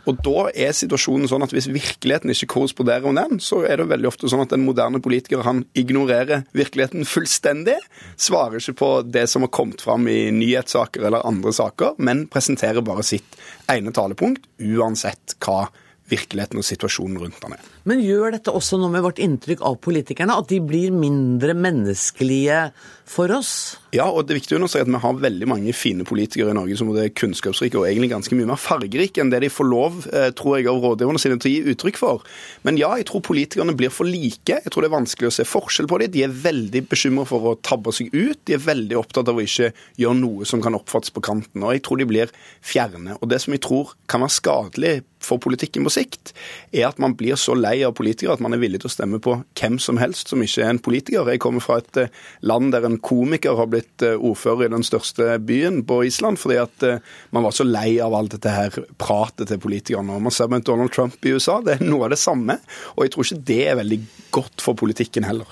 Og 0.10 0.20
da 0.20 0.50
er 0.52 0.74
situasjonen 0.76 1.30
sånn 1.32 1.46
at 1.46 1.54
hvis 1.56 1.70
virkeligheten 1.72 2.34
ikke 2.34 2.50
korresponderer 2.58 3.08
med 3.08 3.22
den, 3.22 3.40
så 3.44 3.62
er 3.64 3.80
det 3.80 3.88
veldig 3.92 4.10
ofte 4.10 4.28
sånn 4.32 4.44
at 4.44 4.52
den 4.52 4.66
moderne 4.68 5.00
politiker 5.04 5.46
han 5.48 5.64
ignorerer 5.80 6.44
virkeligheten 6.56 7.08
fullstendig. 7.08 7.78
Svarer 8.20 8.60
ikke 8.60 8.76
på 8.82 8.92
det 9.08 9.30
som 9.32 9.48
har 9.48 9.54
kommet 9.56 9.84
fram 9.86 10.10
i 10.12 10.28
nyhetssaker 10.36 11.08
eller 11.08 11.24
andre 11.28 11.56
saker, 11.56 11.96
men 12.04 12.26
presenterer 12.32 12.84
bare 12.84 13.06
sitt 13.08 13.40
ene 13.72 13.96
talepunkt, 13.96 14.44
uansett 14.60 15.38
hva 15.44 15.70
virkeligheten 16.12 16.60
og 16.60 16.68
situasjonen 16.68 17.20
rundt 17.22 17.46
han 17.46 17.56
er. 17.56 17.68
Men 17.90 18.00
gjør 18.00 18.32
dette 18.38 18.54
også 18.56 18.80
noe 18.80 18.92
med 18.94 19.04
vårt 19.04 19.20
inntrykk 19.20 19.64
av 19.68 19.80
politikerne? 19.84 20.38
At 20.40 20.52
de 20.52 20.62
blir 20.64 20.94
mindre 20.96 21.56
menneskelige 21.58 22.70
for 23.10 23.32
oss? 23.36 23.78
Ja, 23.94 24.06
og 24.08 24.26
det 24.26 24.34
er 24.34 24.40
viktig 24.40 24.58
å 24.58 24.70
si 24.72 24.80
at 24.82 24.90
vi 24.90 25.00
har 25.04 25.20
veldig 25.22 25.48
mange 25.52 25.74
fine 25.76 26.06
politikere 26.08 26.54
i 26.54 26.58
Norge 26.58 26.78
som 26.80 26.90
er 26.96 27.12
kunnskapsrike 27.14 27.78
og 27.78 27.86
egentlig 27.90 28.10
ganske 28.14 28.38
mye 28.38 28.48
mer 28.50 28.62
fargerike 28.62 29.22
enn 29.22 29.30
det 29.34 29.44
de 29.44 29.52
får 29.54 29.68
lov, 29.70 30.00
eh, 30.10 30.30
tror 30.34 30.58
jeg, 30.58 30.70
av 30.72 30.80
rådgiverne 30.82 31.22
sine 31.22 31.38
til 31.38 31.52
å 31.52 31.54
gi 31.54 31.76
uttrykk 31.76 32.00
for. 32.00 32.24
Men 32.64 32.80
ja, 32.80 32.94
jeg 32.98 33.10
tror 33.12 33.26
politikerne 33.28 33.76
blir 33.78 33.94
for 33.94 34.10
like. 34.10 34.48
Jeg 34.48 34.72
tror 34.72 34.86
det 34.86 34.90
er 34.90 34.98
vanskelig 34.98 35.30
å 35.30 35.36
se 35.36 35.48
forskjell 35.48 35.90
på 35.92 36.00
dem. 36.02 36.14
De 36.16 36.24
er 36.26 36.34
veldig 36.48 36.86
bekymra 36.90 37.28
for 37.30 37.52
å 37.52 37.58
tabbe 37.62 37.94
seg 37.94 38.14
ut. 38.16 38.40
De 38.48 38.56
er 38.58 38.66
veldig 38.66 38.98
opptatt 39.04 39.30
av 39.30 39.38
å 39.38 39.46
ikke 39.46 39.74
gjøre 40.00 40.22
noe 40.24 40.48
som 40.50 40.64
kan 40.64 40.80
oppfattes 40.80 41.14
på 41.14 41.26
kanten. 41.26 41.62
Og 41.62 41.76
jeg 41.76 41.84
tror 41.86 42.00
de 42.00 42.10
blir 42.10 42.34
fjerne. 42.64 43.20
Og 43.20 43.30
det 43.30 43.44
som 43.44 43.54
jeg 43.54 43.66
tror 43.68 43.94
kan 44.08 44.24
være 44.24 44.40
skadelig 44.40 44.96
for 45.24 45.40
politikken 45.44 45.86
på 45.88 45.94
sikt, 45.94 46.34
er 46.74 46.90
at 46.90 47.00
man 47.02 47.16
blir 47.20 47.38
så 47.40 47.56
lei 47.56 47.73
av 47.82 47.96
politikere 47.98 48.36
at 48.38 48.44
man 48.44 48.54
er 48.54 48.62
villig 48.62 48.84
til 48.84 48.92
å 48.92 48.94
stemme 48.94 49.20
på 49.24 49.36
hvem 49.58 49.80
som 49.82 49.98
helst 50.02 50.30
som 50.30 50.44
ikke 50.44 50.62
er 50.62 50.74
en 50.74 50.82
politiker. 50.84 51.32
Jeg 51.32 51.42
kommer 51.44 51.64
fra 51.64 51.80
et 51.82 52.00
eh, 52.00 52.12
land 52.46 52.74
der 52.76 52.86
en 52.88 53.00
komiker 53.04 53.58
har 53.58 53.72
blitt 53.72 54.06
eh, 54.06 54.20
ordfører 54.20 54.68
i 54.68 54.74
den 54.76 54.86
største 54.86 55.40
byen 55.42 55.82
på 55.90 56.04
Island 56.08 56.42
fordi 56.42 56.60
at 56.62 56.88
eh, 56.88 57.02
man 57.36 57.48
var 57.48 57.58
så 57.58 57.66
lei 57.68 57.98
av 58.04 58.14
alt 58.18 58.36
dette 58.38 58.54
her 58.54 58.78
pratet 59.02 59.50
til 59.50 59.62
politikerne. 59.64 60.20
Og 60.20 60.28
man 60.28 60.36
ser 60.36 60.52
med 60.54 60.68
Donald 60.68 60.94
Trump 60.94 61.18
i 61.26 61.34
USA, 61.34 61.60
det 61.66 61.80
er 61.80 61.86
noe 61.88 62.08
av 62.08 62.14
det 62.14 62.22
samme. 62.22 62.60
Og 62.94 63.06
jeg 63.06 63.16
tror 63.16 63.28
ikke 63.28 63.44
det 63.50 63.62
er 63.66 63.82
veldig 63.82 64.02
godt 64.36 64.64
for 64.66 64.78
politikken 64.78 65.26
heller. 65.28 65.50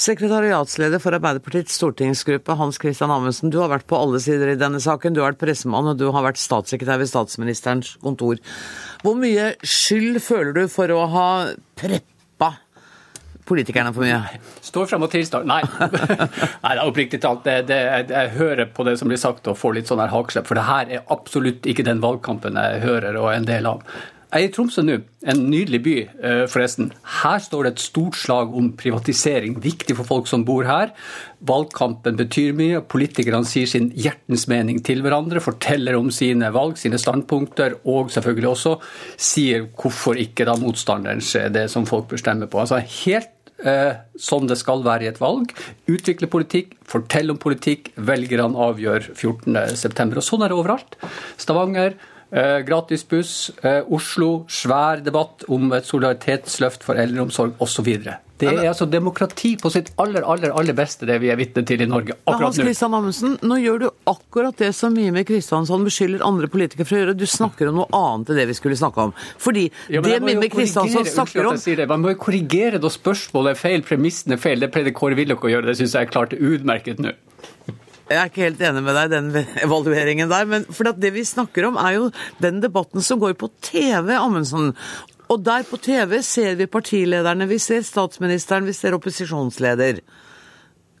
Sekretariatsleder 0.00 1.00
for 1.02 1.12
Arbeiderpartiets 1.12 1.74
stortingsgruppe, 1.76 2.54
Hans 2.56 2.78
Christian 2.80 3.10
Amundsen. 3.12 3.50
Du 3.52 3.58
har 3.60 3.68
vært 3.68 3.84
på 3.90 3.98
alle 4.00 4.16
sider 4.22 4.48
i 4.48 4.56
denne 4.56 4.80
saken. 4.80 5.12
Du 5.12 5.20
har 5.20 5.34
vært 5.34 5.42
pressemann, 5.42 5.90
og 5.92 5.98
du 6.00 6.06
har 6.08 6.24
vært 6.24 6.40
statssekretær 6.40 7.02
ved 7.02 7.10
statsministerens 7.10 7.98
kontor. 8.00 8.40
Hvor 9.04 9.18
mye 9.20 9.50
skyld 9.60 10.16
føler 10.24 10.56
du 10.56 10.62
for 10.72 10.88
å 10.94 11.02
ha 11.12 11.26
preppa 11.76 12.48
politikerne 13.50 13.92
for 13.92 14.06
mye? 14.06 14.40
Står 14.64 14.88
frem 14.88 15.04
og 15.04 15.12
tilstår. 15.12 15.44
Nei. 15.50 15.60
Nei, 16.64 16.72
oppriktig 16.86 17.20
talt. 17.20 17.44
Det, 17.44 17.66
det, 17.68 17.82
jeg 18.08 18.32
hører 18.38 18.70
på 18.72 18.86
det 18.88 18.96
som 19.02 19.12
blir 19.12 19.20
sagt 19.20 19.52
og 19.52 19.58
får 19.60 19.76
litt 19.82 19.92
sånn 19.92 20.00
her 20.00 20.14
hakslepp, 20.14 20.48
for 20.48 20.56
det 20.56 20.64
her 20.70 20.96
er 20.96 21.04
absolutt 21.12 21.68
ikke 21.68 21.84
den 21.84 22.00
valgkampen 22.00 22.56
jeg 22.56 22.80
hører 22.86 23.20
og 23.20 23.34
er 23.34 23.42
en 23.42 23.52
del 23.52 23.68
av. 23.68 23.84
Jeg 24.30 24.44
er 24.44 24.46
i 24.46 24.50
Tromsø 24.54 24.82
nå, 24.86 24.94
en 25.26 25.40
nydelig 25.50 25.78
by 25.82 25.94
eh, 26.06 26.42
forresten. 26.50 26.92
Her 27.20 27.40
står 27.42 27.66
det 27.66 27.70
et 27.72 27.82
stort 27.82 28.14
slag 28.14 28.52
om 28.54 28.68
privatisering, 28.78 29.56
viktig 29.58 29.96
for 29.98 30.06
folk 30.06 30.30
som 30.30 30.44
bor 30.46 30.68
her. 30.68 30.92
Valgkampen 31.48 32.14
betyr 32.20 32.54
mye, 32.54 32.78
politikerne 32.86 33.48
sier 33.48 33.66
sin 33.66 33.88
hjertens 33.90 34.46
mening 34.52 34.78
til 34.86 35.02
hverandre, 35.02 35.42
forteller 35.42 35.98
om 35.98 36.12
sine 36.14 36.52
valg, 36.54 36.78
sine 36.78 37.00
standpunkter, 37.02 37.80
og 37.90 38.12
selvfølgelig 38.14 38.52
også 38.52 38.76
sier 39.18 39.66
hvorfor 39.74 40.20
ikke 40.22 40.46
da 40.46 40.54
motstanderens 40.62 41.32
er 41.40 41.50
det 41.50 41.66
som 41.74 41.88
folk 41.90 42.06
bør 42.12 42.22
stemme 42.22 42.46
på. 42.46 42.62
Altså 42.62 42.78
helt 42.78 43.34
eh, 43.66 43.98
som 44.14 44.46
det 44.46 44.60
skal 44.62 44.86
være 44.86 45.08
i 45.08 45.10
et 45.10 45.18
valg. 45.18 45.50
Utvikle 45.90 46.30
politikk, 46.30 46.78
fortelle 46.86 47.34
om 47.34 47.42
politikk. 47.42 47.90
Velgerne 47.98 48.62
avgjør 48.68 49.10
14.9. 49.10 50.14
Og 50.14 50.26
sånn 50.30 50.46
er 50.46 50.54
det 50.54 50.60
overalt. 50.62 50.98
Stavanger, 51.40 51.98
gratis 52.66 53.04
buss. 53.10 53.50
Eh, 53.62 53.82
Oslo, 53.90 54.44
svær 54.48 55.02
debatt 55.04 55.46
om 55.48 55.72
et 55.76 55.86
solidaritetsløft 55.88 56.86
for 56.86 57.00
eldreomsorg 57.00 57.58
osv. 57.62 57.88
Det 58.40 58.48
er 58.48 58.70
altså 58.70 58.86
demokrati 58.88 59.52
på 59.60 59.70
sitt 59.72 59.90
aller 60.00 60.24
aller, 60.24 60.52
aller 60.56 60.76
beste, 60.76 61.04
det 61.08 61.18
vi 61.20 61.28
er 61.32 61.36
vitne 61.36 61.64
til 61.66 61.82
i 61.84 61.88
Norge 61.88 62.14
akkurat 62.16 62.46
Hans 62.46 62.60
Christian 62.60 62.94
Amundsen, 62.96 63.36
nå 63.44 63.58
gjør 63.60 63.82
du 63.82 63.86
akkurat 64.08 64.56
det 64.62 64.70
som 64.76 64.94
Mime 64.96 65.24
Kristiansson 65.28 65.84
beskylder 65.84 66.24
andre 66.24 66.48
politikere 66.52 66.88
for 66.88 66.96
å 66.96 67.02
gjøre. 67.02 67.16
Du 67.20 67.26
snakker 67.28 67.70
om 67.70 67.82
noe 67.82 67.88
annet 67.96 68.32
enn 68.32 68.40
det 68.40 68.46
vi 68.50 68.56
skulle 68.56 68.78
snakke 68.80 69.10
om. 69.10 69.14
Fordi 69.40 69.66
ja, 69.92 70.00
det 70.04 70.20
Mime 70.24 70.48
Kristiansson 70.52 71.08
snakker 71.08 71.50
om 71.50 71.60
det. 71.60 71.88
Man 71.90 72.04
må 72.04 72.14
jo 72.14 72.20
korrigere 72.22 72.80
da 72.80 72.92
spørsmålet 72.92 73.56
er 73.56 73.60
feil, 73.60 73.84
premissen 73.86 74.36
er 74.36 74.40
feil. 74.40 74.62
Det 74.62 74.70
pleide 74.72 74.94
Kåre 74.96 75.18
Willoch 75.18 75.44
å 75.44 75.52
gjøre, 75.52 75.68
det 75.70 75.76
syns 75.82 75.98
jeg 75.98 76.08
er 76.08 76.12
klart 76.14 76.36
utmerket 76.36 77.02
nå. 77.04 77.12
Jeg 78.10 78.18
er 78.18 78.30
ikke 78.30 78.42
helt 78.48 78.62
enig 78.66 78.82
med 78.82 78.96
deg 78.98 79.12
den 79.12 79.28
evalueringen 79.64 80.30
der. 80.32 80.48
Men 80.50 80.64
for 80.74 80.90
det 80.98 81.12
vi 81.14 81.22
snakker 81.26 81.68
om, 81.70 81.78
er 81.78 81.94
jo 82.00 82.08
den 82.42 82.58
debatten 82.64 83.04
som 83.06 83.20
går 83.22 83.36
på 83.38 83.52
TV, 83.62 84.16
Amundsen. 84.18 84.72
Og 85.30 85.44
der 85.46 85.62
på 85.68 85.78
TV 85.78 86.18
ser 86.26 86.56
vi 86.58 86.66
partilederne, 86.66 87.46
vi 87.46 87.60
ser 87.62 87.86
statsministeren, 87.86 88.66
vi 88.66 88.74
ser 88.74 88.96
opposisjonsleder. 88.98 90.00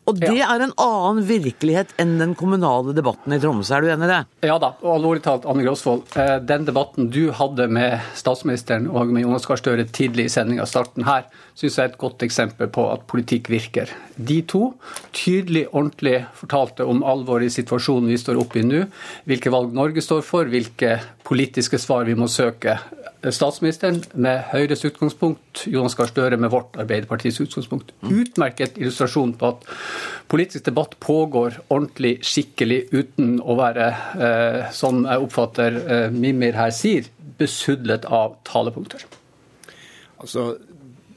Og 0.08 0.16
det 0.18 0.40
er 0.42 0.62
en 0.64 0.72
annen 0.80 1.20
virkelighet 1.28 1.90
enn 2.00 2.16
den 2.18 2.32
kommunale 2.38 2.94
debatten 2.96 3.34
i 3.34 3.38
Tromsø, 3.42 3.76
er 3.76 3.84
du 3.84 3.90
enig 3.92 4.06
i 4.08 4.10
det? 4.10 4.20
Ja 4.48 4.56
da, 4.62 4.70
og 4.80 4.94
alvorlig 4.96 5.22
talt, 5.22 5.44
Anne 5.46 5.62
Grosvold. 5.66 6.06
eh, 6.18 6.38
Den 6.46 6.64
debatten 6.66 7.10
du 7.14 7.28
hadde 7.36 7.66
med 7.70 8.00
statsministeren 8.18 8.88
og 8.90 9.12
med 9.12 9.22
Jonas 9.26 9.46
Gahr 9.46 9.60
Støre 9.60 9.84
tidlig 9.86 10.26
i 10.26 10.32
sendinga, 10.32 10.66
starten 10.66 11.06
her, 11.06 11.28
syns 11.60 11.76
jeg 11.76 11.84
er 11.84 11.90
et 11.92 12.00
godt 12.00 12.22
eksempel 12.24 12.70
på 12.72 12.86
at 12.88 13.02
politikk 13.10 13.50
virker. 13.52 13.90
De 14.16 14.38
to 14.48 14.62
tydelig, 15.16 15.66
ordentlig 15.68 16.22
fortalte 16.38 16.86
om 16.88 17.04
alvoret 17.04 17.50
i 17.50 17.52
situasjonen 17.52 18.08
vi 18.08 18.20
står 18.20 18.40
oppe 18.40 18.62
i 18.62 18.64
nå, 18.64 18.86
hvilke 19.28 19.52
valg 19.52 19.74
Norge 19.76 20.04
står 20.04 20.24
for, 20.24 20.48
hvilke 20.48 20.96
politiske 21.26 21.78
svar 21.80 22.08
vi 22.08 22.16
må 22.16 22.30
søke. 22.32 22.78
Statsministeren 23.20 23.98
med 24.16 24.46
Høyres 24.54 24.86
utgangspunkt, 24.88 25.66
Jonas 25.68 25.96
Gahr 25.98 26.08
Støre 26.08 26.38
med 26.40 26.52
vårt 26.54 26.78
Arbeiderpartiets 26.80 27.42
utgangspunkt. 27.44 27.92
Utmerket 28.08 28.80
illustrasjon 28.80 29.36
på 29.36 29.52
at 29.52 29.68
politisk 30.32 30.64
debatt 30.70 30.96
pågår 31.04 31.60
ordentlig, 31.68 32.16
skikkelig, 32.24 32.86
uten 32.96 33.36
å 33.44 33.58
være, 33.60 33.90
eh, 34.16 34.60
som 34.72 35.04
jeg 35.04 35.28
oppfatter 35.28 35.80
eh, 35.84 36.08
Mimir 36.16 36.56
her 36.56 36.72
sier, 36.72 37.12
besudlet 37.40 38.08
av 38.08 38.38
talepunkter. 38.48 39.04
Altså, 40.20 40.54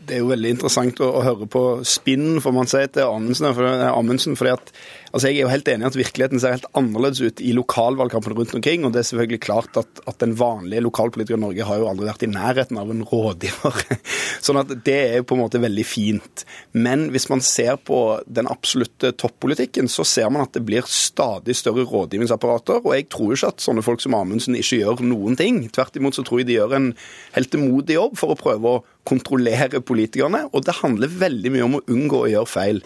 det 0.08 0.18
er 0.18 0.24
jo 0.24 0.32
veldig 0.32 0.54
interessant 0.56 1.00
å, 1.04 1.10
å 1.20 1.24
høre 1.26 1.48
på 1.50 1.64
spinnen, 1.88 2.42
får 2.44 2.56
man 2.56 2.70
si, 2.70 2.82
til 2.94 3.08
Amundsen. 3.08 3.50
For, 3.56 3.84
Amundsen 3.90 4.38
fordi 4.40 4.56
at, 4.56 4.74
altså 5.14 5.30
Jeg 5.30 5.38
er 5.38 5.46
jo 5.46 5.52
helt 5.52 5.70
enig 5.70 5.86
i 5.86 5.90
at 5.92 5.98
virkeligheten 5.98 6.42
ser 6.42 6.56
helt 6.56 6.70
annerledes 6.78 7.22
ut 7.22 7.42
i 7.44 7.54
lokalvalgkampene 7.54 8.38
rundt 8.38 8.56
omkring. 8.58 8.86
og 8.86 8.94
Det 8.94 9.04
er 9.04 9.08
selvfølgelig 9.10 9.42
klart 9.46 9.78
at, 9.78 10.02
at 10.10 10.20
den 10.24 10.34
vanlige 10.40 10.82
lokalpolitikeren 10.82 11.44
i 11.44 11.46
Norge 11.46 11.68
har 11.70 11.82
jo 11.82 11.90
aldri 11.92 12.08
vært 12.10 12.26
i 12.26 12.32
nærheten 12.34 12.80
av 12.82 12.90
en 12.90 13.04
rådgiver. 13.06 13.84
sånn 14.46 14.62
at 14.64 14.74
det 14.86 14.98
er 14.98 15.16
jo 15.22 15.28
på 15.30 15.38
en 15.38 15.44
måte 15.44 15.62
veldig 15.62 15.86
fint. 15.86 16.46
Men 16.74 17.08
hvis 17.14 17.30
man 17.30 17.44
ser 17.46 17.78
på 17.78 18.00
den 18.26 18.50
absolutte 18.50 19.14
toppolitikken, 19.14 19.92
så 19.92 20.06
ser 20.08 20.34
man 20.34 20.48
at 20.48 20.58
det 20.58 20.66
blir 20.66 20.90
stadig 20.90 21.56
større 21.60 21.86
rådgivningsapparater. 21.90 22.82
Og 22.82 22.98
jeg 22.98 23.10
tror 23.14 23.30
jo 23.30 23.38
ikke 23.38 23.54
at 23.54 23.68
sånne 23.68 23.86
folk 23.86 24.02
som 24.02 24.18
Amundsen 24.18 24.58
ikke 24.58 24.82
gjør 24.82 25.06
noen 25.06 25.38
ting. 25.38 25.62
Tvert 25.74 26.02
imot 26.02 26.18
så 26.18 26.26
tror 26.26 26.42
jeg 26.42 26.50
de 26.50 26.58
gjør 26.58 26.78
en 26.80 26.90
heltemodig 27.38 28.00
jobb 28.00 28.18
for 28.18 28.34
å 28.34 28.40
prøve 28.40 28.74
å 28.74 28.82
kontrollere 29.08 29.82
politikerne, 29.84 30.46
og 30.56 30.64
det 30.64 30.78
handler 30.80 31.12
veldig 31.12 31.52
mye 31.52 31.66
om 31.66 31.78
å 31.78 31.84
unngå 31.92 32.22
å 32.24 32.30
gjøre 32.32 32.50
feil. 32.50 32.80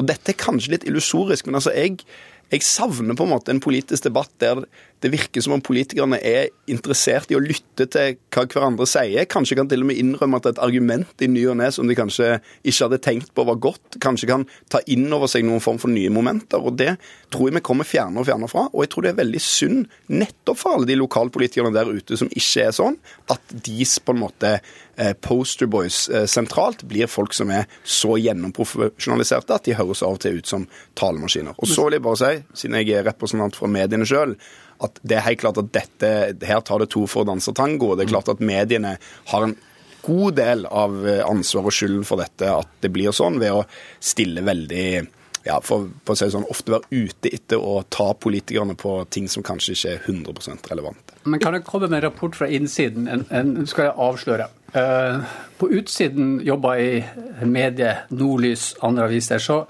Og 0.00 0.08
Dette 0.08 0.32
er 0.32 0.40
kanskje 0.40 0.74
litt 0.74 0.86
illusorisk, 0.88 1.46
men 1.46 1.60
altså 1.60 1.74
jeg, 1.76 2.00
jeg 2.50 2.64
savner 2.64 3.18
på 3.18 3.26
en 3.26 3.34
måte 3.34 3.52
en 3.52 3.62
politisk 3.62 4.08
debatt 4.08 4.32
der 4.42 4.64
det 5.00 5.12
virker 5.12 5.40
som 5.44 5.54
om 5.56 5.62
politikerne 5.64 6.18
er 6.20 6.50
interessert 6.70 7.30
i 7.32 7.36
å 7.38 7.42
lytte 7.42 7.86
til 7.90 8.18
hva 8.32 8.44
hverandre 8.44 8.86
sier. 8.88 9.24
Kanskje 9.30 9.56
kan 9.56 9.70
til 9.70 9.84
og 9.84 9.88
med 9.88 10.00
innrømme 10.00 10.40
at 10.40 10.50
et 10.50 10.60
argument 10.62 11.24
i 11.24 11.28
ny 11.30 11.46
og 11.48 11.56
ne 11.60 11.70
som 11.72 11.88
de 11.88 11.96
kanskje 11.96 12.34
ikke 12.60 12.84
hadde 12.84 13.00
tenkt 13.06 13.32
på 13.36 13.46
var 13.48 13.60
godt, 13.62 13.96
kanskje 14.02 14.28
kan 14.30 14.44
ta 14.72 14.82
inn 14.92 15.08
over 15.16 15.30
seg 15.30 15.46
noen 15.48 15.64
form 15.64 15.80
for 15.80 15.92
nye 15.92 16.12
momenter. 16.12 16.60
og 16.60 16.76
Det 16.80 16.92
tror 17.32 17.48
jeg 17.48 17.56
vi 17.56 17.64
kommer 17.64 17.88
fjernere 17.88 18.24
og 18.24 18.28
fjernere 18.28 18.52
fra. 18.52 18.66
Og 18.74 18.84
jeg 18.84 18.92
tror 18.92 19.06
det 19.06 19.12
er 19.14 19.20
veldig 19.22 19.42
synd 19.44 19.88
nettopp 20.12 20.60
for 20.60 20.76
alle 20.76 20.90
de 20.90 21.00
lokalpolitikerne 21.00 21.74
der 21.74 21.90
ute 21.90 22.20
som 22.20 22.30
ikke 22.30 22.68
er 22.68 22.76
sånn, 22.76 23.00
at 23.32 23.56
de 23.56 23.88
på 24.04 24.14
en 24.14 24.20
måte 24.20 24.54
eh, 25.00 25.12
posterboys 25.24 26.02
eh, 26.12 26.26
sentralt 26.30 26.84
blir 26.88 27.10
folk 27.10 27.34
som 27.36 27.52
er 27.54 27.68
så 27.84 28.18
gjennomprofesjonaliserte 28.20 29.56
at 29.56 29.68
de 29.68 29.76
høres 29.78 30.04
av 30.04 30.18
og 30.18 30.24
til 30.24 30.40
ut 30.40 30.50
som 30.50 30.66
talemaskiner. 30.98 31.56
Og 31.56 31.70
så 31.70 31.88
vil 31.88 31.98
jeg 31.98 32.04
bare 32.04 32.20
si, 32.20 32.42
siden 32.62 32.80
jeg 32.80 32.98
er 32.98 33.08
representant 33.08 33.56
fra 33.56 33.70
mediene 33.70 34.08
sjøl, 34.08 34.36
at 34.84 35.00
det 35.02 35.18
er 35.18 35.26
helt 35.26 35.42
klart 35.42 35.60
at 35.60 35.72
dette, 35.74 36.12
her 36.46 36.62
tar 36.64 36.82
det 36.82 36.90
to 36.94 37.06
for 37.10 37.24
å 37.24 37.30
danse 37.30 37.52
tango. 37.56 37.92
Det 37.96 38.06
er 38.06 38.14
klart 38.14 38.30
at 38.32 38.40
mediene 38.44 38.96
har 39.32 39.46
en 39.46 39.56
god 40.00 40.38
del 40.38 40.66
av 40.66 40.94
ansvaret 40.96 41.40
ansvar 41.50 41.68
og 41.68 41.74
skylden 41.74 42.04
for 42.08 42.20
dette, 42.20 42.48
at 42.48 42.68
det 42.80 42.92
blir 42.92 43.12
sånn, 43.12 43.40
ved 43.40 43.52
å 43.52 43.64
stille 44.00 44.44
veldig 44.46 44.86
ja, 45.44 45.56
for, 45.64 45.88
for, 46.04 46.12
å 46.12 46.18
si 46.18 46.26
det 46.26 46.34
sånn, 46.34 46.48
ofte 46.52 46.74
være 46.74 46.90
ute 46.92 47.30
etter 47.32 47.62
å 47.62 47.80
ta 47.88 48.10
politikerne 48.12 48.76
på 48.78 48.98
ting 49.12 49.28
som 49.30 49.44
kanskje 49.46 49.76
ikke 49.76 49.94
er 49.94 50.02
100% 50.04 50.68
relevante. 50.72 51.16
Men 51.24 51.40
kan 51.40 51.56
jeg 51.56 51.64
komme 51.68 51.88
med 51.88 52.00
en 52.00 52.06
rapport 52.10 52.36
fra 52.36 52.48
innsiden? 52.48 53.08
En, 53.08 53.24
en, 53.32 53.54
skal 53.68 53.88
jeg 53.88 53.96
avsløre. 54.00 54.50
Uh, 54.70 55.24
på 55.58 55.70
utsiden 55.80 56.38
jobba 56.46 56.76
jeg 56.78 57.02
i 57.42 57.48
medie, 57.48 57.96
Nordlys, 58.12 58.74
andre 58.86 59.08
aviser. 59.08 59.42
så 59.42 59.64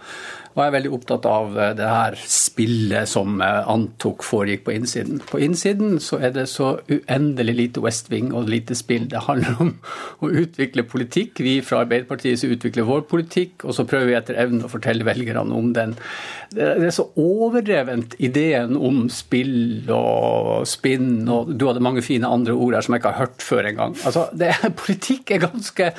var 0.57 0.67
jeg 0.67 0.75
veldig 0.75 0.93
opptatt 0.97 1.27
av 1.31 1.59
eh, 1.59 1.73
det 1.79 1.89
her 1.89 2.17
spillet 2.31 3.11
som 3.11 3.41
eh, 3.45 3.61
antok 3.71 4.25
foregikk 4.27 4.65
på 4.67 4.75
innsiden. 4.75 5.21
På 5.31 5.41
innsiden 5.43 5.99
så 6.03 6.19
er 6.21 6.35
det 6.35 6.49
så 6.51 6.73
uendelig 6.91 7.57
lite 7.57 7.85
West 7.85 8.11
Wing 8.11 8.33
og 8.35 8.51
lite 8.51 8.75
spill. 8.79 9.07
Det 9.11 9.25
handler 9.29 9.63
om 9.63 9.73
å 10.25 10.33
utvikle 10.43 10.87
politikk. 10.91 11.43
Vi 11.45 11.59
fra 11.67 11.85
Arbeiderpartiet 11.85 12.43
så 12.43 12.51
utvikler 12.51 12.89
vår 12.89 13.07
politikk, 13.11 13.65
og 13.65 13.77
så 13.77 13.87
prøver 13.89 14.11
vi 14.11 14.19
etter 14.19 14.41
evne 14.43 14.67
å 14.67 14.73
fortelle 14.73 15.07
velgerne 15.07 15.55
om 15.57 15.71
den. 15.77 15.95
Det 16.51 16.67
er 16.67 16.95
så 16.95 17.07
overdrevent 17.21 18.17
ideen 18.19 18.75
om 18.75 19.05
spill 19.13 19.87
og 19.95 20.67
spinn, 20.69 21.29
og 21.31 21.53
du 21.55 21.69
hadde 21.69 21.85
mange 21.85 22.03
fine 22.03 22.27
andre 22.27 22.57
ord 22.57 22.75
her 22.75 22.87
som 22.87 22.97
jeg 22.97 23.05
ikke 23.05 23.15
har 23.15 23.29
hørt 23.29 23.47
før 23.47 23.71
engang. 23.71 23.95
Altså, 24.09 24.27
politikk 24.83 25.31
er 25.37 25.45
ganske 25.47 25.93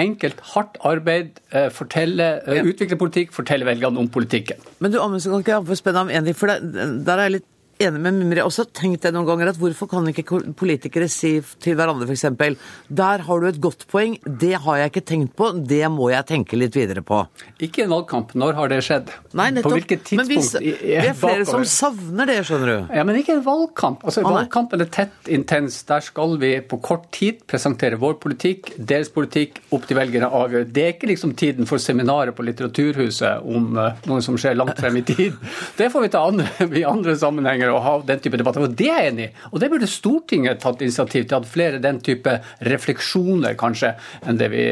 enkelt. 0.00 0.40
Hardt 0.54 0.80
arbeid, 0.88 1.42
eh, 1.52 1.68
fortelle, 1.74 2.30
utvikle 2.64 2.96
politikk, 3.00 3.36
fortelle 3.36 3.68
velgerne 3.68 3.97
om 3.98 4.08
politikken. 4.12 4.60
Men 4.78 4.94
du 4.94 5.00
Amundsen, 5.02 5.32
kan 5.32 5.44
ikke 5.44 5.56
jeg 5.56 5.68
få 5.68 5.78
spørre 5.80 6.04
om 6.06 6.12
en 6.12 6.28
ting? 6.28 6.36
For 6.38 6.50
der 6.50 7.14
er 7.14 7.26
jeg 7.26 7.38
litt 7.38 7.48
enig 7.82 8.00
med 8.02 8.16
Mimri. 8.18 8.40
Jeg 8.40 8.48
også 8.48 8.66
tenkt 8.74 9.04
det 9.06 9.12
noen 9.14 9.26
ganger 9.28 9.52
at 9.52 9.58
hvorfor 9.60 9.88
kan 9.90 10.06
ikke 10.10 10.40
politikere 10.58 11.08
si 11.12 11.38
til 11.62 11.76
hverandre 11.78 12.08
f.eks.: 12.08 12.26
Der 12.88 13.24
har 13.26 13.40
du 13.40 13.46
et 13.48 13.60
godt 13.62 13.86
poeng, 13.90 14.18
det 14.24 14.54
har 14.64 14.80
jeg 14.82 14.92
ikke 14.92 15.04
tenkt 15.12 15.36
på, 15.38 15.50
det 15.58 15.84
må 15.92 16.10
jeg 16.12 16.26
tenke 16.28 16.58
litt 16.58 16.76
videre 16.76 17.02
på. 17.06 17.22
Ikke 17.62 17.84
en 17.84 17.92
valgkamp. 17.94 18.34
Når 18.38 18.58
har 18.58 18.72
det 18.72 18.80
skjedd? 18.86 19.12
Nei, 19.38 19.50
nettopp. 19.54 19.70
På 19.70 19.76
hvilket 19.78 20.04
tidspunkt? 20.04 20.18
Men 20.18 20.30
hvis, 20.32 20.50
det 20.58 20.98
er 21.04 21.16
flere 21.18 21.46
som 21.48 21.64
savner 21.68 22.30
det, 22.30 22.38
skjønner 22.48 22.72
du. 22.72 22.94
Ja, 22.98 23.04
Men 23.08 23.20
ikke 23.20 23.36
en 23.38 23.44
valgkamp. 23.46 24.04
Altså, 24.04 24.24
ah, 24.26 24.34
Valgkampen 24.38 24.82
er 24.84 24.90
tett, 24.92 25.16
intens. 25.30 25.80
Der 25.88 26.04
skal 26.04 26.36
vi 26.42 26.52
på 26.60 26.80
kort 26.84 27.08
tid 27.14 27.42
presentere 27.48 27.98
vår 28.00 28.18
politikk, 28.22 28.74
deres 28.76 29.10
politikk, 29.14 29.62
opp 29.74 29.86
til 29.88 29.98
velgerne 29.98 30.30
avgjøre. 30.34 30.68
Det 30.72 30.84
er 30.84 30.94
ikke 30.96 31.12
liksom 31.12 31.34
tiden 31.38 31.68
for 31.70 31.82
seminaret 31.82 32.36
på 32.36 32.46
Litteraturhuset 32.46 33.46
om 33.46 33.70
uh, 33.78 33.94
noe 34.08 34.24
som 34.24 34.38
skjer 34.40 34.58
langt 34.58 34.78
frem 34.80 35.00
i 35.00 35.04
tid. 35.06 35.38
Det 35.78 35.90
får 35.92 36.06
vi 36.06 36.10
ta 36.12 36.24
andre, 36.26 36.48
i 36.74 36.84
andre 36.88 37.14
sammenhenger 37.18 37.67
å 37.72 37.82
ha 37.84 37.94
den 38.06 38.20
type 38.24 38.40
debatter. 38.40 38.66
Og 38.66 38.74
det 38.78 38.90
er 38.90 39.02
jeg 39.02 39.12
enig 39.12 39.28
i. 39.28 39.30
Og 39.52 39.62
det 39.62 39.70
burde 39.72 39.90
Stortinget 39.90 40.60
tatt 40.62 40.82
initiativ 40.84 41.26
til. 41.26 41.38
At 41.38 41.48
flere 41.48 41.80
den 41.82 42.00
type 42.04 42.38
refleksjoner, 42.66 43.56
kanskje, 43.58 43.94
enn 44.26 44.40
det 44.40 44.50
vi 44.52 44.68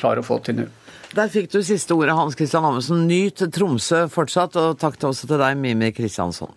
klarer 0.00 0.22
å 0.22 0.26
få 0.26 0.40
til 0.46 0.62
nå. 0.62 0.68
Der 1.16 1.30
fikk 1.32 1.48
du 1.52 1.60
siste 1.64 1.94
ordet, 1.96 2.16
Hans 2.16 2.36
Christian 2.36 2.66
Amundsen. 2.66 3.06
Nyt 3.08 3.46
Tromsø 3.54 4.04
fortsatt, 4.12 4.58
og 4.60 4.76
takk 4.82 4.98
også 5.08 5.30
til 5.30 5.40
deg, 5.40 5.56
Mimir 5.60 5.94
Kristiansson. 5.96 6.52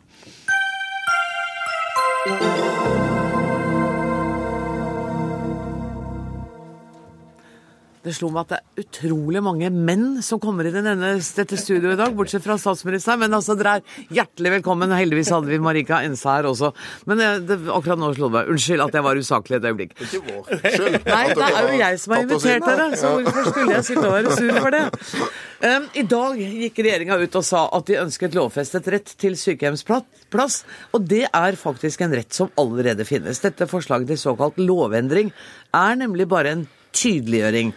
Det 8.09 8.15
slo 8.17 8.31
meg 8.33 8.47
at 8.47 8.49
det 8.49 8.57
er 8.57 8.81
utrolig 8.81 9.41
mange 9.45 9.67
menn 9.69 10.05
som 10.25 10.39
kommer 10.41 10.65
inn 10.65 10.79
i 10.79 10.81
denne, 10.81 11.11
dette 11.21 11.57
studioet 11.61 11.93
i 11.93 11.97
dag, 11.99 12.13
bortsett 12.17 12.41
fra 12.41 12.55
statsministeren. 12.57 13.19
Men 13.21 13.35
altså, 13.37 13.53
dere 13.59 13.75
er 13.77 14.05
hjertelig 14.17 14.53
velkommen. 14.55 14.95
Heldigvis 14.97 15.29
hadde 15.35 15.51
vi 15.51 15.59
Marika 15.61 15.99
Ensa 16.07 16.39
her 16.39 16.47
også. 16.49 16.71
Men 17.05 17.21
det, 17.45 17.59
akkurat 17.69 18.01
nå 18.01 18.09
slo 18.17 18.31
det 18.31 18.33
meg. 18.33 18.49
Unnskyld 18.55 18.81
at 18.87 18.97
jeg 18.97 19.05
var 19.05 19.19
usaklig 19.21 19.59
et 19.59 19.67
øyeblikk. 19.69 19.93
Ikke 20.07 20.21
vår 20.25 20.47
skyld. 20.63 20.97
Nei, 21.05 21.19
det 21.37 21.49
er 21.49 21.67
jo 21.67 21.75
jeg 21.83 21.99
som 22.01 22.15
har 22.15 22.25
invitert 22.25 22.65
dere, 22.65 22.87
så 22.97 23.11
hvorfor 23.19 23.51
skulle 23.51 23.75
jeg 23.75 23.87
sitte 23.91 24.07
og 24.07 24.15
være 24.15 24.39
sur 24.39 24.57
for 24.57 24.77
det? 24.77 24.81
Um, 25.59 25.87
I 26.01 26.05
dag 26.15 26.41
gikk 26.63 26.81
regjeringa 26.87 27.19
ut 27.21 27.39
og 27.43 27.45
sa 27.45 27.61
at 27.77 27.91
de 27.91 27.99
ønsket 28.01 28.39
lovfestet 28.39 28.89
rett 28.95 29.13
til 29.21 29.37
sykehjemsplass. 29.37 30.57
Og 30.97 31.05
det 31.13 31.27
er 31.29 31.61
faktisk 31.61 32.01
en 32.07 32.17
rett 32.17 32.33
som 32.33 32.49
allerede 32.57 33.05
finnes. 33.05 33.45
Dette 33.45 33.69
forslaget 33.69 34.15
til 34.15 34.21
såkalt 34.25 34.57
lovendring 34.57 35.29
er 35.77 36.01
nemlig 36.01 36.25
bare 36.33 36.57
en 36.57 36.67
tydeliggjøring. 36.97 37.75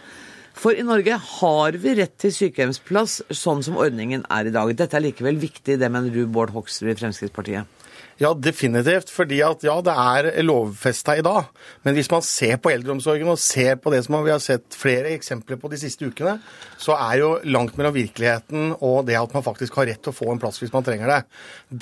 For 0.53 0.77
i 0.77 0.85
Norge 0.85 1.17
har 1.17 1.77
vi 1.81 1.95
rett 1.97 2.13
til 2.21 2.33
sykehjemsplass 2.35 3.21
sånn 3.33 3.63
som 3.65 3.79
ordningen 3.81 4.25
er 4.31 4.49
i 4.49 4.53
dag. 4.53 4.73
Dette 4.77 4.99
er 4.99 5.07
likevel 5.07 5.39
viktig, 5.41 5.79
det 5.81 5.89
mener 5.91 6.13
du, 6.13 6.25
Bård 6.29 6.53
Hoksrud 6.53 6.93
i 6.93 6.99
Fremskrittspartiet? 6.99 7.79
Ja, 8.21 8.29
definitivt. 8.37 9.09
Fordi 9.09 9.39
at 9.45 9.63
ja, 9.65 9.75
det 9.83 9.93
er 9.93 10.27
lovfesta 10.45 11.15
i 11.17 11.23
dag. 11.25 11.49
Men 11.85 11.97
hvis 11.97 12.09
man 12.11 12.23
ser 12.25 12.59
på 12.61 12.71
eldreomsorgen 12.73 13.31
og 13.31 13.41
ser 13.41 13.79
på 13.81 13.93
det 13.93 14.03
som 14.05 14.19
vi 14.23 14.31
har 14.31 14.43
sett 14.43 14.77
flere 14.77 15.13
eksempler 15.15 15.57
på 15.59 15.71
de 15.71 15.79
siste 15.81 16.05
ukene, 16.05 16.37
så 16.77 16.95
er 16.97 17.23
jo 17.23 17.31
langt 17.49 17.77
mellom 17.79 17.95
virkeligheten 17.95 18.75
og 18.75 19.07
det 19.09 19.17
at 19.19 19.33
man 19.33 19.45
faktisk 19.45 19.79
har 19.79 19.89
rett 19.89 20.03
til 20.03 20.13
å 20.13 20.17
få 20.17 20.29
en 20.31 20.41
plass 20.41 20.61
hvis 20.61 20.73
man 20.73 20.85
trenger 20.85 21.09
det. 21.09 21.19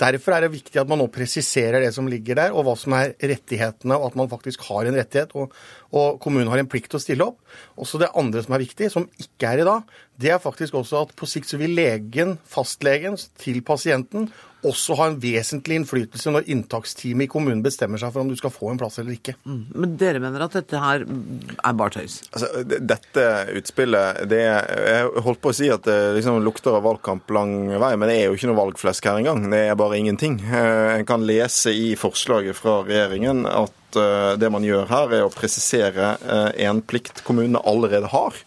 Derfor 0.05 0.38
er 0.38 0.45
det 0.45 0.53
viktig 0.55 0.82
at 0.82 0.89
man 0.89 1.01
nå 1.03 1.09
presiserer 1.11 1.84
det 1.84 1.91
som 1.95 2.07
ligger 2.11 2.39
der, 2.39 2.55
og 2.55 2.65
hva 2.67 2.78
som 2.80 2.95
er 2.97 3.15
rettighetene, 3.19 3.97
og 3.97 4.11
at 4.11 4.19
man 4.24 4.32
faktisk 4.32 4.63
har 4.69 4.88
en 4.88 4.97
rettighet. 4.97 5.36
og 5.36 5.51
og 5.92 6.22
kommunen 6.24 6.50
har 6.52 6.62
en 6.62 6.70
plikt 6.72 6.92
til 6.94 7.00
å 7.00 7.04
stille 7.04 7.28
opp. 7.28 7.42
Også 7.82 8.00
det 8.02 8.12
andre 8.18 8.44
som 8.46 8.56
er 8.56 8.64
viktig, 8.64 8.92
som 8.94 9.10
ikke 9.20 9.50
er 9.50 9.64
i 9.64 9.68
dag, 9.68 9.98
det 10.22 10.32
er 10.32 10.44
faktisk 10.44 10.78
også 10.78 11.06
at 11.06 11.16
på 11.18 11.28
sikt 11.30 11.50
så 11.52 11.60
vil 11.60 11.76
legen, 11.76 12.38
fastlegen, 12.48 13.18
til 13.42 13.60
pasienten 13.66 14.30
også 14.68 14.96
ha 15.00 15.08
en 15.10 15.18
vesentlig 15.22 15.80
innflytelse 15.80 16.32
når 16.34 16.50
inntaksteamet 16.54 17.26
i 17.26 17.32
kommunen 17.32 17.64
bestemmer 17.66 18.02
seg 18.02 18.12
for 18.14 18.24
om 18.24 18.30
du 18.30 18.38
skal 18.38 18.54
få 18.54 18.70
en 18.72 18.80
plass 18.82 19.00
eller 19.02 19.16
ikke. 19.16 19.34
Mm. 19.42 19.62
Men 19.74 19.96
dere 19.98 20.22
mener 20.22 20.46
at 20.46 20.58
dette 20.60 20.82
her 20.82 21.06
er 21.06 21.78
bare 21.80 21.96
tøys? 21.96 22.20
Altså, 22.30 22.52
dette 22.70 23.26
utspillet 23.58 24.22
det, 24.30 24.42
Jeg 24.42 25.26
holdt 25.26 25.42
på 25.42 25.54
å 25.54 25.58
si 25.58 25.72
at 25.74 25.86
det 25.88 25.98
liksom 26.20 26.42
lukter 26.46 26.78
av 26.78 26.86
valgkamp 26.86 27.34
lang 27.34 27.56
vei, 27.82 27.94
men 27.96 28.12
det 28.12 28.20
er 28.20 28.30
jo 28.30 28.38
ikke 28.38 28.52
noe 28.52 28.62
valgflesk 28.62 29.10
her 29.10 29.22
engang. 29.24 29.50
Det 29.50 29.66
er 29.66 29.80
bare 29.80 29.98
ingenting. 29.98 30.38
Eh, 30.46 30.96
en 31.00 31.10
kan 31.10 31.26
lese 31.26 31.74
i 31.74 31.94
forslaget 32.00 32.58
fra 32.58 32.82
regjeringen 32.86 33.48
at 33.50 33.80
eh, 34.00 34.34
det 34.39 34.52
man 34.54 34.66
gjør 34.66 34.89
her, 34.92 35.16
er 35.18 35.26
å 35.26 35.34
presisere 35.34 36.16
eh, 36.22 36.64
en 36.68 36.82
plikt 36.86 37.24
kommunene 37.28 37.62
allerede 37.68 38.12
har. 38.12 38.38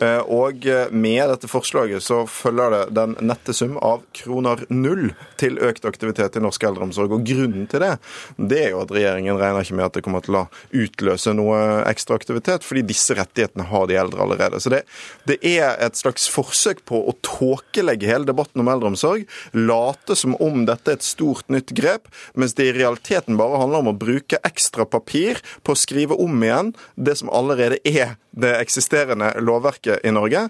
Og 0.00 0.64
med 0.90 1.22
dette 1.28 1.48
forslaget 1.50 2.02
så 2.04 2.22
følger 2.30 2.72
det 2.72 2.82
den 2.96 3.16
nette 3.20 3.54
sum 3.54 3.76
av 3.82 4.02
kroner 4.16 4.64
null 4.72 5.10
til 5.40 5.58
økt 5.62 5.84
aktivitet 5.88 6.38
i 6.38 6.42
norsk 6.42 6.64
eldreomsorg. 6.64 7.12
Og 7.12 7.26
grunnen 7.26 7.66
til 7.70 7.82
det, 7.84 7.92
det 8.36 8.60
er 8.64 8.70
jo 8.72 8.82
at 8.84 8.94
regjeringen 8.94 9.38
regner 9.40 9.64
ikke 9.64 9.76
med 9.78 9.88
at 9.88 9.98
det 9.98 10.04
kommer 10.06 10.24
til 10.24 10.38
å 10.40 10.44
utløse 10.70 11.34
noe 11.36 11.58
ekstra 11.90 12.16
aktivitet, 12.18 12.64
fordi 12.66 12.84
disse 12.88 13.16
rettighetene 13.18 13.68
har 13.68 13.88
de 13.90 13.98
eldre 14.00 14.24
allerede. 14.24 14.62
Så 14.62 14.72
det, 14.72 14.82
det 15.28 15.38
er 15.46 15.76
et 15.82 15.98
slags 15.98 16.28
forsøk 16.32 16.84
på 16.88 17.02
å 17.08 17.16
tåkelegge 17.26 18.08
hele 18.08 18.28
debatten 18.28 18.64
om 18.64 18.72
eldreomsorg, 18.72 19.26
late 19.56 20.16
som 20.18 20.36
om 20.42 20.64
dette 20.68 20.92
er 20.94 21.00
et 21.00 21.06
stort 21.06 21.48
nytt 21.52 21.74
grep, 21.76 22.10
mens 22.38 22.56
det 22.58 22.70
i 22.70 22.76
realiteten 22.76 23.38
bare 23.40 23.60
handler 23.62 23.84
om 23.84 23.92
å 23.92 23.98
bruke 23.98 24.40
ekstra 24.46 24.86
papir 24.88 25.42
på 25.62 25.74
å 25.74 25.78
skrive 25.78 26.16
om 26.20 26.42
igjen 26.42 26.72
det 26.96 27.18
som 27.20 27.30
allerede 27.32 27.80
er 27.88 28.16
det 28.32 28.54
eksisterende 28.56 29.34
lovverket 29.44 29.81
i 29.90 30.12
Norge. 30.14 30.46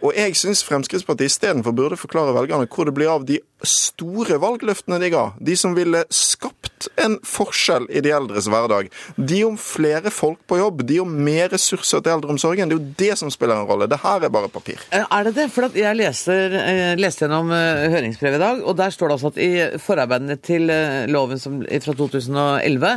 Og 0.00 0.10
jeg 0.16 0.36
syns 0.38 0.64
Fremskrittspartiet 0.66 1.32
istedenfor 1.32 1.74
burde 1.76 1.98
forklare 2.00 2.34
velgerne 2.36 2.68
hvor 2.70 2.88
det 2.88 2.94
blir 2.96 3.10
av 3.12 3.26
de 3.28 3.40
store 3.66 4.36
valgløftene 4.42 4.98
de 5.00 5.10
ga. 5.14 5.24
De 5.40 5.56
som 5.58 5.74
ville 5.76 6.02
skapt 6.12 6.88
en 7.02 7.16
forskjell 7.24 7.86
i 7.88 8.02
de 8.04 8.12
eldres 8.14 8.48
hverdag. 8.52 8.90
De 9.16 9.40
om 9.46 9.56
flere 9.60 10.12
folk 10.12 10.42
på 10.48 10.58
jobb, 10.60 10.82
de 10.88 11.00
om 11.02 11.14
mer 11.26 11.48
ressurser 11.54 12.04
til 12.04 12.16
eldreomsorgen. 12.16 12.68
Det 12.68 12.76
er 12.76 12.80
jo 12.80 12.96
det 13.00 13.18
som 13.22 13.32
spiller 13.32 13.60
en 13.60 13.68
rolle. 13.68 13.88
Det 13.90 14.00
her 14.02 14.26
er 14.28 14.32
bare 14.32 14.52
papir. 14.52 14.82
Er 14.92 15.28
det 15.28 15.34
det? 15.38 15.48
For 15.54 15.72
jeg 15.76 15.98
leser, 15.98 16.58
leste 17.00 17.24
gjennom 17.24 17.50
høringsbrevet 17.50 18.38
i 18.38 18.44
dag, 18.44 18.60
og 18.62 18.76
der 18.78 18.92
står 18.94 19.08
det 19.08 19.16
altså 19.16 19.32
at 19.32 19.40
i 19.40 19.80
forarbeidene 19.82 20.36
til 20.36 20.68
loven 21.12 21.40
fra 21.40 21.96
2011 21.96 22.92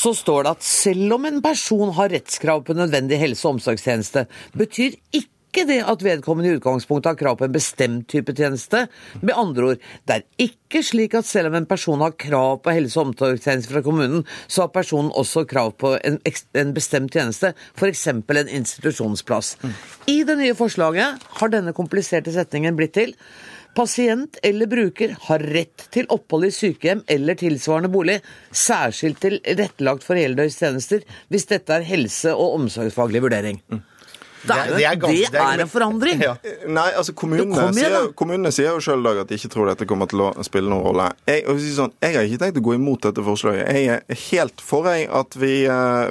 så 0.00 0.14
står 0.16 0.46
det 0.46 0.54
at 0.56 0.66
selv 0.66 1.18
om 1.18 1.26
en 1.28 1.42
person 1.44 1.92
har 1.96 2.12
rettskrav 2.14 2.64
på 2.64 2.76
nødvendig 2.78 3.20
helse- 3.20 3.46
og 3.46 3.58
omsorgstjeneste, 3.58 4.26
betyr 4.56 4.96
ikke 5.12 5.64
det 5.66 5.80
at 5.82 6.02
vedkommende 6.06 6.52
i 6.52 6.56
utgangspunktet 6.60 7.10
har 7.10 7.18
krav 7.18 7.36
på 7.40 7.48
en 7.48 7.54
bestemt 7.56 8.06
type 8.08 8.32
tjeneste. 8.38 8.84
Med 9.20 9.34
andre 9.34 9.72
ord, 9.72 9.88
det 10.06 10.16
er 10.16 10.46
ikke 10.46 10.82
slik 10.86 11.16
at 11.18 11.26
selv 11.26 11.50
om 11.50 11.58
en 11.58 11.66
person 11.66 12.00
har 12.04 12.14
krav 12.14 12.60
på 12.62 12.74
helse- 12.76 13.00
og 13.00 13.10
omsorgstjeneste 13.10 13.74
fra 13.74 13.82
kommunen, 13.82 14.22
så 14.46 14.64
har 14.64 14.72
personen 14.74 15.10
også 15.10 15.44
krav 15.50 15.74
på 15.82 15.96
en, 15.98 16.20
en 16.54 16.74
bestemt 16.76 17.12
tjeneste, 17.12 17.52
f.eks. 17.74 18.06
en 18.14 18.54
institusjonsplass. 18.60 19.56
I 20.06 20.22
det 20.22 20.38
nye 20.38 20.54
forslaget 20.54 21.30
har 21.42 21.52
denne 21.52 21.74
kompliserte 21.76 22.32
setningen 22.32 22.78
blitt 22.78 22.94
til. 22.94 23.16
Pasient 23.74 24.38
eller 24.42 24.66
bruker 24.66 25.12
har 25.28 25.44
rett 25.54 25.86
til 25.94 26.08
opphold 26.10 26.48
i 26.48 26.54
sykehjem 26.54 27.04
eller 27.10 27.38
tilsvarende 27.38 27.90
bolig, 27.92 28.18
særskilt 28.50 29.20
tilrettelagt 29.22 30.06
for 30.06 30.18
heldøgnstjenester, 30.18 31.04
hvis 31.30 31.46
dette 31.52 31.76
er 31.76 31.86
helse- 31.86 32.34
og 32.34 32.58
omsorgsfaglig 32.58 33.22
vurdering. 33.22 33.62
Mm. 33.70 33.84
Det 34.40 34.56
er, 34.56 34.70
det 34.72 34.84
er, 34.88 34.96
ganske, 35.00 35.30
det 35.34 35.40
er 35.44 35.62
en 35.64 35.70
forandring. 35.70 36.22
Ja. 36.24 36.34
Nei, 36.70 36.86
altså 36.96 37.12
kommunene, 37.16 37.70
sier, 37.76 38.08
kommunene 38.16 38.52
sier 38.54 38.72
jo 38.72 38.84
sjøl 38.84 39.08
at 39.10 39.28
de 39.28 39.36
ikke 39.36 39.50
tror 39.52 39.68
dette 39.68 39.88
kommer 39.88 40.08
til 40.10 40.22
å 40.24 40.30
spille 40.46 40.70
noen 40.70 40.84
rolle. 40.86 41.08
Jeg, 41.28 41.44
sånn, 41.76 41.92
jeg, 42.00 42.16
har 42.16 42.28
ikke 42.28 42.40
tenkt 42.44 42.60
å 42.60 42.64
gå 42.70 42.76
imot 42.78 43.04
dette 43.08 43.24
forslaget. 43.26 43.68
Jeg 43.68 43.98
er 44.00 44.20
helt 44.30 44.64
for 44.64 44.88
at 44.90 45.36
vi, 45.40 45.54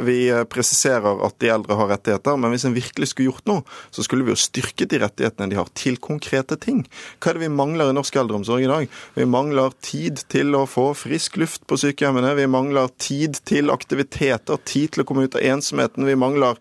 vi, 0.06 0.18
presiserer 0.52 1.24
at 1.26 1.38
de 1.42 1.52
eldre 1.54 1.78
har 1.80 1.92
rettigheter. 1.96 2.38
Men 2.40 2.54
hvis 2.54 2.68
en 2.70 2.78
virkelig 2.78 3.12
skulle 3.12 3.32
gjort 3.32 3.50
noe, 3.50 3.66
så 3.96 4.06
skulle 4.06 4.28
vi 4.28 4.34
jo 4.34 4.40
styrket 4.40 4.94
de 4.94 5.02
rettighetene 5.02 5.50
de 5.50 5.60
har, 5.60 5.72
til 5.78 5.98
konkrete 6.02 6.60
ting. 6.62 6.84
Hva 7.18 7.32
er 7.32 7.40
det 7.40 7.48
vi 7.48 7.54
mangler 7.54 7.92
i 7.92 7.98
norsk 7.98 8.20
eldreomsorg 8.22 8.66
i 8.66 8.70
dag? 8.70 9.00
Vi 9.18 9.28
mangler 9.30 9.74
tid 9.86 10.22
til 10.32 10.54
å 10.58 10.66
få 10.70 10.92
frisk 10.98 11.40
luft 11.42 11.66
på 11.70 11.80
sykehjemmene. 11.82 12.36
Vi 12.38 12.50
mangler 12.52 12.92
tid 13.02 13.42
til 13.50 13.74
aktiviteter, 13.74 14.62
tid 14.70 14.94
til 14.94 15.04
å 15.04 15.10
komme 15.10 15.26
ut 15.26 15.38
av 15.40 15.46
ensomheten. 15.56 16.08
Vi 16.08 16.18
mangler 16.20 16.60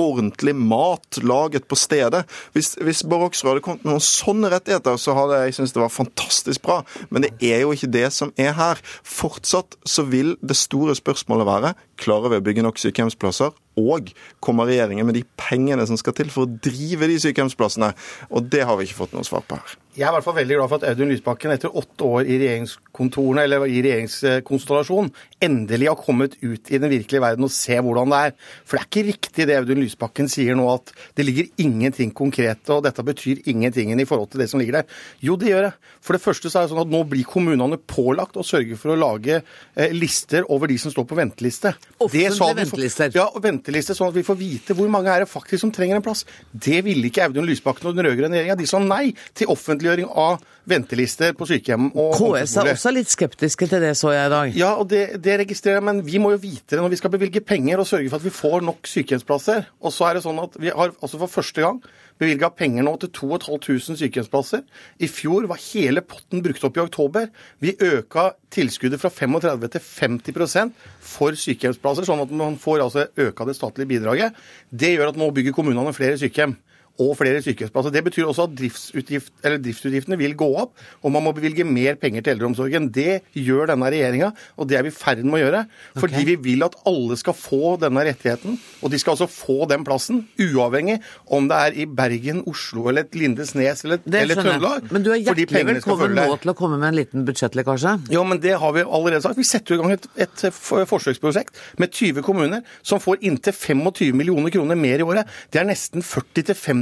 ordentlig 0.00 0.54
mat 0.56 1.20
laget 1.22 1.68
på 1.70 1.78
stedet. 1.78 2.24
Hvis, 2.56 2.74
hvis 2.80 3.04
Bård 3.06 3.28
Hoksrud 3.28 3.52
hadde 3.52 3.64
kommet 3.64 3.84
med 3.84 3.94
noen 3.94 4.04
sånne 4.04 4.50
rettigheter, 4.52 4.98
så 5.00 5.14
hadde 5.18 5.42
jeg 5.44 5.58
syntes 5.58 5.76
det 5.76 5.84
var 5.84 5.94
fantastisk 5.94 6.64
bra. 6.66 6.80
Men 7.12 7.26
det 7.26 7.34
er 7.44 7.64
jo 7.64 7.74
ikke 7.76 7.92
det 7.92 8.08
som 8.16 8.32
er 8.40 8.54
her. 8.58 8.80
Fortsatt 9.06 9.78
så 9.88 10.06
vil 10.08 10.36
det 10.40 10.58
store 10.58 10.96
spørsmålet 10.98 11.48
være 11.48 11.74
klarer 12.00 12.32
vi 12.32 12.40
å 12.40 12.44
bygge 12.44 12.64
nok 12.64 12.80
sykehjemsplasser? 12.80 13.52
Og 13.80 14.10
kommer 14.42 14.68
regjeringen 14.68 15.06
med 15.08 15.16
de 15.16 15.24
pengene 15.40 15.84
som 15.88 15.98
skal 16.00 16.16
til 16.16 16.32
for 16.32 16.46
å 16.46 16.58
drive 16.64 17.08
de 17.10 17.20
sykehjemsplassene? 17.22 17.92
Og 18.32 18.48
det 18.52 18.64
har 18.66 18.78
vi 18.78 18.88
ikke 18.88 19.02
fått 19.04 19.14
noe 19.16 19.26
svar 19.26 19.44
på 19.46 19.60
her. 19.60 19.76
Jeg 20.00 20.06
er 20.08 20.14
i 20.14 20.16
hvert 20.16 20.24
fall 20.24 20.36
veldig 20.38 20.56
glad 20.56 20.70
for 20.70 20.80
at 20.80 20.84
Audun 20.88 21.10
Lysbakken 21.12 21.52
etter 21.52 21.74
åtte 21.76 22.06
år 22.08 22.24
i 22.24 22.38
regjeringskontorene, 22.40 23.42
eller 23.44 23.66
i 23.68 23.82
regjeringskonstellasjonen, 23.84 25.10
endelig 25.44 25.90
har 25.90 25.98
kommet 26.00 26.38
ut 26.40 26.70
i 26.72 26.78
den 26.80 26.88
virkelige 26.88 27.20
verden 27.20 27.44
og 27.44 27.52
ser 27.52 27.82
hvordan 27.84 28.08
det 28.08 28.20
er. 28.30 28.32
For 28.64 28.78
det 28.78 28.80
er 28.80 28.88
ikke 28.88 29.02
riktig 29.10 29.46
det 29.50 29.58
Audun 29.58 29.82
Lysbakken 29.82 30.30
sier 30.32 30.56
nå, 30.56 30.64
at 30.72 30.94
det 31.20 31.26
ligger 31.28 31.50
ingenting 31.60 32.14
konkret, 32.16 32.64
og 32.72 32.86
dette 32.86 33.04
betyr 33.04 33.42
ingenting 33.52 33.92
i 33.92 34.06
forhold 34.08 34.30
til 34.32 34.40
det 34.40 34.46
som 34.48 34.62
ligger 34.62 34.78
der. 34.78 34.96
Jo, 35.20 35.36
det 35.36 35.50
gjør 35.52 35.66
det. 35.68 35.72
For 36.00 36.16
det 36.16 36.22
første 36.24 36.48
så 36.48 36.62
er 36.62 36.64
det 36.64 36.72
sånn 36.72 36.82
at 36.86 36.94
nå 36.96 37.02
blir 37.10 37.28
kommunene 37.28 37.76
pålagt 37.76 38.40
å 38.40 38.46
sørge 38.46 38.80
for 38.80 38.94
å 38.94 38.98
lage 39.02 39.42
eh, 39.42 39.92
lister 39.92 40.48
over 40.48 40.72
de 40.72 40.80
som 40.80 40.94
står 40.96 41.10
på 41.12 41.20
venteliste. 41.20 41.74
Offentlige 42.00 42.56
ventelister. 42.62 43.12
Ja, 43.20 43.28
venteliste, 43.36 43.98
sånn 43.98 44.14
at 44.14 44.16
vi 44.16 44.24
får 44.24 44.40
vite 44.40 44.78
hvor 44.80 44.88
mange 44.88 45.12
er 45.12 45.26
det 45.26 45.28
faktisk 45.28 45.66
som 45.66 45.76
trenger 45.76 46.00
en 46.00 46.08
plass. 46.08 46.24
Det 46.48 46.80
ville 46.88 47.12
ikke 47.12 47.28
Audun 47.28 47.44
Lysbakken 47.52 47.92
og 47.92 48.00
den 48.00 48.08
rød-grønne 48.08 48.40
regjeringa. 48.40 48.56
De 48.56 48.70
sa 48.70 48.80
nei 48.80 49.12
til 49.36 49.52
offentliggjøring 49.90 50.10
av 50.14 50.40
ventelister 50.70 51.32
på 51.34 51.46
sykehjem 51.48 51.88
og 51.98 52.12
KS 52.14 52.52
er 52.60 52.68
også 52.74 52.92
litt 52.94 53.10
skeptiske 53.10 53.66
til 53.70 53.82
det, 53.82 53.94
så 53.98 54.12
jeg 54.14 54.28
i 54.28 54.32
dag. 54.32 54.58
Ja, 54.58 54.74
og 54.78 54.90
det, 54.90 55.18
det 55.22 55.38
registrerer 55.42 55.80
jeg, 55.80 55.86
men 55.88 56.02
vi 56.06 56.20
må 56.22 56.34
jo 56.34 56.42
vite 56.42 56.76
det 56.76 56.82
når 56.82 56.92
vi 56.92 57.00
skal 57.00 57.12
bevilge 57.14 57.42
penger 57.42 57.80
og 57.80 57.88
sørge 57.88 58.10
for 58.10 58.20
at 58.20 58.26
vi 58.28 58.34
får 58.34 58.62
nok 58.68 58.86
sykehjemsplasser. 58.86 59.66
Og 59.82 59.94
så 59.94 60.06
er 60.06 60.18
det 60.18 60.24
sånn 60.26 60.38
at 60.42 60.54
vi 60.60 60.70
har 60.70 60.94
altså 61.00 61.18
for 61.18 61.32
første 61.32 61.64
gang 61.64 61.80
bevilga 62.20 62.50
penger 62.52 62.84
nå 62.84 62.94
til 63.00 63.10
2500 63.16 63.98
sykehjemsplasser. 64.04 64.62
I 65.00 65.08
fjor 65.10 65.48
var 65.50 65.62
hele 65.64 66.04
potten 66.04 66.44
brukt 66.44 66.66
opp 66.68 66.78
i 66.78 66.84
oktober. 66.84 67.30
Vi 67.64 67.74
øka 67.80 68.30
tilskuddet 68.52 69.00
fra 69.00 69.10
35 69.10 69.70
til 69.74 69.86
50% 69.88 70.88
for 71.00 71.38
sykehjemsplasser, 71.40 72.06
sånn 72.06 72.26
at 72.26 72.34
man 72.36 72.60
får 72.60 72.84
altså 72.84 73.08
øka 73.24 73.48
det 73.48 73.56
statlige 73.58 73.96
bidraget. 73.96 74.36
Det 74.70 74.92
gjør 74.94 75.14
at 75.14 75.18
nå 75.18 75.32
bygger 75.34 75.56
kommunene 75.56 75.96
flere 75.96 76.20
sykehjem 76.20 76.58
og 77.00 77.14
flere 77.18 77.40
sykehjemsplasser. 77.44 77.92
Det 77.94 78.02
betyr 78.06 78.28
også 78.28 78.46
at 78.48 78.56
driftsutgift, 78.58 79.32
driftsutgiftene 79.44 80.18
vil 80.20 80.34
gå 80.38 80.48
opp, 80.62 80.74
og 81.02 81.14
man 81.14 81.24
må 81.24 81.32
bevilge 81.36 81.64
mer 81.64 81.96
penger 82.00 82.24
til 82.24 82.34
eldreomsorgen. 82.34 82.90
Det 82.92 83.20
gjør 83.36 83.70
denne 83.72 83.90
regjeringa, 83.92 84.30
og 84.56 84.68
det 84.70 84.78
er 84.78 84.86
vi 84.86 84.92
i 84.92 84.96
ferd 84.96 85.22
med 85.24 85.38
å 85.38 85.42
gjøre. 85.44 85.62
Fordi 85.96 86.18
okay. 86.18 86.28
vi 86.28 86.36
vil 86.50 86.66
at 86.66 86.76
alle 86.88 87.16
skal 87.20 87.36
få 87.36 87.76
denne 87.80 88.04
rettigheten, 88.08 88.58
og 88.80 88.92
de 88.92 89.00
skal 89.00 89.16
altså 89.16 89.30
få 89.30 89.68
den 89.70 89.86
plassen, 89.86 90.24
uavhengig 90.40 90.98
om 91.30 91.48
det 91.50 91.60
er 91.60 91.78
i 91.84 91.86
Bergen, 91.86 92.42
Oslo 92.50 92.88
eller 92.90 93.06
et 93.06 93.16
Lindesnes 93.16 93.84
eller, 93.86 94.02
eller 94.04 94.40
Trøndelag. 94.40 94.90
Men 94.92 95.06
du 95.06 95.12
er 95.14 95.22
hjertelig 95.22 95.64
velkommen 95.70 96.16
nå 96.16 96.26
til 96.42 96.52
å 96.52 96.56
komme 96.58 96.78
med 96.80 96.92
en 96.92 96.98
liten 97.00 97.26
budsjettlekkasje. 97.28 97.96
Jo, 98.12 98.24
men 98.28 98.42
det 98.42 98.56
har 98.60 98.76
vi 98.76 98.84
allerede 98.84 99.22
sagt. 99.24 99.38
Vi 99.40 99.46
setter 99.48 99.76
i 99.76 99.80
gang 99.80 99.94
et, 99.94 100.08
et 100.20 100.46
forsøksprosjekt 100.90 101.56
med 101.80 101.92
20 101.94 102.24
kommuner 102.26 102.64
som 102.86 103.00
får 103.02 103.22
inntil 103.26 103.56
25 103.56 104.16
millioner 104.16 104.52
kroner 104.52 104.78
mer 104.78 105.00
i 105.00 105.06
året. 105.06 105.30
Det 105.52 105.62
er 105.62 105.68
nesten 105.68 106.04
40-50 106.04 106.50
50 106.60 106.79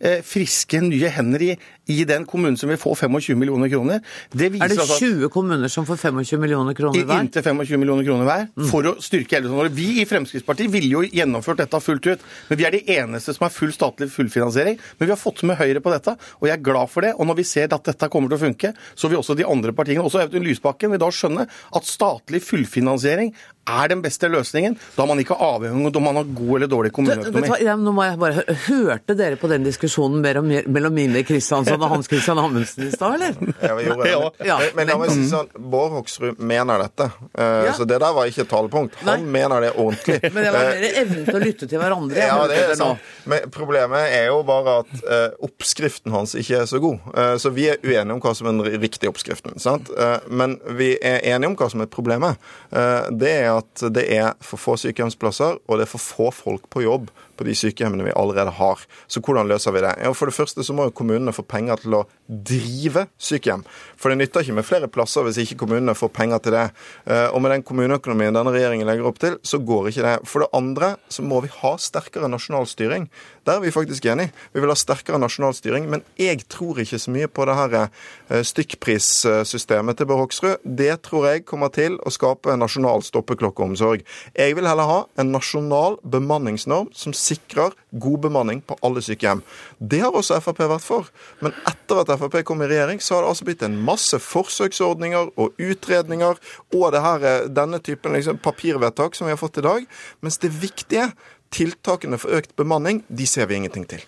eh, 0.00 0.22
friske, 0.26 0.80
nye 0.84 1.10
hender 1.12 1.42
i, 1.42 1.52
i, 1.86 2.04
den 2.08 2.26
kommunen 2.26 2.56
som 2.58 2.70
vil 2.70 2.78
få 2.80 2.94
25 2.98 3.38
millioner 3.38 3.70
kroner. 3.70 4.02
Det 4.32 4.48
er 4.54 4.72
det 4.72 4.86
20 4.86 5.30
kommuner 5.32 5.70
som 5.72 5.86
får 5.86 6.00
25 6.08 6.40
millioner 6.42 6.74
kroner 6.74 7.06
hver? 7.06 7.22
Inntil 7.22 7.44
25 7.46 7.82
millioner 7.82 8.06
kroner 8.06 8.28
hver, 8.28 8.46
mm. 8.54 8.68
for 8.70 8.90
å 8.90 8.94
styrke 9.02 9.38
eldreomsorgen. 9.38 9.76
Vi 9.76 9.88
i 10.02 10.06
Fremskrittspartiet 10.08 10.72
ville 10.72 10.92
jo 10.92 11.04
gjennomført 11.06 11.62
dette 11.62 11.80
fullt 11.82 12.10
ut, 12.10 12.26
men 12.50 12.60
vi 12.60 12.68
er 12.68 12.76
de 12.76 12.82
eneste 12.98 13.36
som 13.36 13.46
har 13.46 13.54
full 13.54 13.74
statlig 13.74 14.10
fullfinansiering. 14.14 14.78
Men 14.98 15.10
vi 15.10 15.14
har 15.14 15.20
fått 15.20 15.44
med 15.46 15.60
Høyre 15.60 15.82
på 15.84 15.92
dette, 15.94 16.16
og 16.40 16.48
jeg 16.48 16.56
er 16.58 16.64
glad 16.70 16.92
for 16.92 17.06
det. 17.06 17.14
Og 17.16 17.28
når 17.30 17.40
vi 17.42 17.48
ser 17.48 17.70
at 17.70 17.90
dette 17.90 18.10
kommer 18.12 18.32
til 18.32 18.40
å 18.40 18.44
funke, 18.46 18.72
så 18.94 19.10
vil 19.10 19.20
også 19.22 19.38
de 19.38 19.46
andre 19.48 19.74
partiene, 19.76 20.04
også 20.06 20.24
Audun 20.26 20.46
Lysbakken, 20.46 20.94
vil 20.94 21.02
da 21.02 21.12
skjønne 21.14 21.46
at 21.46 21.90
statlig 21.90 22.42
fullfinansiering 22.46 23.34
er 23.66 23.90
den 23.90 24.02
beste 24.02 24.28
løsningen. 24.30 24.76
Da 24.94 25.02
er 25.02 25.10
man 25.10 25.20
ikke 25.22 25.36
avhengig 25.42 25.90
av 25.90 25.98
om 25.98 26.04
man 26.06 26.20
har 26.20 26.28
god 26.38 26.52
eller 26.58 26.70
dårlig 26.70 26.92
kommuneøkonomi. 26.94 27.50
Nå 27.82 27.94
må 27.94 28.06
jeg 28.06 28.18
bare 28.20 28.38
høre. 28.38 28.56
Hørte 28.66 29.16
dere 29.18 29.38
på 29.40 29.50
den 29.50 29.66
diskusjonen 29.66 30.22
mellom 30.22 30.94
Mimir 30.94 31.26
Kristiansson 31.26 31.75
hadde 31.76 31.88
Hans 31.92 32.08
Christian 32.10 32.38
Amundsen 32.40 32.86
i 32.88 32.90
stad, 32.92 33.14
eller? 33.14 33.54
Ja, 33.62 33.74
vi 33.78 33.84
gjorde 33.86 34.04
det. 34.08 34.46
Ja. 34.48 34.56
Men, 34.58 34.74
men 34.76 34.90
la 34.92 34.96
meg 35.02 35.10
si 35.14 35.26
sånn, 35.30 35.48
Bård 35.58 35.92
Hoksrud 35.96 36.40
mener 36.40 36.82
dette. 36.86 37.10
Uh, 37.36 37.44
Ja. 37.66 37.72
Så 37.76 37.84
det 37.88 37.98
der 38.02 38.12
var 38.16 38.26
ikke 38.28 38.42
et 38.44 38.50
talepunkt. 38.50 38.94
Han 39.06 39.24
mener 39.32 39.60
det 39.64 39.72
ordentlig. 39.76 40.18
Men 40.34 40.44
det 40.44 40.52
var 40.54 40.64
Eh, 40.66 40.80
mer 40.80 40.96
evnen 41.00 41.24
til 41.26 41.36
å 41.36 41.40
lytte 41.42 41.66
til 41.70 41.80
hverandre. 41.80 42.18
Ja, 42.20 42.36
det 42.50 42.56
er 42.62 42.74
sant. 42.78 42.98
Men 43.28 43.50
problemet 43.54 44.12
er 44.16 44.26
jo 44.30 44.40
bare 44.46 44.78
at 44.82 44.92
uh, 45.06 45.46
oppskriften 45.46 46.12
hans 46.14 46.34
ikke 46.38 46.60
er 46.62 46.66
så 46.70 46.80
god. 46.82 46.98
Uh, 47.14 47.34
så 47.40 47.50
vi 47.54 47.68
er 47.72 47.80
uenige 47.84 48.16
om 48.16 48.20
hva 48.22 48.32
som 48.36 48.48
er 48.50 48.56
den 48.58 48.80
riktige 48.82 49.10
oppskriften. 49.12 49.58
sant? 49.62 49.90
Eh, 49.96 50.16
men 50.28 50.58
vi 50.78 50.92
er 51.00 51.20
enige 51.32 51.50
om 51.52 51.56
hva 51.58 51.68
som 51.72 51.82
er 51.84 51.90
problemet. 51.92 52.36
Eh, 52.70 53.08
det 53.16 53.32
er 53.42 53.50
at 53.56 53.86
det 53.96 54.06
er 54.16 54.34
for 54.44 54.60
få 54.60 54.76
sykehjemsplasser, 54.80 55.58
og 55.66 55.78
det 55.80 55.86
er 55.86 55.92
for 55.92 56.02
få 56.02 56.30
folk 56.34 56.68
på 56.72 56.84
jobb 56.84 57.10
på 57.36 57.46
de 57.46 57.54
sykehjemmene 57.56 58.06
vi 58.08 58.14
allerede 58.16 58.54
har. 58.58 58.82
Så 59.08 59.20
hvordan 59.20 59.48
løser 59.50 59.74
vi 59.76 59.82
det? 59.84 59.94
Ja, 60.02 60.12
For 60.16 60.30
det 60.30 60.36
første 60.36 60.64
så 60.64 60.74
må 60.76 60.88
jo 60.88 60.94
kommunene 60.96 61.34
få 61.36 61.44
penger 61.46 61.82
til 61.82 61.98
å 61.98 62.04
drive 62.26 63.06
sykehjem. 63.18 63.64
For 63.96 64.10
det 64.12 64.18
nytter 64.20 64.44
ikke 64.44 64.56
med 64.58 64.68
flere 64.68 64.90
plasser 64.92 65.26
hvis 65.26 65.40
ikke 65.44 65.60
kommunene 65.64 65.96
får 65.96 66.12
penger 66.16 66.42
til 66.44 66.56
det. 66.56 66.66
Eh, 67.06 67.28
Og 67.36 67.42
med 67.42 67.52
den 67.52 67.62
kommuneøkonomien 67.66 68.34
denne 68.34 68.54
regjeringen 68.54 68.88
legger 68.88 69.06
opp 69.08 69.18
til, 69.22 69.38
så 69.42 69.58
går 69.58 69.90
ikke 69.92 70.06
det. 70.06 70.16
For 70.28 70.44
det 70.44 70.52
andre 70.56 70.96
så 71.12 71.22
må 71.22 71.42
vi 71.44 71.52
ha 71.60 71.76
sterkere 71.76 72.30
nasjonal 72.32 72.66
styring. 72.66 73.08
Der 73.46 73.52
er 73.52 73.60
vi 73.62 73.70
faktisk 73.70 74.04
enige. 74.10 74.32
Vi 74.52 74.60
vil 74.60 74.70
ha 74.72 74.74
sterkere 74.74 75.20
nasjonal 75.22 75.54
styring, 75.54 75.84
men 75.90 76.02
jeg 76.18 76.40
tror 76.50 76.80
ikke 76.82 76.98
så 76.98 77.12
mye 77.14 77.28
på 77.30 77.44
det 77.46 77.54
her 77.54 77.74
eh, 77.78 78.42
stykkprissystemet 78.42 79.98
til 80.00 80.08
Bård 80.10 80.24
Hoksrud. 80.24 80.64
Det 80.66 80.96
tror 81.06 81.28
jeg 81.30 81.44
kommer 81.46 81.70
til 81.70 81.94
å 82.02 82.10
skape 82.10 82.50
en 82.50 82.64
nasjonal 82.64 83.04
stoppeklokkeomsorg. 83.06 84.02
Jeg 84.34 84.56
vil 84.58 84.66
heller 84.66 84.90
ha 84.90 84.98
en 85.22 85.30
nasjonal 85.30 86.00
bemanningsnorm 86.02 86.90
som 86.90 87.14
sikrer 87.14 87.76
god 87.94 88.24
bemanning 88.26 88.64
på 88.66 88.74
alle 88.82 89.04
sykehjem. 89.04 89.44
Det 89.78 90.02
har 90.02 90.18
også 90.18 90.40
Frp 90.42 90.64
vært 90.66 90.84
for. 90.84 91.06
Men 91.38 91.54
etter 91.70 92.02
at 92.02 92.10
Frp 92.18 92.40
kom 92.50 92.66
i 92.66 92.70
regjering, 92.72 92.98
så 92.98 93.14
har 93.16 93.24
det 93.24 93.30
altså 93.30 93.46
blitt 93.46 93.62
en 93.62 93.78
masse 93.78 94.18
forsøksordninger 94.26 95.30
og 95.38 95.54
utredninger 95.62 96.42
og 96.74 96.98
her, 96.98 97.22
eh, 97.22 97.46
denne 97.46 97.78
typen 97.78 98.18
liksom, 98.18 98.42
papirvedtak 98.42 99.14
som 99.14 99.30
vi 99.30 99.36
har 99.36 99.40
fått 99.40 99.62
i 99.62 99.66
dag. 99.70 99.86
Mens 100.20 100.42
det 100.42 100.50
viktige, 100.50 101.12
tiltakene 101.54 102.18
for 102.18 102.34
økt 102.36 102.56
bemanning, 102.56 103.04
de 103.08 103.26
ser 103.26 103.46
vi 103.50 103.58
ingenting 103.60 103.86
til. 103.88 104.04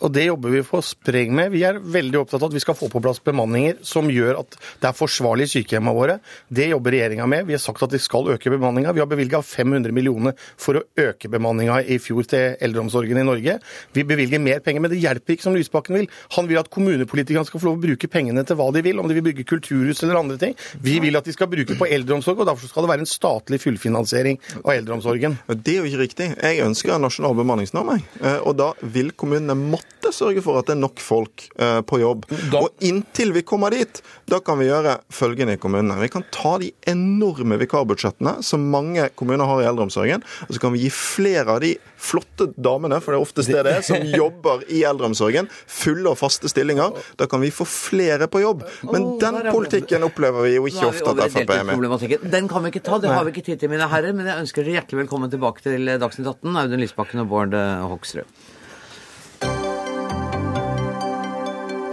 Og 0.00 0.12
det 0.14 0.24
jobber 0.26 0.54
vi 0.54 0.62
på 0.64 0.80
spreng 0.84 1.34
med. 1.36 1.50
Vi 1.52 1.62
er 1.66 1.78
veldig 1.80 2.22
opptatt 2.22 2.40
av 2.40 2.48
at 2.48 2.56
vi 2.56 2.62
skal 2.62 2.76
få 2.78 2.88
på 2.92 3.02
plass 3.04 3.20
bemanninger 3.24 3.82
som 3.86 4.08
gjør 4.10 4.38
at 4.40 4.56
det 4.80 4.88
er 4.88 4.96
forsvarlig 4.96 5.44
i 5.48 5.52
sykehjemmene 5.54 5.96
våre. 5.96 6.16
Det 6.48 6.70
jobber 6.70 6.94
regjeringa 6.96 7.26
med. 7.28 7.46
Vi 7.48 7.56
har 7.56 7.62
sagt 7.62 7.84
at 7.84 7.92
vi 7.92 8.00
skal 8.00 8.30
øke 8.32 8.52
bemanninga. 8.54 8.94
Vi 8.96 9.02
har 9.02 9.10
bevilga 9.10 9.42
500 9.44 9.92
millioner 9.92 10.36
for 10.60 10.80
å 10.80 10.84
øke 11.04 11.28
bemanninga 11.32 11.82
i 11.84 11.98
fjor 12.00 12.24
til 12.30 12.56
eldreomsorgen 12.64 13.20
i 13.20 13.26
Norge. 13.28 13.58
Vi 13.92 14.06
bevilger 14.08 14.40
mer 14.40 14.62
penger, 14.64 14.84
men 14.86 14.94
det 14.94 15.02
hjelper 15.02 15.36
ikke 15.36 15.46
som 15.48 15.58
Lysbakken 15.58 16.00
vil. 16.00 16.08
Han 16.38 16.48
vil 16.48 16.62
at 16.62 16.72
kommunepolitikerne 16.72 17.44
skal 17.48 17.60
få 17.60 17.70
lov 17.70 17.78
å 17.80 17.84
bruke 17.84 18.08
pengene 18.10 18.44
til 18.48 18.56
hva 18.60 18.70
de 18.72 18.84
vil, 18.86 19.00
om 19.02 19.08
de 19.10 19.18
vil 19.18 19.26
bygge 19.28 19.44
kulturhus 19.52 20.00
eller 20.06 20.22
andre 20.22 20.40
ting. 20.40 20.56
Vi 20.80 20.96
vil 21.04 21.20
at 21.20 21.28
de 21.28 21.36
skal 21.36 21.50
bruke 21.52 21.76
på 21.76 21.88
eldreomsorg, 21.92 22.40
og 22.40 22.48
derfor 22.48 22.72
skal 22.72 22.86
det 22.86 22.92
være 22.94 23.04
en 23.04 23.12
statlig 23.12 23.60
fullfinansiering 23.66 24.40
av 24.64 24.72
eldreomsorgen. 24.78 25.38
Det 25.60 25.76
er 25.76 25.82
jo 25.82 25.90
ikke 25.92 26.04
riktig. 26.06 26.30
Jeg 26.40 26.64
ønsker 26.64 26.96
en 26.96 27.04
nasjonal 27.04 27.36
bemanningsnorm. 27.36 27.94
Eh, 28.22 28.38
Og 28.40 28.56
da 28.56 28.72
vil 28.80 29.10
kommunene 29.12 29.54
måtte 29.58 29.89
sørge 30.20 30.42
for 30.44 30.58
at 30.60 30.68
det 30.68 30.76
er 30.76 30.80
nok 30.80 31.00
folk 31.02 31.46
eh, 31.60 31.80
på 31.86 32.00
jobb. 32.00 32.26
Og 32.58 32.84
inntil 32.86 33.32
vi 33.36 33.42
kommer 33.46 33.74
dit, 33.74 34.00
da 34.30 34.40
kan 34.44 34.60
vi 34.60 34.68
gjøre 34.68 34.98
følgende 35.12 35.56
i 35.56 35.60
kommunene. 35.60 35.98
Vi 36.02 36.10
kan 36.12 36.24
ta 36.34 36.56
de 36.62 36.70
enorme 36.90 37.58
vikarbudsjettene 37.60 38.38
som 38.46 38.68
mange 38.72 39.08
kommuner 39.18 39.48
har 39.48 39.62
i 39.62 39.68
eldreomsorgen, 39.70 40.24
og 40.46 40.54
så 40.54 40.62
kan 40.62 40.74
vi 40.74 40.84
gi 40.84 40.92
flere 40.94 41.56
av 41.56 41.62
de 41.64 41.74
flotte 42.00 42.50
damene, 42.56 43.00
for 43.02 43.12
det 43.12 43.20
er 43.20 43.26
oftest 43.26 43.52
det 43.52 43.64
det 43.66 43.74
er, 43.78 43.86
som 43.86 44.04
jobber 44.22 44.64
i 44.72 44.82
eldreomsorgen, 44.88 45.50
fulle 45.66 46.12
og 46.12 46.20
faste 46.20 46.50
stillinger. 46.50 46.96
Da 47.20 47.28
kan 47.30 47.42
vi 47.44 47.52
få 47.54 47.66
flere 47.68 48.30
på 48.30 48.42
jobb. 48.44 48.64
Men 48.90 49.12
den 49.22 49.42
politikken 49.50 50.06
opplever 50.06 50.46
vi 50.48 50.56
jo 50.56 50.68
ikke 50.70 50.88
ofte 50.90 51.14
at 51.14 51.26
Frp 51.30 51.54
er 51.54 51.66
med. 51.68 52.16
Den 52.30 52.48
kan 52.50 52.64
vi 52.64 52.72
ikke 52.74 52.84
ta, 52.86 53.00
det 53.02 53.12
har 53.12 53.26
vi 53.26 53.34
ikke 53.34 53.46
tid 53.52 53.60
til, 53.60 53.72
mine 53.72 53.88
herrer. 53.90 54.16
Men 54.16 54.28
jeg 54.30 54.46
ønsker 54.46 54.64
dere 54.64 54.80
hjertelig 54.80 55.04
velkommen 55.04 55.32
tilbake 55.32 55.62
til 55.64 55.92
Dagsnytt 56.00 56.32
18, 56.32 56.56
Audun 56.64 56.82
Lysbakken 56.82 57.22
og 57.22 57.30
Bård 57.30 57.54
eh, 57.56 57.84
Hoksrud. 57.90 58.40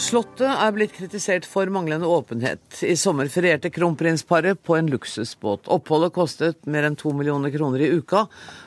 Slottet 0.00 0.48
er 0.48 0.70
blitt 0.72 0.94
kritisert 0.96 1.44
for 1.44 1.68
manglende 1.68 2.08
åpenhet. 2.08 2.62
I 2.88 2.94
sommer 2.96 3.28
ferierte 3.28 3.68
kronprinsparet 3.70 4.62
på 4.64 4.78
en 4.78 4.88
luksusbåt. 4.88 5.68
Oppholdet 5.68 6.14
kostet 6.16 6.64
mer 6.64 6.86
enn 6.88 6.96
to 6.96 7.12
millioner 7.12 7.52
kroner 7.52 7.82
i 7.84 7.90
uka, 7.92 8.22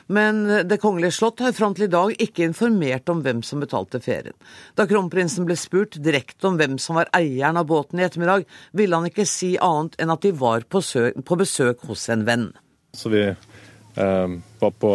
men 0.06 0.44
Det 0.70 0.78
kongelige 0.78 1.16
slott 1.16 1.42
har 1.42 1.52
fram 1.52 1.74
til 1.74 1.88
i 1.88 1.90
dag 1.90 2.14
ikke 2.22 2.46
informert 2.46 3.10
om 3.10 3.24
hvem 3.26 3.42
som 3.42 3.60
betalte 3.60 3.98
ferien. 4.00 4.36
Da 4.78 4.86
kronprinsen 4.86 5.44
ble 5.48 5.56
spurt 5.58 5.98
direkte 5.98 6.46
om 6.46 6.56
hvem 6.60 6.78
som 6.78 7.00
var 7.00 7.10
eieren 7.12 7.58
av 7.58 7.66
båten 7.66 7.98
i 7.98 8.06
ettermiddag, 8.06 8.46
ville 8.72 8.94
han 8.94 9.10
ikke 9.10 9.26
si 9.26 9.56
annet 9.58 9.98
enn 9.98 10.14
at 10.14 10.22
de 10.22 10.30
var 10.38 10.62
på, 10.70 10.80
på 10.80 11.40
besøk 11.40 11.82
hos 11.90 12.08
en 12.14 12.22
venn. 12.28 12.52
Så 12.94 13.10
vi 13.10 13.24
eh, 13.26 14.36
var 14.62 14.76
på 14.78 14.92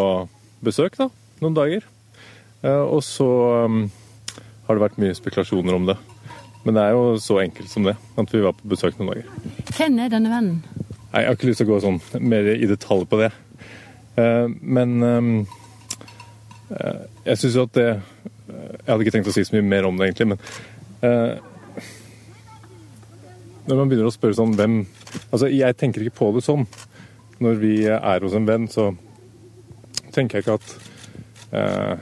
besøk 0.64 0.96
da, 1.02 1.10
noen 1.44 1.60
dager. 1.60 1.84
Eh, 2.64 2.86
og 2.88 3.04
så 3.04 3.28
eh, 3.66 3.84
har 4.70 4.80
det 4.80 4.88
vært 4.88 5.04
mye 5.04 5.20
spekulasjoner 5.20 5.76
om 5.76 5.92
det. 5.92 6.00
Men 6.66 6.76
det 6.76 6.84
er 6.84 6.96
jo 6.96 7.04
så 7.24 7.40
enkelt 7.42 7.72
som 7.72 7.86
det, 7.88 7.96
at 8.20 8.34
vi 8.34 8.42
var 8.44 8.56
på 8.58 8.70
besøk 8.70 8.98
noen 9.00 9.14
dager. 9.14 9.28
Hvem 9.78 10.00
er 10.04 10.12
denne 10.12 10.32
vennen? 10.32 10.58
Nei, 11.10 11.22
Jeg 11.22 11.30
har 11.30 11.38
ikke 11.38 11.50
lyst 11.50 11.62
til 11.64 11.70
å 11.70 11.72
gå 11.72 11.80
sånn 11.86 12.00
mer 12.22 12.50
i 12.52 12.68
detalj 12.70 13.06
på 13.10 13.20
det. 13.22 13.30
Eh, 14.20 14.48
men 14.62 14.90
eh, 15.08 15.30
eh, 16.76 17.02
jeg 17.32 17.42
syns 17.44 17.56
jo 17.56 17.68
at 17.70 17.78
det 17.78 17.88
Jeg 18.50 18.88
hadde 18.90 19.04
ikke 19.06 19.14
tenkt 19.14 19.30
å 19.30 19.34
si 19.34 19.44
så 19.46 19.56
mye 19.56 19.68
mer 19.70 19.86
om 19.88 19.98
det, 19.98 20.10
egentlig, 20.10 20.28
men 20.34 20.40
eh, 21.06 21.38
Når 23.70 23.76
man 23.78 23.92
begynner 23.92 24.10
å 24.10 24.14
spørre 24.14 24.38
sånn 24.38 24.56
hvem 24.58 24.80
Altså, 25.30 25.48
jeg 25.54 25.78
tenker 25.78 26.04
ikke 26.04 26.20
på 26.20 26.32
det 26.36 26.44
sånn. 26.46 26.66
Når 27.40 27.62
vi 27.62 27.74
er 27.88 28.26
hos 28.26 28.36
en 28.38 28.46
venn, 28.50 28.68
så 28.70 28.92
tenker 30.14 30.38
jeg 30.38 30.46
ikke 30.46 30.58
at 30.60 30.68
eh, 31.56 31.96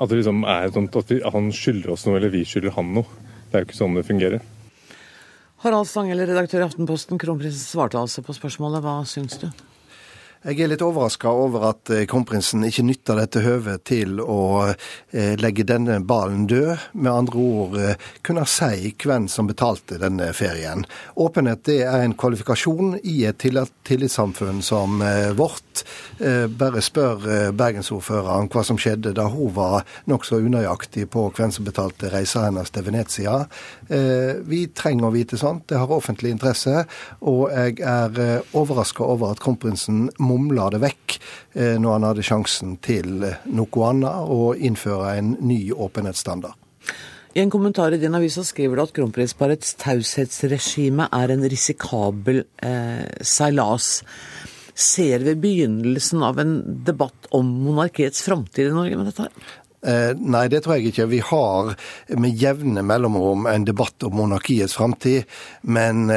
at 0.00 0.14
liksom 0.14 0.44
sånn 0.46 0.88
at 0.96 1.12
vi, 1.12 1.20
han 1.20 1.50
skylder 1.52 1.92
oss 1.92 2.06
noe, 2.06 2.16
eller 2.16 2.32
vi 2.32 2.44
skylder 2.48 2.72
han 2.78 2.94
noe. 2.96 3.28
Det 3.50 3.58
er 3.58 3.64
jo 3.64 3.68
ikke 3.68 3.80
sånn 3.80 3.98
det 3.98 4.06
fungerer. 4.08 4.44
Harald 5.60 5.90
Stanghelle, 5.90 6.24
redaktør 6.24 6.62
i 6.62 6.68
Aftenposten. 6.70 7.20
Kronprinsen 7.20 7.60
svarte 7.60 8.00
altså 8.00 8.24
på 8.24 8.32
spørsmålet. 8.32 8.80
Hva 8.80 9.02
syns 9.08 9.36
du? 9.42 9.50
Jeg 10.40 10.56
er 10.64 10.70
litt 10.70 10.80
overraska 10.80 11.28
over 11.36 11.66
at 11.68 11.90
eh, 11.92 12.06
kronprinsen 12.08 12.62
ikke 12.64 12.86
nytter 12.88 13.18
dette 13.20 13.42
høvet 13.44 13.82
til 13.90 14.22
å 14.24 14.70
eh, 14.72 15.34
legge 15.36 15.66
denne 15.68 15.98
ballen 16.00 16.46
død. 16.48 16.86
Med 16.96 17.10
andre 17.12 17.42
ord 17.42 17.76
eh, 17.76 18.06
kunne 18.24 18.46
si 18.48 18.94
hvem 19.04 19.26
som 19.28 19.50
betalte 19.50 19.98
denne 20.00 20.30
ferien. 20.32 20.86
Åpenhet 21.20 21.66
det 21.68 21.82
er 21.84 22.06
en 22.06 22.16
kvalifikasjon 22.16 22.94
i 23.04 23.18
et 23.28 23.36
tillit- 23.42 23.74
tillitssamfunn 23.84 24.62
som 24.64 25.02
vårt. 25.36 25.82
Bare 26.60 26.82
spør 26.84 27.50
bergensordføreren 27.56 28.48
hva 28.52 28.62
som 28.64 28.78
skjedde 28.78 29.12
da 29.16 29.24
hun 29.32 29.50
var 29.56 29.82
nokså 30.10 30.38
unøyaktig 30.44 31.06
på 31.10 31.24
hvem 31.36 31.50
som 31.52 31.66
betalte 31.66 32.10
reisa 32.12 32.44
hennes 32.46 32.70
til 32.70 32.84
Venezia. 32.86 33.34
Vi 33.88 34.60
trenger 34.76 35.08
å 35.08 35.12
vite 35.14 35.40
sånt. 35.40 35.66
Det 35.72 35.80
har 35.80 35.90
offentlig 35.96 36.34
interesse. 36.36 36.84
Og 37.26 37.48
jeg 37.50 37.80
er 37.82 38.44
overraska 38.56 39.08
over 39.08 39.34
at 39.34 39.42
kronprinsen 39.42 40.06
mumla 40.30 40.70
det 40.72 40.82
vekk 40.84 41.16
eh, 41.18 41.76
når 41.82 41.96
han 41.96 42.08
hadde 42.10 42.26
sjansen 42.26 42.76
til 42.84 43.26
eh, 43.26 43.46
noe 43.50 43.86
annet, 43.90 44.30
og 44.30 44.58
innføre 44.58 45.16
en 45.18 45.34
ny 45.42 45.62
åpenhetsstandard. 45.74 46.56
I 47.30 47.44
en 47.44 47.50
kommentar 47.50 47.94
i 47.94 48.00
din 48.02 48.16
avis 48.18 48.40
skriver 48.48 48.76
du 48.76 48.82
at 48.82 48.94
kronprinsparets 48.96 49.76
taushetsregime 49.78 51.06
er 51.14 51.30
en 51.30 51.46
risikabel 51.46 52.42
eh, 52.66 53.06
seilas. 53.22 54.00
Ser 54.74 55.22
vi 55.26 55.36
begynnelsen 55.38 56.24
av 56.26 56.40
en 56.42 56.56
debatt 56.86 57.30
om 57.36 57.46
monarkiets 57.68 58.24
framtid 58.26 58.72
i 58.72 58.74
Norge 58.74 58.98
med 58.98 59.12
dette? 59.12 59.28
her? 59.28 59.56
Eh, 59.80 60.10
nei, 60.18 60.48
det 60.52 60.64
tror 60.64 60.76
jeg 60.76 60.90
ikke. 60.90 61.06
Vi 61.12 61.22
har 61.24 61.70
med 62.18 62.42
jevne 62.42 62.82
mellomrom 62.84 63.46
en 63.48 63.68
debatt 63.68 64.02
om 64.08 64.18
monarkiets 64.18 64.74
framtid, 64.76 65.30
men 65.62 66.10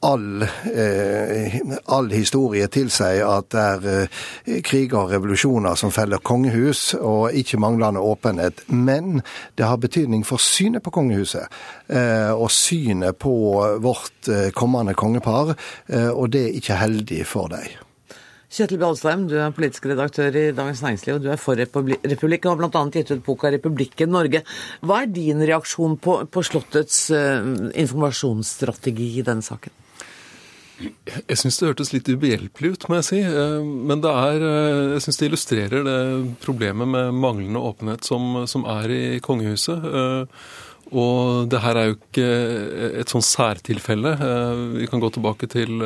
all, 0.00 0.42
eh, 0.42 1.60
all 1.84 2.08
historie 2.10 2.68
tilsier 2.72 3.26
at 3.28 3.50
det 3.52 3.64
er 3.64 3.88
eh, 3.90 4.60
kriger 4.64 5.02
og 5.02 5.12
revolusjoner 5.14 5.76
som 5.78 5.92
feller 5.94 6.22
kongehus, 6.24 6.94
og 6.96 7.36
ikke 7.36 7.60
manglende 7.60 8.00
åpenhet. 8.00 8.64
Men 8.68 9.20
det 9.58 9.68
har 9.68 9.80
betydning 9.80 10.24
for 10.26 10.40
synet 10.42 10.84
på 10.86 10.94
kongehuset, 10.94 11.46
eh, 11.88 12.32
og 12.32 12.50
synet 12.54 13.20
på 13.20 13.34
vårt 13.84 14.32
eh, 14.32 14.48
kommende 14.56 14.96
kongepar, 14.96 15.54
eh, 15.88 16.10
og 16.10 16.32
det 16.32 16.46
er 16.46 16.58
ikke 16.60 16.80
heldig 16.80 17.22
for 17.28 17.52
dem. 17.52 17.68
Kjetil 18.50 18.80
Bjalstheim, 18.80 19.28
du 19.30 19.36
er 19.38 19.52
politisk 19.54 19.84
redaktør 19.86 20.34
i 20.34 20.48
Dagens 20.50 20.80
Næringsliv, 20.82 21.20
og 21.20 21.22
du 21.22 21.28
er 21.30 21.38
for 21.38 21.54
republi- 21.54 22.00
republikk 22.02 22.48
og 22.48 22.56
har 22.56 22.64
bl.a. 22.64 22.82
gitt 22.90 23.12
ut 23.12 23.22
boka 23.22 23.46
'Republikken 23.46 24.10
Norge'. 24.10 24.42
Hva 24.82 25.04
er 25.04 25.12
din 25.14 25.38
reaksjon 25.38 25.94
på, 26.02 26.16
på 26.26 26.42
Slottets 26.42 27.12
eh, 27.14 27.46
informasjonsstrategi 27.84 29.12
i 29.20 29.22
denne 29.22 29.46
saken? 29.46 29.79
Jeg 30.80 31.36
syns 31.38 31.58
det 31.60 31.68
hørtes 31.68 31.92
litt 31.92 32.08
ubehjelpelig 32.08 32.72
ut, 32.74 32.88
må 32.88 33.00
jeg 33.00 33.08
si. 33.10 33.20
Eh, 33.20 33.60
Men 33.90 34.00
det 34.00 34.10
er, 34.10 34.46
eh, 34.48 34.88
jeg 34.96 35.04
syns 35.04 35.20
det 35.20 35.28
illustrerer 35.28 35.84
det 35.84 36.00
problemet 36.44 36.88
med 36.88 37.14
manglende 37.14 37.60
åpenhet 37.60 38.04
som, 38.04 38.46
som 38.46 38.64
er 38.64 38.90
i 38.90 39.04
kongehuset. 39.20 39.84
Eh, 39.84 40.24
Og 40.90 41.46
det 41.46 41.60
her 41.62 41.76
er 41.78 41.84
jo 41.86 41.94
ikke 41.94 42.24
et 42.98 43.12
sånn 43.12 43.22
særtilfelle. 43.22 44.10
Vi 44.74 44.88
kan 44.90 44.98
gå 44.98 45.06
tilbake 45.14 45.46
til 45.46 45.78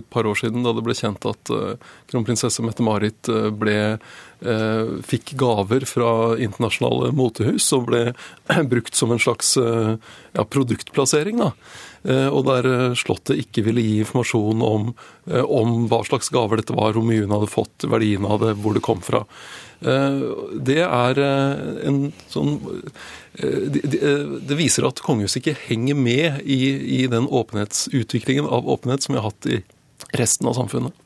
et 0.00 0.08
par 0.10 0.26
år 0.26 0.34
siden 0.34 0.64
da 0.64 0.72
det 0.74 0.82
ble 0.82 0.96
kjent 0.98 1.22
at 1.30 1.52
kronprinsesse 2.10 2.58
Mette-Marit 2.58 3.30
ble 3.54 4.00
fikk 5.04 5.34
gaver 5.36 5.84
fra 5.84 6.10
internasjonale 6.40 7.10
motehus 7.12 7.66
som 7.68 7.84
ble 7.84 8.14
brukt 8.72 8.94
som 8.96 9.12
en 9.12 9.20
slags 9.20 9.56
eh, 9.60 9.96
ja, 10.32 10.44
produktplassering. 10.44 11.42
da. 11.42 11.50
Eh, 12.08 12.28
Og 12.32 12.46
der 12.48 12.68
eh, 12.70 12.94
Slottet 12.96 13.36
ikke 13.42 13.64
ville 13.66 13.84
gi 13.84 13.98
informasjon 14.00 14.62
om, 14.64 14.94
eh, 15.28 15.44
om 15.44 15.86
hva 15.90 16.00
slags 16.08 16.32
gaver 16.32 16.62
dette 16.62 16.76
var, 16.76 16.94
hvor 16.96 17.04
mye 17.04 17.20
hun 17.26 17.34
hadde 17.36 17.50
fått, 17.52 17.84
verdien 17.84 18.24
av 18.24 18.40
det, 18.40 18.54
hvor 18.62 18.72
det 18.76 18.84
kom 18.86 19.02
fra. 19.04 19.26
Eh, 19.84 20.22
Det 20.56 20.80
er 20.86 21.20
eh, 21.26 21.84
en 21.90 22.00
sånn 22.32 22.56
eh, 23.36 23.68
det 23.70 24.56
viser 24.58 24.88
at 24.88 25.04
kongehuset 25.04 25.42
ikke 25.42 25.58
henger 25.68 25.94
med 25.96 26.40
i, 26.44 26.60
i 27.02 27.06
den 27.12 27.28
åpenhetsutviklingen 27.28 28.48
av 28.48 28.68
åpenhet 28.68 29.04
som 29.04 29.14
vi 29.14 29.20
har 29.20 29.28
hatt 29.30 29.46
i 29.52 29.60
resten 30.16 30.48
av 30.50 30.56
samfunnet. 30.58 30.96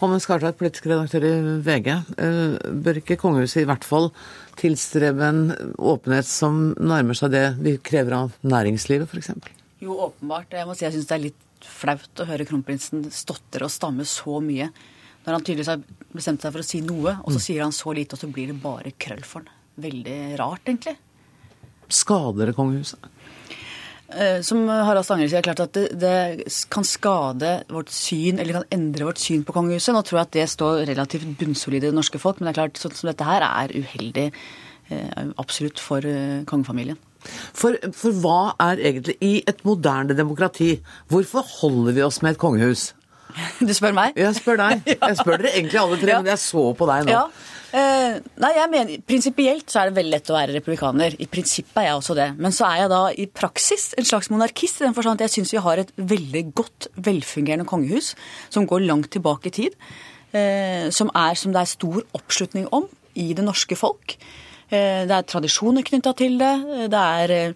Holmen 0.00 0.20
Skartveit, 0.22 0.56
politisk 0.56 0.86
redaktør 0.88 1.24
i 1.28 1.32
VG. 1.66 1.88
Eh, 2.16 2.54
Bør 2.84 3.00
ikke 3.02 3.18
kongehuset 3.20 3.62
i 3.62 3.68
hvert 3.68 3.84
fall 3.84 4.08
tilstrebe 4.60 5.26
en 5.26 5.42
åpenhet 5.76 6.24
som 6.28 6.70
nærmer 6.80 7.18
seg 7.18 7.34
det 7.34 7.42
vi 7.60 7.74
krever 7.84 8.16
av 8.16 8.32
næringslivet, 8.40 9.10
f.eks.? 9.12 9.34
Jo, 9.84 9.96
åpenbart. 10.08 10.56
Jeg 10.56 10.68
må 10.68 10.76
si 10.76 10.86
jeg 10.86 10.94
syns 10.96 11.10
det 11.10 11.16
er 11.18 11.24
litt 11.28 11.68
flaut 11.68 12.22
å 12.24 12.28
høre 12.30 12.46
kronprinsen 12.48 13.04
stotre 13.12 13.68
og 13.68 13.72
stamme 13.74 14.06
så 14.08 14.40
mye. 14.44 14.70
Når 15.26 15.36
han 15.36 15.44
tydeligvis 15.44 15.68
har 15.74 15.84
bestemt 16.16 16.40
seg 16.40 16.54
for 16.56 16.64
å 16.64 16.68
si 16.70 16.80
noe, 16.80 17.18
og 17.20 17.28
så 17.34 17.36
Mm. 17.36 17.44
sier 17.44 17.62
han 17.62 17.72
så 17.76 17.92
lite, 17.94 18.16
og 18.16 18.20
så 18.24 18.32
blir 18.32 18.46
det 18.48 18.62
bare 18.62 18.92
krøll 18.96 19.20
for 19.24 19.44
han. 19.44 19.52
Veldig 19.78 20.38
rart, 20.40 20.64
egentlig. 20.64 20.96
Skader 21.92 22.46
det 22.46 22.56
kongehuset? 22.56 22.98
Eh, 24.10 24.40
Som 24.46 24.64
Harald 24.68 25.06
Stanger 25.06 25.28
sier, 25.30 25.38
er 25.40 25.46
klart 25.46 25.62
at 25.62 25.76
det, 25.76 25.84
det 26.00 26.48
kan 26.72 26.86
skade 26.86 27.52
vårt 27.70 27.92
syn, 27.94 28.40
eller 28.42 28.60
kan 28.60 28.70
endre 28.74 29.06
vårt 29.10 29.22
syn 29.22 29.44
på 29.46 29.54
kongehuset. 29.54 29.94
Nå 29.94 30.02
tror 30.06 30.20
jeg 30.20 30.28
at 30.28 30.38
det 30.38 30.48
står 30.54 30.82
relativt 30.90 31.28
bunnsolid 31.38 31.84
i 31.84 31.90
det 31.90 31.96
norske 31.96 32.18
folk, 32.22 32.40
men 32.40 32.48
det 32.48 32.54
er 32.56 32.60
klart, 32.62 32.80
sånn 32.80 32.96
som 32.96 33.10
dette 33.12 33.28
her 33.28 33.44
er 33.46 33.74
uheldig 33.76 34.26
eh, 34.30 35.22
absolutt 35.38 35.82
for 35.82 36.06
eh, 36.06 36.40
kongefamilien. 36.50 36.98
For, 37.52 37.76
for 37.92 38.16
hva 38.22 38.38
er 38.64 38.80
egentlig 38.80 39.18
I 39.20 39.32
et 39.50 39.60
moderne 39.68 40.16
demokrati, 40.16 40.78
hvorfor 41.12 41.44
holder 41.60 41.98
vi 41.98 42.04
oss 42.06 42.22
med 42.24 42.34
et 42.34 42.40
kongehus? 42.42 42.90
Du 43.60 43.70
spør 43.76 43.94
meg? 43.94 44.16
Jeg 44.18 44.34
spør 44.40 44.58
deg. 44.58 44.86
Jeg 45.10 45.18
spør 45.20 45.36
dere 45.38 45.52
egentlig 45.54 45.78
alle 45.82 45.98
tre, 46.00 46.16
men 46.18 46.30
jeg 46.32 46.40
så 46.42 46.64
på 46.74 46.88
deg 46.90 47.06
nå. 47.06 47.12
Ja. 47.14 47.26
Eh, 47.70 48.16
nei, 48.42 48.50
jeg 48.56 48.70
mener, 48.72 49.02
Prinsipielt 49.06 49.70
så 49.70 49.80
er 49.80 49.90
det 49.90 49.98
veldig 50.00 50.12
lett 50.16 50.30
å 50.32 50.36
være 50.36 50.56
republikaner. 50.56 51.14
I 51.22 51.28
prinsippet 51.30 51.78
er 51.78 51.90
jeg 51.90 52.00
også 52.00 52.16
det. 52.18 52.28
Men 52.42 52.54
så 52.54 52.66
er 52.66 52.82
jeg 52.82 52.92
da 52.92 53.00
i 53.14 53.26
praksis 53.30 53.90
en 54.00 54.08
slags 54.08 54.30
monarkist 54.32 54.80
i 54.80 54.88
den 54.88 54.96
forstand 54.96 55.20
at 55.20 55.28
jeg 55.28 55.36
syns 55.38 55.54
vi 55.54 55.62
har 55.62 55.82
et 55.82 55.92
veldig 55.94 56.44
godt, 56.58 56.90
velfungerende 56.98 57.68
kongehus 57.70 58.14
som 58.50 58.66
går 58.70 58.86
langt 58.88 59.12
tilbake 59.14 59.52
i 59.52 59.56
tid. 59.62 59.78
Eh, 60.34 60.90
som, 60.94 61.12
er, 61.14 61.38
som 61.38 61.54
det 61.54 61.62
er 61.62 61.70
stor 61.76 62.02
oppslutning 62.18 62.66
om 62.74 62.90
i 63.18 63.30
det 63.38 63.46
norske 63.46 63.78
folk. 63.78 64.18
Eh, 64.70 65.06
det 65.06 65.14
er 65.14 65.30
tradisjoner 65.30 65.86
knytta 65.86 66.16
til 66.18 66.40
det. 66.42 66.54
Det 66.90 67.06
er 67.22 67.54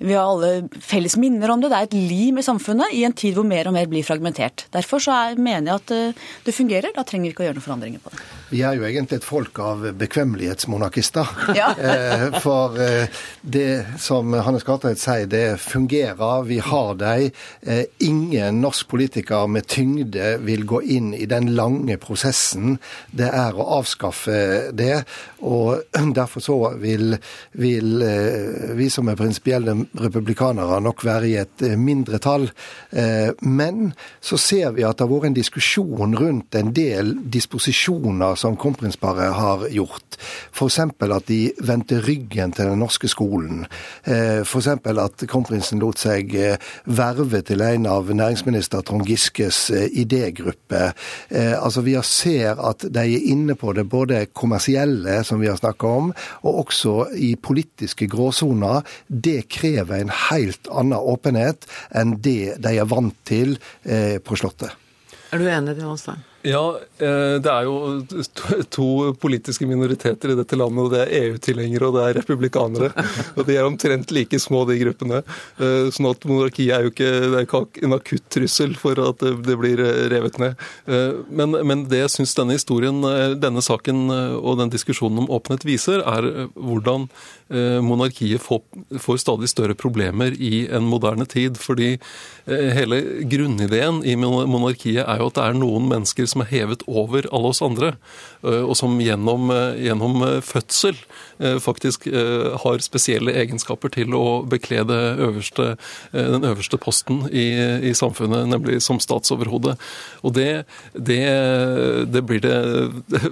vi 0.00 0.14
har 0.16 0.24
alle 0.24 0.70
felles 0.80 1.18
minner 1.20 1.52
om 1.52 1.60
det. 1.60 1.68
Det 1.68 1.76
er 1.76 1.88
et 1.90 2.00
lim 2.08 2.40
i 2.40 2.44
samfunnet 2.44 2.96
i 2.96 3.04
en 3.04 3.12
tid 3.12 3.36
hvor 3.36 3.44
mer 3.44 3.68
og 3.68 3.76
mer 3.76 3.88
blir 3.92 4.06
fragmentert. 4.08 4.70
Derfor 4.72 5.04
så 5.04 5.12
er, 5.26 5.40
mener 5.40 5.74
jeg 5.74 5.82
at 5.82 6.22
det 6.46 6.56
fungerer. 6.56 6.94
Da 6.96 7.04
trenger 7.04 7.28
vi 7.28 7.36
ikke 7.36 7.44
å 7.44 7.50
gjøre 7.50 7.60
noen 7.60 7.68
forandringer 7.68 8.00
på 8.00 8.16
det. 8.16 8.39
Vi 8.50 8.62
er 8.66 8.74
jo 8.74 8.82
egentlig 8.82 9.20
et 9.20 9.26
folk 9.26 9.58
av 9.62 9.84
bekvemmelighetsmonarkister. 10.00 11.36
Ja. 11.60 11.70
Eh, 11.90 12.40
For 12.42 12.76
eh, 12.80 13.08
det 13.42 13.98
som 14.00 14.32
Hannes 14.32 14.64
Gartveit 14.66 15.00
sier, 15.00 15.26
det 15.30 15.58
fungerer. 15.60 16.44
Vi 16.46 16.58
har 16.62 16.94
dem. 16.98 17.30
Eh, 17.62 17.84
Ingen 18.06 18.60
norsk 18.62 18.88
politiker 18.90 19.46
med 19.50 19.66
tyngde 19.70 20.36
vil 20.44 20.64
gå 20.68 20.80
inn 20.82 21.12
i 21.14 21.26
den 21.30 21.50
lange 21.56 21.96
prosessen 22.00 22.78
det 23.16 23.28
er 23.28 23.56
å 23.58 23.66
avskaffe 23.80 24.70
det. 24.76 25.02
Og 25.46 25.82
derfor 26.18 26.44
så 26.44 26.58
vil, 26.80 27.16
vil 27.58 28.04
vi 28.78 28.88
som 28.92 29.10
er 29.10 29.18
prinsipielle 29.18 29.74
republikanere 30.00 30.80
nok 30.84 31.04
være 31.06 31.30
i 31.30 31.36
et 31.42 31.64
mindretall. 31.78 32.48
Men 33.42 33.92
så 34.20 34.38
ser 34.40 34.74
vi 34.76 34.86
at 34.86 34.98
det 34.98 35.06
har 35.06 35.12
vært 35.12 35.30
en 35.30 35.38
diskusjon 35.38 36.16
rundt 36.18 36.58
en 36.58 36.72
del 36.76 37.14
disposisjoner 37.30 38.39
som 38.40 38.56
kronprinsparet 38.56 39.34
har 39.36 39.66
gjort. 39.68 40.16
F.eks. 40.52 40.78
at 40.80 41.28
de 41.28 41.40
vendte 41.64 42.00
ryggen 42.04 42.54
til 42.56 42.70
den 42.70 42.80
norske 42.80 43.08
skolen. 43.10 43.66
Eh, 44.04 44.40
F.eks. 44.44 44.68
at 44.70 45.24
kronprinsen 45.30 45.82
lot 45.82 46.00
seg 46.00 46.34
eh, 46.38 46.70
verve 46.86 47.42
til 47.46 47.64
en 47.64 47.88
av 47.90 48.08
næringsminister 48.08 48.84
Trond 48.86 49.06
Giskes 49.08 49.62
eh, 49.74 49.88
idégruppe. 50.02 50.90
Altså 51.30 51.82
Vi 51.84 51.94
ser 52.06 52.60
at 52.64 52.84
de 52.86 53.02
er 53.02 53.28
inne 53.32 53.54
på 53.58 53.72
det 53.76 53.86
både 53.90 54.24
kommersielle, 54.32 55.20
som 55.26 55.40
vi 55.42 55.50
har 55.50 55.58
snakka 55.60 55.90
om, 56.00 56.12
og 56.46 56.64
også 56.64 56.94
i 57.16 57.34
politiske 57.36 58.08
gråsoner. 58.10 58.86
Det 59.08 59.48
krever 59.52 60.00
en 60.00 60.14
helt 60.30 60.70
annen 60.70 60.98
åpenhet 60.98 61.68
enn 61.96 62.16
det 62.24 62.56
de 62.62 62.76
er 62.78 62.88
vant 62.88 63.16
til 63.28 63.56
på 63.84 64.38
Slottet. 64.38 64.74
Er 65.30 65.38
du 65.38 65.46
enig, 65.50 65.76
Johanstein? 65.78 66.29
Ja, 66.42 66.62
eh, 66.96 67.36
det 67.44 67.50
er 67.52 67.66
jo 67.66 68.00
to- 68.72 69.12
politiske 69.20 69.66
minoriteter 69.68 70.32
i 70.32 70.36
dette 70.38 70.56
landet. 70.56 70.84
og 70.86 70.90
Det 70.94 71.00
er 71.02 71.10
EU-tilhengere 71.26 71.88
og 71.90 71.94
det 71.98 72.04
er 72.06 72.20
republikanere. 72.22 72.88
Og 73.36 73.44
De 73.46 73.56
er 73.58 73.66
omtrent 73.68 74.10
like 74.10 74.38
små, 74.40 74.62
de 74.68 74.78
gruppene. 74.80 75.20
Eh, 75.60 75.90
Sånn 75.92 76.08
at 76.10 76.24
monarkiet 76.24 76.72
er 76.72 76.86
jo 76.86 76.92
ikke, 76.94 77.10
er 77.36 77.44
ikke 77.44 77.84
en 77.84 77.92
akutt 77.98 78.24
trussel 78.32 78.72
for 78.80 78.96
at 79.04 79.18
det 79.20 79.58
blir 79.60 79.80
eh, 79.84 80.08
revet 80.08 80.38
ned. 80.40 80.56
Men, 81.30 81.52
men 81.66 81.84
det 81.90 82.00
jeg 82.06 82.14
syns 82.16 82.34
denne 82.38 82.56
historien, 82.56 83.02
denne 83.40 83.60
saken 83.62 84.08
og 84.40 84.56
den 84.62 84.70
diskusjonen 84.72 85.18
om 85.24 85.28
åpenhet 85.36 85.66
viser, 85.68 86.00
er 86.00 86.48
hvordan 86.56 87.08
monarkiet 87.82 88.42
får, 88.42 88.60
får 89.02 89.16
stadig 89.24 89.48
større 89.50 89.74
problemer 89.74 90.36
i 90.38 90.68
en 90.70 90.86
moderne 90.86 91.26
tid. 91.26 91.58
Fordi 91.58 91.92
eh, 91.96 92.68
hele 92.76 93.00
grunnideen 93.30 94.02
i 94.06 94.16
monarkiet 94.16 95.04
er 95.04 95.20
jo 95.20 95.30
at 95.30 95.38
det 95.38 95.46
er 95.46 95.58
noen 95.58 95.88
mennesker 95.90 96.28
som 96.30 96.44
er 96.44 96.52
hevet 96.52 96.84
over 96.86 97.28
alle 97.30 97.52
oss 97.52 97.62
andre, 97.64 97.94
eh, 98.44 98.62
og 98.62 98.76
som 98.78 98.98
gjennom, 99.02 99.50
eh, 99.54 99.82
gjennom 99.88 100.22
eh, 100.26 100.38
fødsel 100.44 100.94
eh, 100.94 101.20
faktisk 101.62 102.06
eh, 102.06 102.50
har 102.62 102.82
spesielle 102.84 103.32
egenskaper 103.42 103.92
til 103.94 104.14
å 104.16 104.42
bekle 104.48 104.82
øverste, 104.84 105.74
eh, 106.12 106.28
den 106.34 106.44
øverste 106.44 106.78
posten 106.80 107.24
i, 107.32 107.48
i 107.90 107.94
samfunnet, 107.96 108.48
nemlig 108.50 108.80
som 108.84 109.00
statsoverhode. 109.00 109.76
Og 110.22 110.34
det, 110.36 110.64
det, 110.94 111.22
det 112.12 112.24
blir 112.26 112.44
det 112.44 112.56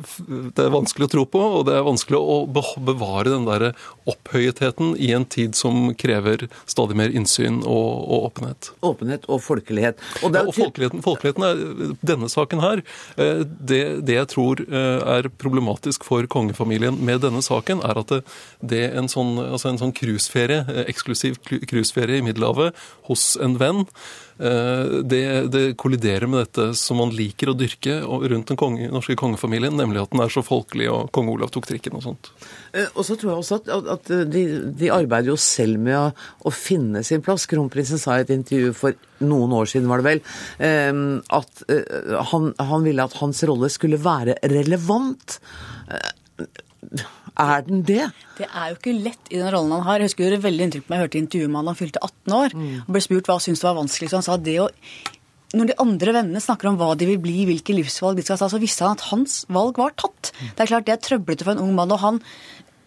Det 0.59 0.65
er 0.65 0.73
vanskelig 0.73 1.09
å 1.09 1.13
tro 1.13 1.25
på, 1.29 1.41
og 1.59 1.67
det 1.69 1.75
er 1.77 1.87
vanskelig 1.87 2.19
å 2.19 2.37
bevare 2.49 3.31
den 3.31 3.47
der 3.47 3.65
opphøyetheten 4.09 4.95
i 4.99 5.13
en 5.17 5.27
tid 5.29 5.57
som 5.59 5.93
krever 5.99 6.47
stadig 6.69 6.97
mer 6.99 7.13
innsyn 7.15 7.61
og, 7.63 7.89
og 8.09 8.29
åpenhet. 8.31 8.71
Åpenhet 8.87 9.29
og 9.29 9.43
folkelighet. 9.45 10.01
Og 10.23 10.33
det 10.35 10.43
Ja, 10.43 10.47
er 10.47 10.51
og 10.51 10.57
folkeligheten, 10.57 11.05
folkeligheten 11.05 11.47
er, 11.47 11.95
denne 12.07 12.31
saken 12.33 12.63
her, 12.65 12.83
eh, 13.21 13.45
det, 13.45 13.83
det 14.09 14.19
jeg 14.19 14.31
tror 14.35 14.63
eh, 14.65 15.09
er 15.19 15.31
problematisk 15.41 16.07
for 16.09 16.27
kongefamilien 16.31 16.99
med 17.05 17.23
denne 17.27 17.43
saken, 17.45 17.83
er 17.87 17.98
at 18.03 18.15
det, 18.61 18.85
en 18.99 19.11
sånn, 19.11 19.35
altså 19.43 19.73
en 19.73 19.81
sånn 19.83 19.95
cruiseferie, 19.97 20.65
eh, 20.69 20.85
eksklusiv 20.93 21.41
cru- 21.45 21.61
cruiseferie 21.69 22.21
i 22.23 22.25
Middelhavet 22.27 22.77
hos 23.09 23.31
en 23.43 23.57
venn, 23.61 23.85
eh, 24.39 25.01
det, 25.03 25.23
det 25.55 25.65
kolliderer 25.81 26.29
med 26.31 26.47
dette 26.47 26.71
som 26.79 27.01
man 27.03 27.11
liker 27.15 27.51
å 27.53 27.57
dyrke 27.59 27.99
rundt 28.05 28.53
den 28.53 28.59
konge, 28.61 28.89
norske 28.93 29.17
kongefamilien, 29.19 29.75
nemlig 29.79 30.03
at 30.05 30.13
den 30.15 30.23
er 30.25 30.33
så 30.33 30.45
folkelig, 30.47 30.89
og 30.93 31.11
kong 31.17 31.31
Olav 31.33 31.51
tok 31.55 31.67
trikken 31.71 31.99
og 31.99 32.05
sånt. 32.07 32.31
Eh, 32.73 32.87
Og 32.95 33.05
så 33.09 33.17
tror 33.19 33.33
jeg 33.33 33.43
også 33.43 33.61
at, 33.63 33.91
at, 33.97 34.13
de, 34.31 34.45
de 34.79 34.91
arbeider 34.95 35.33
jo 35.33 35.39
selv 35.41 35.81
med 35.83 35.97
å, 35.99 36.09
å 36.47 36.55
finne 36.55 37.03
sin 37.07 37.23
plass. 37.25 37.47
Kronprinsen 37.51 37.99
sa 38.03 38.19
i 38.19 38.27
et 38.27 38.35
intervju 38.35 38.75
for 38.77 38.99
noen 39.25 39.51
år 39.57 39.67
siden, 39.71 39.89
var 39.91 40.03
det 40.03 40.07
vel, 40.13 40.21
eh, 40.63 40.93
at 41.35 41.65
han, 42.33 42.53
han 42.59 42.85
ville 42.87 43.03
at 43.09 43.17
hans 43.19 43.41
rolle 43.49 43.71
skulle 43.73 43.99
være 43.99 44.37
relevant. 44.53 45.39
Er 47.39 47.63
den 47.63 47.85
det? 47.87 48.09
Det 48.39 48.49
er 48.49 48.73
jo 48.73 48.79
ikke 48.81 48.97
lett 48.99 49.31
i 49.31 49.39
den 49.39 49.53
rollen 49.55 49.77
han 49.77 49.87
har. 49.87 50.01
Jeg 50.01 50.11
husker 50.11 50.25
jeg 50.25 50.33
gjorde 50.33 50.47
veldig 50.49 50.65
inntrykk 50.67 50.87
på 50.87 50.91
meg. 50.91 50.99
Jeg 50.99 51.07
hørte 51.07 51.21
intervjuet 51.23 51.53
med 51.53 51.61
han 51.61 51.71
han 51.71 51.79
fylte 51.79 52.03
18 52.03 52.35
år. 52.39 52.57
og 52.83 52.91
ble 52.97 53.05
spurt 53.05 53.29
hva 53.31 53.37
han 53.39 53.45
syntes 53.47 53.63
var 53.67 53.79
vanskelig. 53.79 54.11
Så 54.11 54.19
han 54.19 54.27
sa 54.27 54.37
det 54.37 54.59
å 54.65 54.69
Når 55.55 55.67
de 55.71 55.75
andre 55.81 56.13
vennene 56.13 56.41
snakker 56.45 56.69
om 56.69 56.77
hva 56.77 56.91
de 56.99 57.07
vil 57.09 57.21
bli, 57.25 57.47
hvilke 57.49 57.73
livsvalg 57.73 58.19
de 58.19 58.23
skal 58.27 58.37
ta, 58.37 58.51
så 58.53 58.59
visste 58.61 58.85
han 58.85 58.99
at 58.99 59.07
hans 59.09 59.47
valg 59.49 59.79
var 59.81 59.95
tatt. 59.97 60.33
Det 60.45 60.61
er 60.61 60.69
klart 60.69 60.85
det 60.85 60.93
er 60.93 61.01
trøblete 61.01 61.47
for 61.47 61.55
en 61.55 61.63
ung 61.65 61.73
mann. 61.75 61.91
og 61.91 62.03
han 62.03 62.21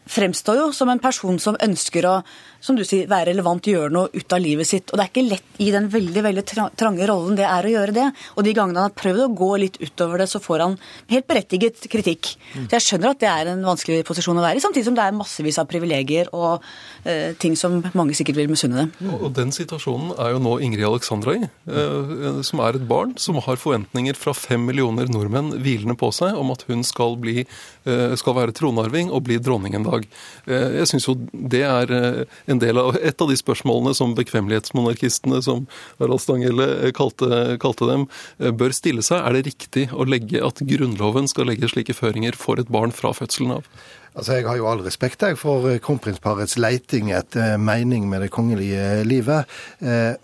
fremstår 0.05 0.61
jo 0.61 0.71
som 0.75 0.89
en 0.89 1.01
person 1.01 1.39
som 1.39 1.59
ønsker 1.61 2.07
å 2.09 2.21
som 2.61 2.77
du 2.77 2.83
sier, 2.85 3.07
være 3.09 3.31
relevant, 3.31 3.65
gjøre 3.65 3.89
noe 3.89 4.11
ut 4.13 4.33
av 4.35 4.41
livet 4.41 4.69
sitt. 4.69 4.91
Og 4.91 4.99
det 4.99 5.05
er 5.07 5.09
ikke 5.09 5.23
lett 5.25 5.61
i 5.65 5.71
den 5.73 5.87
veldig 5.89 6.21
veldig 6.27 6.43
trange 6.77 7.07
rollen 7.09 7.39
det 7.39 7.47
er 7.47 7.65
å 7.65 7.71
gjøre 7.71 7.95
det. 7.95 8.03
Og 8.37 8.45
de 8.45 8.53
gangene 8.53 8.83
han 8.83 8.91
har 8.91 8.97
prøvd 8.97 9.23
å 9.25 9.29
gå 9.39 9.49
litt 9.63 9.79
utover 9.81 10.21
det, 10.21 10.27
så 10.29 10.41
får 10.43 10.61
han 10.67 10.75
helt 11.09 11.25
berettiget 11.25 11.87
kritikk. 11.89 12.35
Mm. 12.53 12.67
Så 12.67 12.77
jeg 12.77 12.85
skjønner 12.85 13.15
at 13.15 13.23
det 13.23 13.31
er 13.31 13.49
en 13.55 13.65
vanskelig 13.65 14.03
posisjon 14.05 14.37
å 14.37 14.45
være 14.45 14.61
i, 14.61 14.63
samtidig 14.63 14.85
som 14.91 14.97
det 14.99 15.07
er 15.07 15.17
massevis 15.17 15.57
av 15.57 15.69
privilegier 15.71 16.29
og 16.37 16.61
eh, 17.01 17.33
ting 17.41 17.57
som 17.57 17.79
mange 17.97 18.13
sikkert 18.17 18.43
vil 18.43 18.51
misunne 18.53 18.85
dem. 18.85 18.93
Og 19.09 19.31
og 19.31 19.37
den 19.37 19.53
situasjonen 19.55 20.11
er 20.19 20.33
jo 20.33 20.41
nå 20.43 20.57
Ingrid 20.65 20.85
Alexandra 20.87 21.35
i, 21.37 21.45
eh, 21.47 22.41
som 22.45 22.61
er 22.65 22.77
et 22.77 22.87
barn 22.87 23.13
som 23.21 23.39
har 23.41 23.59
forventninger 23.61 24.17
fra 24.17 24.33
fem 24.37 24.63
millioner 24.67 25.09
nordmenn 25.11 25.53
hvilende 25.63 25.95
på 25.97 26.11
seg 26.15 26.37
om 26.37 26.51
at 26.53 26.65
hun 26.67 26.83
skal, 26.87 27.15
bli, 27.21 27.45
eh, 27.87 28.15
skal 28.19 28.35
være 28.37 28.55
tronarving 28.57 29.11
og 29.11 29.23
bli 29.29 29.39
dronning 29.39 29.77
en 29.79 29.87
dag. 29.87 30.00
Eh, 30.47 30.77
Jeg 30.81 30.89
syns 30.91 31.07
jo 31.07 31.15
det 31.31 31.63
er 31.67 31.93
eh, 31.95 32.19
en 32.51 32.61
del 32.61 32.79
av 32.81 32.97
et 32.99 33.21
av 33.21 33.29
de 33.31 33.37
spørsmålene 33.39 33.93
som 33.97 34.15
bekvemmelighetsmonarkistene, 34.17 35.41
som 35.45 35.67
Harald 35.99 36.23
Stanghelle 36.23 36.67
eh, 36.87 36.93
kalte, 36.95 37.57
kalte 37.61 37.89
dem, 37.89 38.07
bør 38.39 38.75
stille 38.75 39.05
seg. 39.05 39.21
Er 39.21 39.37
det 39.37 39.47
riktig 39.49 39.87
å 39.93 40.07
legge 40.07 40.43
at 40.45 40.63
Grunnloven 40.67 41.29
skal 41.31 41.49
legge 41.51 41.69
slike 41.71 41.95
føringer 41.97 42.37
for 42.37 42.61
et 42.61 42.71
barn 42.71 42.93
fra 42.95 43.13
fødselen 43.15 43.57
av? 43.59 43.67
Altså, 44.11 44.33
Jeg 44.35 44.47
har 44.49 44.57
jo 44.59 44.67
all 44.67 44.81
respekt 44.83 45.23
jeg, 45.23 45.37
for 45.39 45.69
kronprinsparets 45.83 46.57
leiting 46.59 47.13
etter 47.15 47.55
mening 47.61 48.09
med 48.11 48.25
det 48.25 48.31
kongelige 48.33 49.05
livet. 49.07 49.47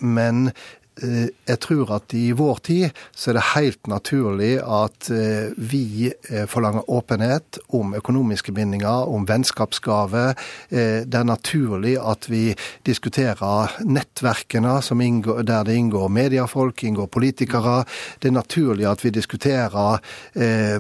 Men 0.04 0.50
jeg 1.02 1.60
tror 1.64 1.92
at 1.98 2.14
i 2.18 2.32
vår 2.38 2.60
tid 2.66 3.02
så 3.16 3.32
er 3.32 3.38
det 3.38 3.46
helt 3.54 3.90
naturlig 3.92 4.54
at 4.62 5.10
eh, 5.14 5.54
vi 5.58 6.10
eh, 6.10 6.46
forlanger 6.50 6.88
åpenhet 6.90 7.60
om 7.78 7.94
økonomiske 7.98 8.54
bindinger, 8.56 9.08
om 9.08 9.28
vennskapsgave. 9.28 10.30
Eh, 10.70 11.06
Det 11.08 11.16
er 11.20 11.28
naturlig 11.28 11.98
at 12.02 12.30
vi 12.30 12.56
diskuterer 12.86 13.78
nettverkene 13.86 14.80
inngår, 15.08 15.42
der 15.44 15.64
det 15.64 15.76
inngår 15.76 16.08
mediefolk, 16.10 16.84
inngår 16.84 17.08
politikere. 17.08 17.84
Det 18.20 18.30
er 18.30 18.40
naturlig 18.40 18.88
at 18.88 19.04
vi 19.04 19.10
diskuterer 19.10 20.00
eh, 20.36 20.80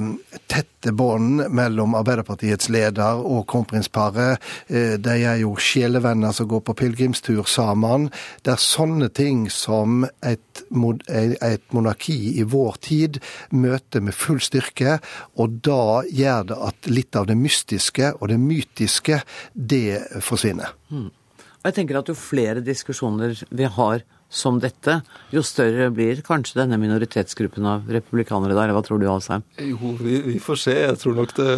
tette 0.87 0.95
bånd 0.95 1.49
mellom 1.51 1.95
Arbeiderpartiets 1.95 2.69
leder 2.69 3.19
og 3.19 3.45
kronprinsparet. 3.47 4.39
Eh, 4.67 4.95
De 4.97 5.15
er 5.23 5.41
jo 5.41 5.55
sjelevenner 5.59 6.31
som 6.31 6.47
går 6.47 6.61
på 6.61 6.73
pilegrimstur 6.73 7.43
sammen. 7.43 8.09
Det 8.43 8.53
er 8.53 8.61
sånne 8.61 9.09
ting 9.09 9.49
som 9.49 10.05
et, 10.23 10.63
et 10.71 11.63
monarki 11.71 12.39
i 12.39 12.43
vår 12.43 12.77
tid 12.79 13.19
møter 13.51 14.01
med 14.01 14.13
full 14.15 14.39
styrke, 14.39 14.99
og 15.35 15.59
da 15.61 16.03
gjør 16.07 16.47
det 16.47 16.57
at 16.57 16.87
litt 16.87 17.15
av 17.15 17.27
det 17.27 17.35
mystiske 17.37 18.13
og 18.21 18.29
det 18.29 18.39
mytiske, 18.39 19.21
det 19.53 20.21
forsvinner. 20.21 20.71
Mm. 20.89 21.11
Jeg 21.65 21.75
tenker 21.75 21.99
at 21.99 22.07
jo 22.07 22.15
flere 22.15 22.61
diskusjoner 22.63 23.35
vi 23.51 23.67
har 23.67 24.05
som 24.29 24.59
dette, 24.59 24.99
jo 25.31 25.43
større 25.45 25.87
blir 25.95 26.19
kanskje 26.25 26.59
denne 26.59 26.79
minoritetsgruppen 26.81 27.67
av 27.67 27.87
republikanere 27.91 28.57
der. 28.57 28.73
hva 28.75 28.83
tror 28.83 28.99
du, 28.99 29.07
Alsheim? 29.11 29.45
Jo, 29.61 29.93
vi, 30.01 30.19
vi 30.25 30.37
får 30.43 30.61
se. 30.65 30.75
Jeg 30.75 30.99
tror 31.01 31.15
nok 31.21 31.35
det 31.37 31.51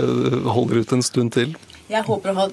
holder 0.45 0.84
ut 0.84 0.93
en 0.93 1.05
stund 1.05 1.34
til. 1.38 1.55
Jeg 1.89 2.05
håper 2.05 2.29
å 2.29 2.35
ha 2.37 2.43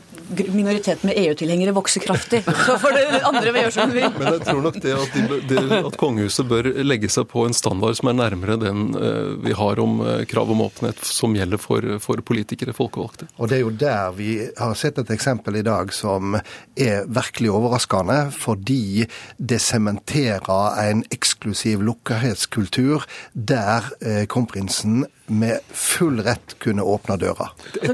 minoriteten 0.48 1.10
med 1.10 1.18
EU-tilhengere 1.20 1.74
vokse 1.76 2.00
kraftig. 2.00 2.38
Så 2.46 2.76
får 2.80 2.94
det 2.96 3.18
andre 3.20 3.52
gjøre 3.52 3.72
som 3.74 3.90
de 3.90 3.98
vil. 3.98 4.06
Men 4.16 4.30
jeg 4.32 4.44
tror 4.46 4.62
nok 4.64 4.78
det 4.80 4.94
at, 4.96 5.16
de, 5.16 5.40
de, 5.50 5.80
at 5.90 5.98
kongehuset 6.00 6.48
bør 6.48 6.68
legge 6.86 7.10
seg 7.12 7.26
på 7.28 7.44
en 7.44 7.56
standard 7.56 7.98
som 7.98 8.08
er 8.08 8.16
nærmere 8.16 8.56
den 8.62 8.86
eh, 8.96 9.34
vi 9.44 9.52
har 9.58 9.82
om 9.82 10.00
eh, 10.00 10.22
krav 10.30 10.52
om 10.54 10.62
åpenhet 10.64 11.04
som 11.04 11.36
gjelder 11.36 11.60
for, 11.60 11.84
for 12.00 12.22
politikere, 12.24 12.72
folkevalgte. 12.76 13.28
Og 13.36 13.52
det 13.52 13.58
er 13.58 13.64
jo 13.66 13.74
der 13.76 14.16
vi 14.16 14.30
har 14.56 14.72
sett 14.78 15.02
et 15.02 15.12
eksempel 15.12 15.60
i 15.60 15.64
dag 15.66 15.92
som 15.92 16.38
er 16.38 17.04
virkelig 17.04 17.52
overraskende, 17.58 18.18
fordi 18.32 19.04
det 19.36 19.60
sementerer 19.60 20.80
en 20.86 21.04
eksklusiv 21.12 21.84
lukkethetskultur 21.84 23.04
der 23.36 23.92
eh, 24.00 24.24
kronprinsen 24.32 25.04
med 25.26 25.60
full 25.74 26.20
rett 26.22 26.54
kunne 26.62 26.84
åpne 26.86 27.16
døra. 27.18 27.48
Et, 27.82 27.90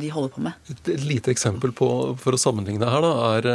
de 0.00 0.10
holder 0.12 0.32
på 0.34 0.42
med. 0.44 0.52
Et 0.74 0.90
lite 1.08 1.32
eksempel 1.32 1.72
på, 1.76 1.88
for 2.20 2.36
å 2.36 2.40
sammenligne 2.40 2.88
her, 2.88 3.04
da, 3.04 3.12
er 3.38 3.48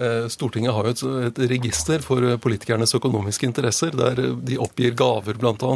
eh, 0.00 0.26
Stortinget 0.32 0.74
har 0.76 0.88
jo 0.88 0.92
et, 0.94 1.02
et 1.30 1.40
register 1.54 2.04
for 2.04 2.24
politikernes 2.44 2.92
økonomiske 2.96 3.48
interesser, 3.48 3.96
der 3.96 4.20
de 4.44 4.58
oppgir 4.60 4.92
gaver, 4.98 5.40
bl.a. 5.40 5.72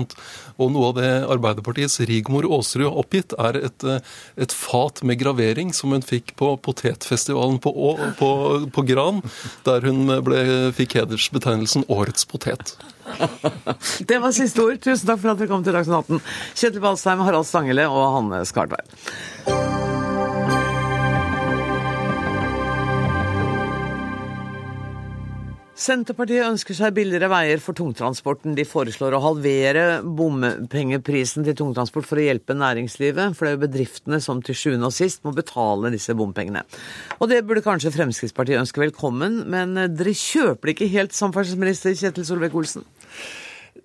Og 0.61 0.73
noe 0.75 0.91
av 0.93 0.99
det 1.01 1.11
Arbeiderpartiets 1.35 1.99
Rigmor 2.09 2.47
Aasrud 2.49 2.85
har 2.89 3.01
oppgitt, 3.01 3.33
er 3.41 3.59
et, 3.65 3.85
eh, 3.89 4.01
et 4.45 4.53
fat 4.55 5.01
med 5.09 5.21
gravering 5.25 5.73
som 5.77 5.93
hun 5.97 6.05
fikk 6.05 6.35
på 6.41 6.55
potetfestivalen 6.65 7.61
på, 7.65 7.73
Å- 7.73 8.11
på, 8.21 8.31
på 8.73 8.87
Gran, 8.89 9.23
der 9.67 9.89
hun 9.89 10.05
ble, 10.25 10.45
fikk 10.77 10.99
hedersbetegnelsen 11.01 11.89
Årets 11.93 12.29
potet. 12.29 12.77
Det 14.09 14.19
var 14.21 14.35
siste 14.37 14.65
ord. 14.65 14.81
Tusen 14.83 15.09
takk 15.09 15.21
for 15.23 15.35
at 15.35 15.41
dere 15.41 15.51
kom 15.51 15.65
til 15.67 15.77
Dagsnytt 15.77 16.09
18. 16.09 16.23
Kjetil 16.55 16.85
Balsheim, 16.85 17.25
Harald 17.27 17.49
Stangele 17.49 17.89
og 17.91 18.05
Hanne 18.19 18.45
Skartveit. 18.49 18.93
Senterpartiet 25.85 26.47
ønsker 26.47 26.77
seg 26.79 26.95
billigere 26.97 27.27
veier 27.29 27.61
for 27.61 27.77
tungtransporten. 27.77 28.55
De 28.57 28.65
foreslår 28.65 29.17
å 29.17 29.23
halvere 29.25 29.83
bompengeprisen 30.07 31.45
til 31.45 31.57
tungtransport 31.59 32.07
for 32.09 32.21
å 32.21 32.25
hjelpe 32.25 32.55
næringslivet, 32.57 33.35
for 33.35 33.45
det 33.45 33.51
er 33.51 33.57
jo 33.57 33.63
bedriftene 33.67 34.21
som 34.23 34.41
til 34.45 34.57
sjuende 34.57 34.89
og 34.89 34.95
sist 34.95 35.27
må 35.27 35.35
betale 35.37 35.91
disse 35.93 36.15
bompengene. 36.17 36.63
Og 37.19 37.29
det 37.29 37.43
burde 37.45 37.65
kanskje 37.67 37.93
Fremskrittspartiet 37.99 38.63
ønske 38.63 38.85
velkommen, 38.85 39.43
men 39.51 39.75
dere 39.75 40.15
kjøper 40.15 40.71
det 40.71 40.77
ikke 40.77 40.93
helt, 40.95 41.19
samferdselsminister 41.19 41.99
Kjetil 41.99 42.31
Solvik-Olsen? 42.31 42.87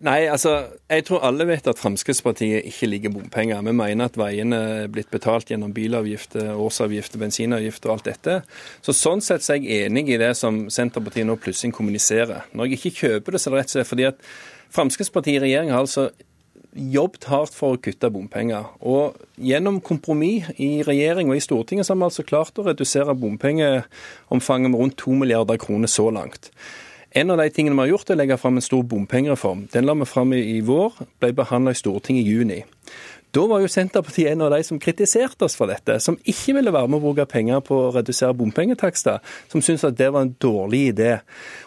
Nei, 0.05 0.29
altså, 0.31 0.53
jeg 0.87 1.03
tror 1.07 1.25
alle 1.27 1.43
vet 1.49 1.65
at 1.67 1.79
Fremskrittspartiet 1.81 2.67
ikke 2.69 2.87
liker 2.87 3.11
bompenger. 3.11 3.59
Vi 3.65 3.73
mener 3.75 4.07
at 4.07 4.19
veiene 4.19 4.59
er 4.85 4.91
blitt 4.93 5.09
betalt 5.11 5.49
gjennom 5.51 5.73
bilavgifter, 5.75 6.53
årsavgifter, 6.55 7.19
bensinavgifter 7.19 7.91
og 7.91 7.97
alt 7.97 8.07
dette. 8.07 8.37
Så 8.85 8.95
Sånn 8.95 9.23
sett 9.25 9.43
er 9.49 9.59
jeg 9.59 9.89
enig 9.89 10.05
i 10.13 10.21
det 10.21 10.31
som 10.39 10.67
Senterpartiet 10.71 11.27
nå 11.27 11.35
plutselig 11.41 11.75
kommuniserer. 11.75 12.47
Når 12.53 12.69
jeg 12.69 12.79
ikke 12.79 12.95
kjøper 13.01 13.35
det, 13.35 13.43
så 13.43 13.49
er 13.49 13.57
det 13.57 13.59
rett 13.59 13.73
og 13.73 13.75
slett 13.75 13.91
fordi 13.91 14.07
at 14.13 14.25
Fremskrittspartiet 14.77 15.41
i 15.41 15.45
regjering 15.49 15.75
har 15.75 15.83
altså 15.83 16.07
jobbet 16.79 17.25
hardt 17.27 17.55
for 17.57 17.75
å 17.75 17.81
kutte 17.81 18.11
bompenger. 18.13 18.69
Og 18.85 19.17
gjennom 19.41 19.81
kompromiss 19.83 20.51
i 20.61 20.83
regjering 20.85 21.31
og 21.31 21.39
i 21.39 21.43
Stortinget 21.43 21.87
så 21.87 21.95
har 21.95 21.99
vi 21.99 22.07
altså 22.07 22.27
klart 22.29 22.61
å 22.61 22.69
redusere 22.69 23.17
bompengeomfanget 23.17 24.71
med 24.71 24.79
rundt 24.79 25.01
2 25.01 25.17
milliarder 25.23 25.59
kroner 25.59 25.91
så 25.91 26.07
langt. 26.13 26.53
En 27.17 27.31
av 27.33 27.39
de 27.41 27.49
tingene 27.49 27.73
vi 27.73 27.87
har 27.87 27.93
gjort, 27.95 28.09
er 28.09 28.17
å 28.17 28.21
legge 28.21 28.37
fram 28.37 28.59
en 28.59 28.65
stor 28.65 28.83
bompengereform. 28.85 29.63
Den 29.73 29.87
la 29.87 29.95
vi 29.97 30.05
fram 30.05 30.33
i, 30.37 30.59
vår, 30.65 30.99
ble 31.21 31.31
behandla 31.37 31.73
i 31.73 31.79
Stortinget 31.79 32.21
i 32.21 32.35
juni. 32.35 32.59
Da 33.33 33.43
var 33.49 33.61
jo 33.61 33.69
Senterpartiet 33.69 34.31
en 34.31 34.41
av 34.45 34.53
de 34.53 34.59
som 34.65 34.79
kritiserte 34.81 35.45
oss 35.45 35.55
for 35.57 35.69
dette, 35.69 35.99
som 36.01 36.17
ikke 36.21 36.55
ville 36.57 36.73
være 36.73 36.89
med 36.89 36.97
å 36.97 37.03
bruke 37.03 37.27
penger 37.29 37.61
på 37.65 37.77
å 37.77 37.91
redusere 37.93 38.37
bompengetakster, 38.37 39.21
som 39.51 39.61
syntes 39.61 39.85
at 39.85 39.99
det 39.99 40.09
var 40.13 40.25
en 40.25 40.33
dårlig 40.41 40.81
idé. 40.93 41.11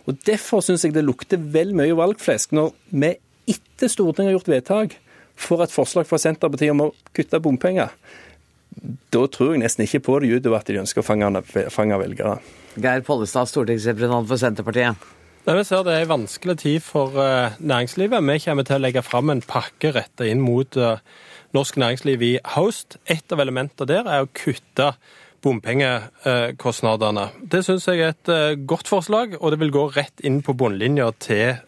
Og 0.06 0.18
Derfor 0.26 0.62
syns 0.62 0.86
jeg 0.86 0.94
det 0.94 1.06
lukter 1.06 1.38
vel 1.54 1.74
mye 1.78 1.94
valgflesk 1.98 2.54
når 2.58 2.74
vi 2.90 3.14
etter 3.50 3.90
Stortinget 3.90 4.32
har 4.32 4.38
gjort 4.38 4.50
vedtak, 4.50 4.98
får 5.38 5.64
et 5.64 5.74
forslag 5.74 6.06
fra 6.06 6.18
Senterpartiet 6.22 6.74
om 6.74 6.86
å 6.86 6.92
kutte 7.14 7.42
bompenger. 7.42 7.94
Da 9.14 9.24
tror 9.30 9.54
jeg 9.54 9.62
nesten 9.62 9.86
ikke 9.86 10.02
på 10.06 10.20
det 10.22 10.30
utover 10.34 10.62
at 10.62 10.70
de 10.70 10.82
ønsker 10.82 11.02
å 11.02 11.06
fange, 11.06 11.30
fange 11.74 11.98
velgere. 11.98 12.38
Geir 12.74 13.02
Pollestad, 13.06 13.50
stortingsrepresentant 13.50 14.30
for 14.30 14.40
Senterpartiet. 14.40 15.10
Nei, 15.42 15.56
Vi 15.58 15.62
ser 15.66 15.80
det 15.82 15.94
er 15.96 16.04
en 16.04 16.12
vanskelig 16.12 16.54
tid 16.60 16.84
for 16.86 17.16
eh, 17.18 17.56
næringslivet. 17.58 18.22
Vi 18.22 18.42
kommer 18.44 18.62
til 18.62 18.76
å 18.78 18.82
legge 18.84 19.02
fram 19.02 19.32
en 19.32 19.40
pakke 19.42 19.90
retta 19.96 20.28
inn 20.30 20.38
mot 20.38 20.76
eh, 20.78 21.00
norsk 21.56 21.80
næringsliv 21.82 22.22
i 22.22 22.36
høst. 22.54 22.94
Et 23.10 23.34
av 23.34 23.42
elementene 23.42 23.88
der 23.90 24.06
er 24.06 24.22
å 24.22 24.30
kutte 24.30 24.92
bompengekostnadene. 25.42 27.26
Det 27.42 27.64
syns 27.66 27.88
jeg 27.90 28.04
er 28.04 28.14
et 28.14 28.30
eh, 28.30 28.54
godt 28.54 28.86
forslag, 28.86 29.34
og 29.40 29.50
det 29.50 29.58
vil 29.64 29.74
gå 29.74 29.88
rett 29.96 30.22
inn 30.22 30.38
på 30.46 30.54
bunnlinja 30.54 31.10
til 31.18 31.58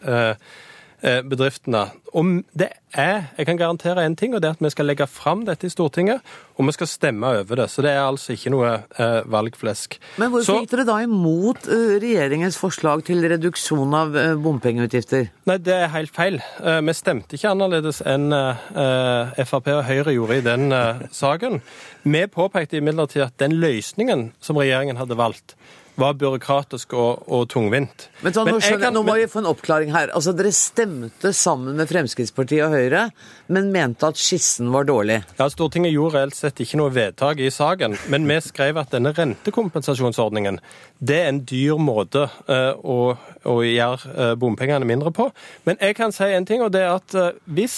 bedriftene. 1.01 1.89
Og 2.15 2.29
det 2.57 2.69
er, 2.95 3.25
jeg 3.37 3.45
kan 3.49 3.57
garantere 3.59 4.05
en 4.07 4.15
ting, 4.15 4.33
og 4.33 4.41
det 4.41 4.47
er 4.47 4.55
at 4.55 4.61
vi 4.63 4.69
skal 4.71 4.87
legge 4.87 5.05
fram 5.11 5.41
dette 5.45 5.67
i 5.67 5.69
Stortinget, 5.73 6.23
og 6.55 6.69
vi 6.69 6.71
skal 6.71 6.87
stemme 6.87 7.27
over 7.41 7.59
det. 7.59 7.65
Så 7.69 7.83
det 7.83 7.91
er 7.91 7.99
altså 8.05 8.33
ikke 8.33 8.53
noe 8.53 8.69
eh, 8.95 9.17
valgflesk. 9.27 9.97
Men 10.21 10.31
hvorfor 10.31 10.61
gikk 10.61 10.71
dere 10.71 10.85
da 10.87 10.95
imot 11.03 11.67
eh, 11.67 11.97
regjeringens 12.01 12.57
forslag 12.61 13.03
til 13.05 13.25
reduksjon 13.27 13.93
av 13.99 14.15
eh, 14.15 14.31
bompengeutgifter? 14.39 15.27
Nei, 15.51 15.57
det 15.59 15.75
er 15.75 15.91
helt 15.97 16.15
feil. 16.15 16.39
Eh, 16.63 16.79
Vi 16.87 16.95
stemte 16.95 17.35
ikke 17.35 17.51
annerledes 17.51 17.99
enn 18.07 18.31
eh, 18.31 19.43
Frp 19.43 19.71
og 19.75 19.83
Høyre 19.89 20.15
gjorde 20.15 20.39
i 20.39 20.45
den 20.47 20.71
eh, 20.71 21.05
saken. 21.11 21.59
Vi 22.07 22.25
påpekte 22.31 22.79
imidlertid 22.79 23.27
at 23.27 23.35
den 23.43 23.59
løsningen 23.59 24.29
som 24.39 24.57
regjeringen 24.61 24.97
hadde 25.01 25.19
valgt, 25.19 25.57
var 25.99 26.13
byråkratisk 26.19 26.93
og, 26.99 27.23
og 27.31 27.45
tungvint. 27.51 28.07
Men 28.21 28.33
nå, 28.35 28.43
Men 28.45 28.57
jeg 28.59 28.71
jeg, 28.73 28.79
kan- 28.81 28.93
nå 28.95 29.03
må 29.07 29.15
vi 29.15 29.27
få 29.31 29.39
en 29.43 29.47
oppklaring 29.51 29.93
her. 29.93 30.11
Altså, 30.15 30.33
Dere 30.35 30.51
stemte 30.51 31.31
sammen 31.33 31.77
med 31.79 31.87
Fremskrittspartiet 31.87 32.65
og 32.65 32.73
Høyre, 32.75 33.05
men 33.47 33.71
mente 33.71 34.07
at 34.09 34.19
skissen 34.19 34.71
var 34.73 34.87
dårlig. 34.89 35.21
Ja, 35.39 35.47
Stortinget 35.51 35.93
gjorde 35.93 36.17
reelt 36.19 36.35
sett 36.35 36.59
ikke 36.63 36.79
noe 36.81 36.91
vedtak 36.95 37.39
i 37.39 37.51
saken, 37.53 37.95
men 38.11 38.27
vi 38.27 38.39
skrev 38.43 38.77
at 38.81 38.91
denne 38.95 39.13
rentekompensasjonsordningen 39.15 40.59
det 40.99 41.17
er 41.21 41.29
en 41.29 41.41
dyr 41.47 41.77
måte 41.81 42.25
eh, 42.47 42.71
å, 42.79 43.15
å 43.45 43.55
gjøre 43.63 44.11
eh, 44.15 44.33
bompengene 44.39 44.87
mindre 44.87 45.11
på. 45.15 45.29
Men 45.67 45.77
jeg 45.83 45.95
kan 45.97 46.13
si 46.15 46.27
en 46.33 46.47
ting, 46.47 46.63
og 46.63 46.71
det 46.75 46.83
er 46.85 46.93
at 46.95 47.15
eh, 47.19 47.31
hvis 47.51 47.77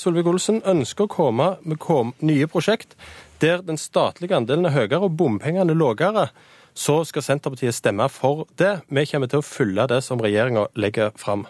Solvik-Olsen 0.00 0.62
ønsker 0.70 1.06
å 1.06 1.10
komme 1.10 1.48
med 1.66 1.78
kom, 1.82 2.14
nye 2.24 2.46
prosjekt 2.50 2.94
der 3.42 3.60
den 3.66 3.76
statlige 3.80 4.36
andelen 4.38 4.68
er 4.70 4.76
høyere 4.76 5.02
og 5.04 5.16
bompengene 5.18 5.74
lavere, 5.76 6.28
så 6.74 7.04
skal 7.06 7.22
Senterpartiet 7.22 7.74
stemme 7.74 8.08
for 8.10 8.48
det. 8.58 8.80
Vi 8.90 9.06
kommer 9.06 9.30
til 9.30 9.42
å 9.42 9.46
følge 9.46 9.86
det 9.94 10.00
som 10.04 10.22
regjeringa 10.22 10.66
legger 10.74 11.14
fram. 11.16 11.46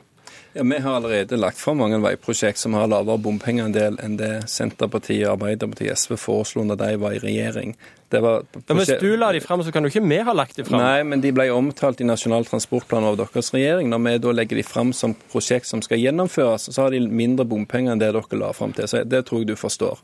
Ja, 0.54 0.62
Vi 0.62 0.78
har 0.78 0.94
allerede 0.94 1.36
lagt 1.36 1.58
fram 1.58 1.80
mange 1.82 1.98
veiprosjekt 1.98 2.58
som 2.58 2.76
har 2.78 2.86
lavere 2.86 3.18
bompengeandel 3.18 3.96
enn 4.04 4.18
det 4.20 4.44
Senterpartiet, 4.52 5.26
Arbeiderpartiet 5.32 5.90
og 5.90 5.98
SV 5.98 6.16
foreslo 6.20 6.64
da 6.68 6.76
de 6.78 6.96
var 7.00 7.16
i 7.16 7.22
regjering. 7.22 7.74
Det 8.14 8.22
var 8.22 8.44
Men 8.54 8.80
hvis 8.80 8.92
du 9.00 9.08
la 9.18 9.32
de 9.34 9.40
fram, 9.42 9.62
så 9.66 9.72
kan 9.74 9.84
jo 9.84 9.90
ikke 9.90 10.04
vi 10.06 10.20
ha 10.26 10.34
lagt 10.36 10.58
de 10.60 10.66
fram. 10.66 10.82
Nei, 10.82 11.02
men 11.10 11.22
de 11.24 11.32
ble 11.34 11.48
omtalt 11.54 12.00
i 12.00 12.06
Nasjonal 12.06 12.46
transportplan 12.46 13.06
av 13.08 13.18
deres 13.18 13.50
regjering. 13.54 13.90
Når 13.90 14.04
vi 14.06 14.14
da 14.26 14.34
legger 14.38 14.60
de 14.60 14.66
fram 14.66 14.92
som 14.96 15.16
prosjekt 15.32 15.68
som 15.70 15.82
skal 15.84 15.98
gjennomføres, 16.02 16.68
så 16.70 16.86
har 16.86 16.94
de 16.94 17.02
mindre 17.04 17.46
bompenger 17.48 17.94
enn 17.94 18.02
det 18.02 18.12
dere 18.14 18.40
la 18.40 18.52
fram 18.56 18.74
til. 18.76 18.86
Så 18.90 19.02
det 19.08 19.24
tror 19.28 19.42
jeg 19.42 19.50
du 19.50 19.56
forstår. 19.58 19.98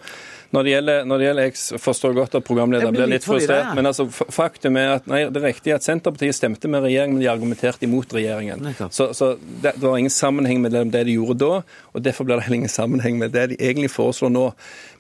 Når 0.51 0.67
det 0.67 0.73
gjelder, 0.73 1.05
når 1.07 1.19
det 1.19 1.27
gjelder 1.27 1.47
Jeg 1.51 1.81
forstår 1.81 2.15
godt 2.15 2.35
at 2.35 2.45
programlederen 2.47 2.95
blir 2.95 3.11
litt 3.11 3.27
frustrert, 3.27 3.71
men 3.79 3.87
altså, 3.87 4.09
faktum 4.11 4.79
er 4.81 4.97
at 4.97 5.07
nei, 5.11 5.23
det 5.31 5.39
er 5.39 5.47
riktig 5.47 5.75
at 5.77 5.87
Senterpartiet 5.87 6.35
stemte 6.35 6.71
med 6.71 6.83
regjeringen, 6.83 7.19
men 7.19 7.23
de 7.23 7.31
argumenterte 7.31 7.87
imot 7.87 8.15
regjeringen. 8.17 8.67
Så, 8.91 9.13
så 9.15 9.37
det, 9.39 9.77
det 9.77 9.87
var 9.87 9.99
ingen 10.01 10.15
sammenheng 10.15 10.63
med 10.65 10.75
det, 10.75 10.89
det 10.91 11.05
de 11.07 11.15
gjorde 11.15 11.39
da, 11.45 11.61
og 11.95 12.03
derfor 12.03 12.27
blir 12.27 12.41
det 12.41 12.49
heller 12.49 12.63
ingen 12.65 12.73
sammenheng 12.73 13.21
med 13.23 13.37
det 13.37 13.47
de 13.53 13.61
egentlig 13.61 13.93
foreslår 13.95 14.35
nå. 14.35 14.49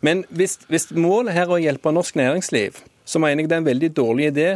Men 0.07 0.23
hvis, 0.31 0.61
hvis 0.71 0.91
målet 0.95 1.35
her 1.35 1.49
er 1.49 1.57
å 1.59 1.63
hjelpe 1.63 1.93
norsk 1.95 2.19
næringsliv, 2.21 2.79
så 3.11 3.19
mener 3.19 3.43
jeg 3.43 3.51
det 3.51 3.57
er 3.57 3.65
en 3.65 3.71
veldig 3.71 3.91
dårlig 3.97 4.31
idé 4.31 4.49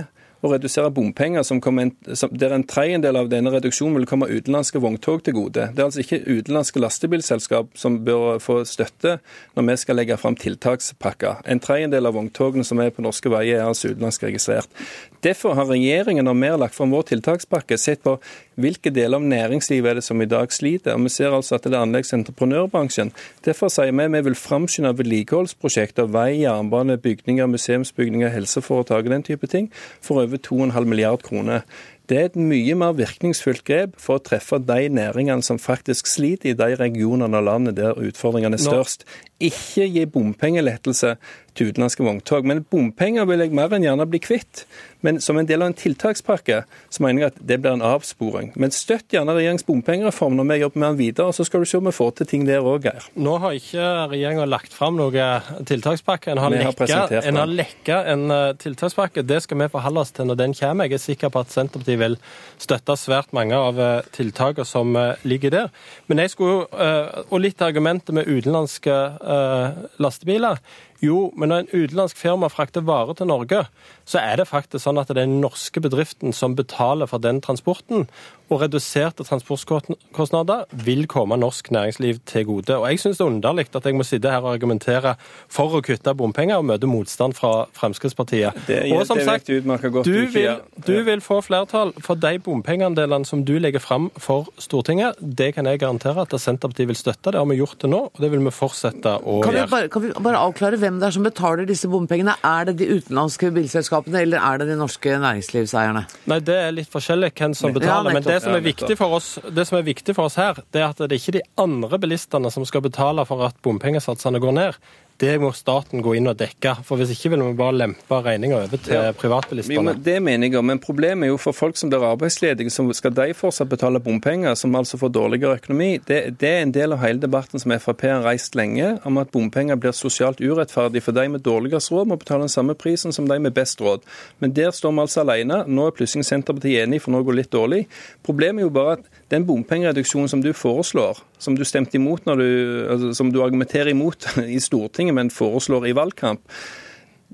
å 0.44 0.50
redusere 0.52 0.92
bompenger, 0.92 1.40
en, 1.40 1.92
som, 2.16 2.32
der 2.36 2.52
en 2.52 2.66
tredjedel 2.68 3.16
av 3.16 3.30
denne 3.32 3.52
reduksjonen 3.54 3.96
vil 3.98 4.08
komme 4.08 4.28
utenlandske 4.28 4.82
vogntog 4.82 5.24
til 5.24 5.36
gode. 5.38 5.70
Det 5.72 5.80
er 5.80 5.88
altså 5.88 6.04
ikke 6.04 6.20
utenlandske 6.26 6.82
lastebilselskap 6.84 7.72
som 7.80 8.02
bør 8.04 8.38
få 8.44 8.60
støtte 8.68 9.18
når 9.56 9.68
vi 9.70 9.78
skal 9.80 10.00
legge 10.00 10.18
fram 10.20 10.36
tiltakspakker. 10.36 11.40
En 11.48 11.62
tredjedel 11.64 12.10
av 12.10 12.18
vogntogene 12.18 12.66
som 12.66 12.82
er 12.84 12.92
på 12.94 13.04
norske 13.04 13.32
veier, 13.32 13.62
er 13.62 13.70
altså 13.70 13.94
utenlandsk 13.94 14.28
registrert. 14.28 14.84
Derfor 15.24 15.56
har 15.56 15.70
regjeringen, 15.72 16.26
når 16.28 16.40
vi 16.40 16.52
har 16.52 16.60
lagt 16.60 16.76
fram 16.76 16.92
vår 16.92 17.06
tiltakspakke, 17.14 17.78
sett 17.80 18.02
på 18.04 18.18
hvilke 18.60 18.92
deler 18.94 19.18
av 19.18 19.24
næringslivet 19.24 19.90
er 19.90 19.98
det 19.98 20.04
som 20.04 20.20
i 20.20 20.28
dag 20.28 20.52
sliter. 20.52 20.94
Og 20.94 21.06
Vi 21.08 21.14
ser 21.14 21.32
altså 21.32 21.56
at 21.56 21.64
det 21.64 21.72
er 21.72 21.82
anleggsentreprenørbransjen. 21.82 23.12
Derfor 23.44 23.72
sier 23.72 23.90
vi 23.92 24.04
at 24.04 24.12
vi 24.12 24.20
vil 24.28 24.36
framskynde 24.38 24.92
vedlikeholdsprosjekter, 24.98 26.10
vei, 26.12 26.42
jernbane, 26.42 26.98
bygninger, 27.00 27.48
museumsbygninger, 27.50 28.28
helseforetak 28.28 29.08
og 29.08 29.14
den 29.16 29.26
type 29.26 29.48
ting, 29.50 29.70
for 30.04 30.22
over 30.22 30.33
2,5 30.42 30.88
milliard 30.88 31.22
kroner. 31.26 31.62
Det 32.08 32.18
er 32.18 32.26
et 32.28 32.36
mye 32.36 32.74
mer 32.76 32.92
virkningsfullt 32.98 33.62
grep 33.64 33.94
for 34.00 34.18
å 34.18 34.24
treffe 34.24 34.58
de 34.60 34.90
næringene 34.92 35.44
som 35.44 35.60
faktisk 35.60 36.10
sliter 36.10 36.50
i 36.50 36.56
de 36.58 36.74
regionene 36.76 37.38
av 37.40 37.46
landet 37.46 37.78
der 37.78 37.96
utfordringene 37.96 38.58
er 38.58 38.64
størst. 38.64 39.06
Ikke 39.40 39.86
gi 39.88 40.04
bompengelettelse 40.04 41.14
til 41.54 41.70
utenlandske 41.72 42.04
vogntog. 42.06 42.46
Men 42.48 42.64
bompenger 42.70 43.28
vil 43.30 43.44
jeg 43.44 43.54
mer 43.56 43.72
enn 43.74 43.86
gjerne 43.86 44.08
bli 44.10 44.20
kvitt. 44.22 44.64
Men 45.04 45.20
som 45.20 45.36
en 45.36 45.46
del 45.46 45.60
av 45.60 45.68
en 45.68 45.76
tiltakspakke 45.76 46.62
så 46.64 47.02
mener 47.04 47.26
jeg 47.26 47.32
at 47.34 47.40
det 47.50 47.58
blir 47.60 47.76
en 47.76 47.84
avsporing. 47.84 48.54
Men 48.56 48.72
støtt 48.72 49.12
gjerne 49.12 49.34
regjeringens 49.36 49.66
bompengereform 49.68 50.38
når 50.38 50.48
vi 50.48 50.56
jobber 50.62 50.80
med 50.80 50.88
den 50.88 51.00
videre, 51.02 51.34
så 51.36 51.44
skal 51.44 51.60
du 51.60 51.68
se 51.68 51.76
om 51.76 51.90
vi 51.90 51.92
får 51.92 52.14
til 52.20 52.30
ting 52.30 52.46
der 52.48 52.64
òg, 52.64 52.86
Geir. 52.88 53.04
Nå 53.20 53.34
har 53.42 53.56
ikke 53.58 53.88
regjeringa 54.14 54.46
lagt 54.48 54.72
fram 54.72 54.96
noen 54.96 55.44
tiltakspakke. 55.68 56.32
En 56.32 56.40
har, 56.40 56.56
lekket, 56.56 57.18
en 57.20 57.40
har 57.42 57.52
lekka 57.52 58.00
en 58.14 58.24
eh, 58.32 58.46
tiltakspakke. 58.64 59.26
Det 59.28 59.42
skal 59.44 59.60
vi 59.60 59.68
forholde 59.74 60.06
oss 60.06 60.14
til 60.16 60.30
når 60.30 60.40
den 60.40 60.56
kommer. 60.56 60.88
Jeg 60.88 60.96
er 60.96 61.04
sikker 61.04 61.34
på 61.34 61.44
at 61.44 61.52
Senterpartiet 61.52 62.00
vil 62.00 62.16
støtte 62.62 62.96
svært 63.00 63.36
mange 63.36 63.60
av 63.60 63.80
eh, 63.80 64.08
tiltakene 64.16 64.68
som 64.68 64.96
eh, 64.96 65.20
ligger 65.28 65.52
der. 65.52 65.70
Men 66.08 66.24
jeg 66.24 66.32
skulle, 66.32 66.64
eh, 66.72 67.22
Og 67.28 67.40
litt 67.44 67.60
argumentet 67.62 68.14
med 68.16 68.28
utenlandske 68.28 68.94
eh, 69.20 69.84
lastebiler. 70.00 70.60
Jo, 71.02 71.32
men 71.36 71.50
når 71.50 71.64
en 71.64 71.72
utenlandsk 71.72 72.18
firma 72.20 72.48
frakter 72.52 72.84
varer 72.86 73.16
til 73.18 73.28
Norge, 73.28 73.64
så 74.06 74.20
er 74.22 74.38
det 74.38 74.48
faktisk 74.48 74.84
sånn 74.84 75.00
at 75.00 75.10
det 75.10 75.16
er 75.16 75.24
den 75.24 75.40
norske 75.42 75.82
bedriften 75.82 76.32
som 76.36 76.54
betaler 76.58 77.10
for 77.10 77.22
den 77.22 77.40
transporten. 77.44 78.06
Og 78.52 78.60
reduserte 78.60 79.24
transportkostnader 79.24 80.64
vil 80.84 81.06
komme 81.10 81.36
norsk 81.40 81.70
næringsliv 81.74 82.18
til 82.28 82.44
gode. 82.48 82.76
Og 82.76 82.86
jeg 82.90 83.00
syns 83.00 83.18
det 83.18 83.24
er 83.24 83.30
underlig 83.30 83.66
at 83.74 83.86
jeg 83.88 83.96
må 83.96 84.04
sitte 84.06 84.30
her 84.30 84.44
og 84.44 84.52
argumentere 84.54 85.14
for 85.52 85.78
å 85.78 85.80
kutte 85.84 86.12
bompenger 86.16 86.60
og 86.60 86.66
møte 86.68 86.88
motstand 86.90 87.34
fra 87.38 87.64
Fremskrittspartiet. 87.78 88.52
Det, 88.68 88.80
og 88.92 89.06
som 89.08 89.18
det 89.18 89.24
sagt, 89.26 89.48
du 89.48 89.60
godt 89.64 90.04
du 90.06 90.12
du 90.14 90.26
vil, 90.34 90.60
du 90.86 90.92
vil 91.06 91.20
få 91.24 91.40
flertall 91.44 91.92
for 92.04 92.14
de 92.20 92.34
bompengeandelene 92.38 93.26
som 93.28 93.44
du 93.44 93.56
legger 93.58 93.82
fram 93.82 94.10
for 94.20 94.48
Stortinget. 94.62 95.18
Det 95.20 95.52
kan 95.56 95.66
jeg 95.66 95.80
garantere 95.82 96.22
at 96.26 96.36
Senterpartiet 96.40 96.88
vil 96.90 96.96
støtte. 96.98 97.32
Det 97.34 97.40
har 97.40 97.48
vi 97.50 97.58
gjort 97.58 97.78
til 97.80 97.90
nå, 97.92 98.02
og 98.12 98.20
det 98.22 98.30
vil 98.32 98.44
vi 98.44 98.52
fortsette 98.54 99.16
å 99.24 99.40
Kan 99.44 99.52
vi, 99.54 99.60
gjøre. 99.62 99.70
bare, 99.72 99.88
kan 99.88 100.02
vi 100.04 100.12
bare 100.28 100.42
avklare 100.44 100.78
hvem 100.80 101.00
det 101.00 101.08
er 101.08 101.16
som 101.16 101.24
betaler 101.26 101.66
disse 101.68 101.88
bompengene? 101.90 102.36
Er 102.44 102.68
det 102.70 102.76
de 102.82 102.90
utenlandske 102.98 103.50
bilselskapene, 103.54 104.20
eller 104.24 104.38
er 104.44 104.58
det 104.62 104.68
de 104.72 104.76
norske 104.78 105.16
næringslivseierne? 105.24 106.04
Nei, 106.30 106.40
Det 106.44 106.54
er 106.60 106.72
litt 106.76 106.90
forskjellig 106.92 107.32
hvem 107.34 107.54
som 107.56 107.70
Ja, 107.72 107.78
betaler. 107.80 108.12
men 108.12 108.22
nettopp. 108.22 108.33
Det 108.34 108.42
som, 108.44 108.54
er 108.56 108.64
viktig 108.64 108.96
for 108.98 109.16
oss, 109.16 109.28
det 109.54 109.64
som 109.68 109.78
er 109.78 109.86
viktig 109.86 110.14
for 110.16 110.28
oss 110.28 110.38
her, 110.40 110.58
det 110.74 110.82
er 110.82 110.90
at 110.90 111.00
det 111.00 111.08
er 111.12 111.20
ikke 111.22 111.36
de 111.38 111.44
andre 111.60 112.00
bilistene 112.02 112.50
som 112.52 112.66
skal 112.68 112.84
betale 112.84 113.24
for 113.28 113.46
at 113.46 113.58
bompengesatsene 113.64 114.42
går 114.42 114.56
ned. 114.58 114.78
Det 115.20 115.36
må 115.38 115.52
staten 115.54 116.02
gå 116.02 116.16
inn 116.18 116.26
og 116.26 116.36
dekke. 116.40 116.72
For 116.84 116.98
Hvis 116.98 117.12
ikke 117.14 117.30
vil 117.34 117.42
vi 117.46 117.52
bare 117.58 117.76
lempe 117.76 118.18
regninga 118.24 118.56
over 118.64 118.80
til 118.82 118.94
Ja. 118.94 119.12
Privatbilistene. 119.12 119.82
men 119.82 120.02
det 120.02 120.22
mener 120.22 120.50
jeg 120.50 120.64
men 120.64 120.78
problemet 120.78 121.24
er 121.24 121.30
jo 121.30 121.36
for 121.36 121.52
folk 121.52 121.76
som 121.76 121.90
blir 121.90 122.02
arbeidsledige, 122.02 122.70
som 122.70 122.92
skal 122.92 123.12
de 123.14 123.32
fortsatt 123.34 123.68
betale 123.68 124.00
bompenger, 124.00 124.54
som 124.56 124.74
altså 124.74 124.98
får 124.98 125.12
dårligere 125.12 125.58
økonomi. 125.60 125.98
Det, 126.06 126.38
det 126.40 126.48
er 126.48 126.62
en 126.62 126.72
del 126.72 126.92
av 126.92 126.98
hele 126.98 127.20
debatten 127.20 127.60
som 127.60 127.70
Frp 127.78 128.02
har 128.02 128.24
reist 128.24 128.54
lenge, 128.54 128.98
om 129.04 129.18
at 129.18 129.30
bompenger 129.30 129.76
blir 129.76 129.92
sosialt 129.92 130.40
urettferdig. 130.40 131.02
For 131.02 131.12
de 131.12 131.28
med 131.28 131.44
dårligst 131.46 131.92
råd 131.92 132.06
må 132.10 132.16
betale 132.18 132.48
den 132.48 132.48
samme 132.48 132.74
prisen 132.74 133.12
som 133.12 133.28
de 133.28 133.38
med 133.38 133.54
best 133.54 133.80
råd. 133.80 134.02
Men 134.40 134.52
der 134.52 134.70
står 134.70 134.92
vi 134.92 135.04
altså 135.04 135.20
alene. 135.20 135.64
Nå 135.68 135.86
er 135.86 135.94
plutselig 135.94 136.24
Senterpartiet 136.24 136.88
enig, 136.88 137.02
for 137.02 137.12
nå 137.12 137.22
går 137.22 137.36
det 137.36 137.42
litt 137.44 137.52
dårlig. 137.52 137.86
Problemet 138.24 138.62
er 138.62 138.66
jo 138.66 138.74
bare 138.74 138.98
at 138.98 139.04
den 139.30 139.46
bompengereduksjonen 139.46 140.28
som 140.28 140.42
du 140.42 140.52
foreslår, 140.56 141.20
som 141.38 141.56
du 141.58 141.64
stemte 141.66 141.98
imot 141.98 142.24
når 142.24 142.40
du, 142.40 142.48
altså, 142.90 143.12
som 143.18 143.30
du 143.32 143.42
argumenterer 143.44 143.90
imot 143.92 144.26
i 144.56 144.58
Stortinget, 144.58 145.03
men 145.12 145.30
foreslår 145.30 145.88
i 145.90 145.94
valgkamp, 145.96 146.40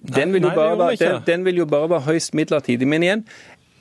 den 0.01 0.33
vil, 0.33 0.43
nei, 0.43 0.55
bare 0.57 0.97
den, 0.97 1.23
den 1.27 1.45
vil 1.45 1.61
jo 1.61 1.67
bare 1.69 1.91
være 1.91 2.07
høyst 2.09 2.35
midlertidig. 2.35 2.89
Men 2.89 3.05
igjen, 3.05 3.25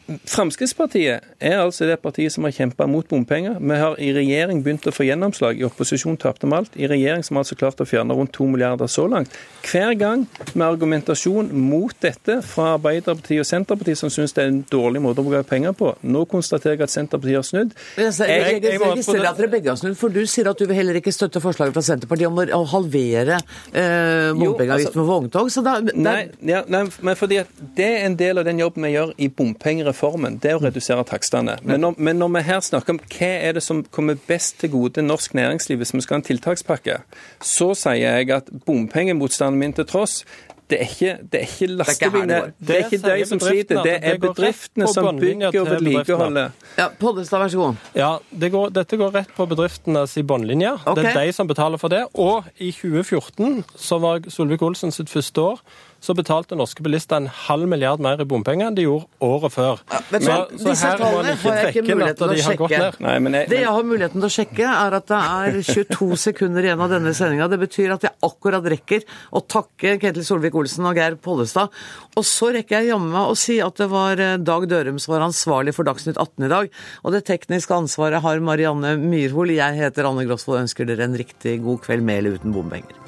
Fremskrittspartiet 0.09 1.25
er 1.39 1.59
altså 1.61 1.85
det 1.85 1.99
partiet 2.01 2.33
som 2.33 2.45
har 2.47 2.53
kjempa 2.55 2.87
mot 2.89 3.05
bompenger. 3.07 3.59
Vi 3.61 3.75
har 3.77 3.97
i 4.01 4.09
regjering 4.15 4.63
begynt 4.65 4.87
å 4.89 4.93
få 4.93 5.05
gjennomslag. 5.05 5.59
I 5.59 5.67
opposisjon 5.67 6.17
tapte 6.17 6.49
vi 6.49 6.55
alt. 6.57 6.77
I 6.79 6.89
regjering 6.89 7.21
som 7.25 7.37
har 7.37 7.45
altså 7.45 7.57
klart 7.59 7.83
å 7.83 7.85
fjerne 7.85 8.15
rundt 8.17 8.33
to 8.33 8.47
milliarder 8.49 8.89
så 8.89 9.05
langt. 9.11 9.35
Hver 9.69 9.93
gang 9.99 10.25
med 10.55 10.65
argumentasjon 10.65 11.51
mot 11.53 11.93
dette 12.01 12.39
fra 12.45 12.73
Arbeiderpartiet 12.79 13.43
og 13.43 13.49
Senterpartiet, 13.49 13.99
som 14.01 14.09
syns 14.13 14.33
det 14.33 14.45
er 14.45 14.53
en 14.53 14.63
dårlig 14.71 15.03
måte 15.03 15.21
å 15.21 15.27
bruke 15.27 15.43
penger 15.49 15.75
på. 15.77 15.91
Nå 16.01 16.25
konstaterer 16.31 16.79
jeg 16.79 16.87
at 16.87 16.95
Senterpartiet 16.95 17.37
har 17.37 17.45
snudd. 17.45 17.77
Jeg, 17.99 18.09
jeg, 18.09 18.41
jeg, 18.41 18.63
jeg, 18.65 18.81
registrerer 18.85 19.29
at 19.29 19.43
dere 19.43 19.51
begge 19.53 19.73
har 19.73 19.79
snudd, 19.81 19.97
for 19.99 20.13
du 20.13 20.23
sier 20.25 20.49
at 20.49 20.57
du 20.57 20.65
vil 20.65 20.79
heller 20.79 20.97
ikke 20.97 21.13
støtte 21.13 21.43
forslaget 21.43 21.77
fra 21.77 21.85
Senterpartiet 21.85 22.31
om 22.31 22.41
å, 22.41 22.65
halvere 22.69 23.37
eh, 23.37 24.33
bompengeavgiften 24.33 24.89
altså- 24.89 24.97
for 24.97 25.09
vogntog. 25.09 25.53
Så 25.53 25.65
da, 25.65 25.77
der... 25.85 26.01
Nei, 26.01 26.17
ja, 26.49 26.65
nei, 26.65 26.85
men 27.05 27.17
fordi 27.19 27.43
det 27.77 27.93
er 27.99 28.09
en 28.09 28.17
del 28.17 28.41
av 28.41 28.49
den 28.49 28.61
jobben 28.61 28.89
vi 28.89 28.95
gjør 28.95 29.13
i 29.17 29.29
bompengereformen. 29.29 29.98
Det 30.39 30.51
er 30.51 30.59
å 30.59 30.63
redusere 30.63 31.05
takstene. 31.07 31.57
Men 31.63 31.81
men 31.97 32.19
når 32.21 32.33
vi 32.37 32.45
her 32.49 32.61
snakker 32.65 32.95
om 32.95 33.01
hva 33.03 33.31
er 33.49 33.57
det 33.57 33.63
som 33.65 33.83
kommer 33.83 34.19
best 34.27 34.59
til 34.61 34.73
gode 34.73 35.03
norsk 35.05 35.35
næringsliv 35.37 35.81
hvis 35.81 35.93
vi 35.93 36.01
skal 36.05 36.17
ha 36.17 36.21
en 36.23 36.29
tiltakspakke, 36.29 37.01
så 37.41 37.73
sier 37.77 38.19
jeg 38.19 38.31
at 38.35 38.51
bompengemotstanden 38.65 39.59
min 39.59 39.75
til 39.75 39.87
tross 39.89 40.23
det 40.69 40.77
er 40.77 40.89
ikke, 40.93 41.13
det 41.31 41.39
er 41.39 41.45
ikke 41.47 41.67
lastebilene, 41.79 42.35
det 42.59 42.67
det 42.67 42.75
er 42.75 42.83
ikke 42.85 42.97
de 43.15 43.25
som 43.25 43.39
sliter, 43.41 43.79
det 43.81 43.93
det 44.01 44.11
er 44.11 44.19
bedriftene 44.21 44.87
som 44.93 45.07
bygger 45.17 45.59
og 45.59 45.69
vedlikeholder. 45.69 46.49
ja, 46.77 46.87
Pollestad, 46.99 47.39
vær 47.39 47.47
så 47.47 47.57
god. 47.57 47.75
Ja, 47.95 48.11
det 48.41 48.51
går, 48.51 48.69
Dette 48.69 48.97
går 48.97 49.15
rett 49.15 49.31
på 49.35 49.47
bedriftenes 49.49 50.17
i 50.17 50.21
Okay. 50.21 50.95
Det 50.95 51.05
er 51.15 51.25
de 51.25 51.33
som 51.33 51.47
betaler 51.47 51.77
for 51.77 51.87
det. 51.87 52.05
Og 52.13 52.43
i 52.57 52.71
2014, 52.71 53.63
som 53.75 54.01
var 54.01 54.19
Solvik-Olsen 54.29 54.91
sitt 54.91 55.09
første 55.09 55.41
år, 55.41 55.59
så 55.99 56.15
betalte 56.15 56.57
norske 56.57 56.83
bilister 56.85 57.19
en 57.19 57.27
halv 57.47 57.67
milliard 57.69 58.01
mer 58.03 58.21
i 58.21 58.27
bompenger 58.27 58.69
enn 58.69 58.77
de 58.77 58.85
gjorde 58.85 59.07
året 59.25 59.53
før. 59.53 59.81
Så 59.89 60.21
du 60.21 60.27
hva, 60.29 60.37
Disse 60.49 60.91
tallene 60.99 61.35
har 61.41 61.57
jeg 61.59 61.73
ikke 61.73 61.83
muligheten 61.87 62.19
til 62.19 62.33
å 62.33 62.45
sjekke. 62.45 63.47
Det 63.51 63.59
jeg 63.59 63.73
har 63.77 63.87
muligheten 63.87 64.19
til 64.19 64.29
å 64.29 64.31
sjekke, 64.33 64.69
er 64.69 64.97
at 64.99 65.09
det 65.11 65.19
er 65.19 65.59
22 65.69 66.19
sekunder 66.23 66.67
igjen 66.69 66.83
av 66.85 66.93
denne 66.93 67.13
sendinga. 67.17 67.49
Det 67.51 67.59
betyr 67.61 67.95
at 67.95 68.07
jeg 68.07 68.15
akkurat 68.25 68.69
rekker 68.75 69.05
å 69.35 69.43
takke 69.43 69.97
Ketil 70.01 70.25
Solvik-Olsen 70.27 70.87
og 70.89 70.99
Geir 70.99 71.19
Pollestad. 71.19 71.75
Og 72.15 72.27
så 72.27 72.51
rekker 72.55 72.79
jeg 72.79 72.93
jammen 72.93 73.11
meg 73.13 73.33
å 73.33 73.37
si 73.39 73.59
at 73.63 73.79
det 73.79 73.89
var 73.91 74.23
eh, 74.23 74.37
Dag 74.39 74.67
Dørum 74.71 74.99
som 75.01 75.15
var 75.15 75.27
ansvarlig 75.27 75.75
for 75.75 75.87
Dagsnytt 75.87 76.19
18 76.19 76.47
i 76.47 76.51
dag. 76.51 76.71
Og 77.03 77.15
det 77.15 77.25
tekniske 77.29 77.75
ansvaret 77.75 78.23
har 78.23 78.43
Marianne 78.43 78.95
Myrhol. 79.01 79.55
Jeg 79.55 79.79
heter 79.79 80.09
Anne 80.09 80.27
Grosvold 80.29 80.59
og 80.59 80.65
ønsker 80.67 80.89
dere 80.89 81.07
en 81.07 81.19
riktig 81.19 81.59
god 81.65 81.83
kveld 81.85 82.07
med 82.07 82.23
eller 82.23 82.39
uten 82.39 82.55
bompenger. 82.55 82.98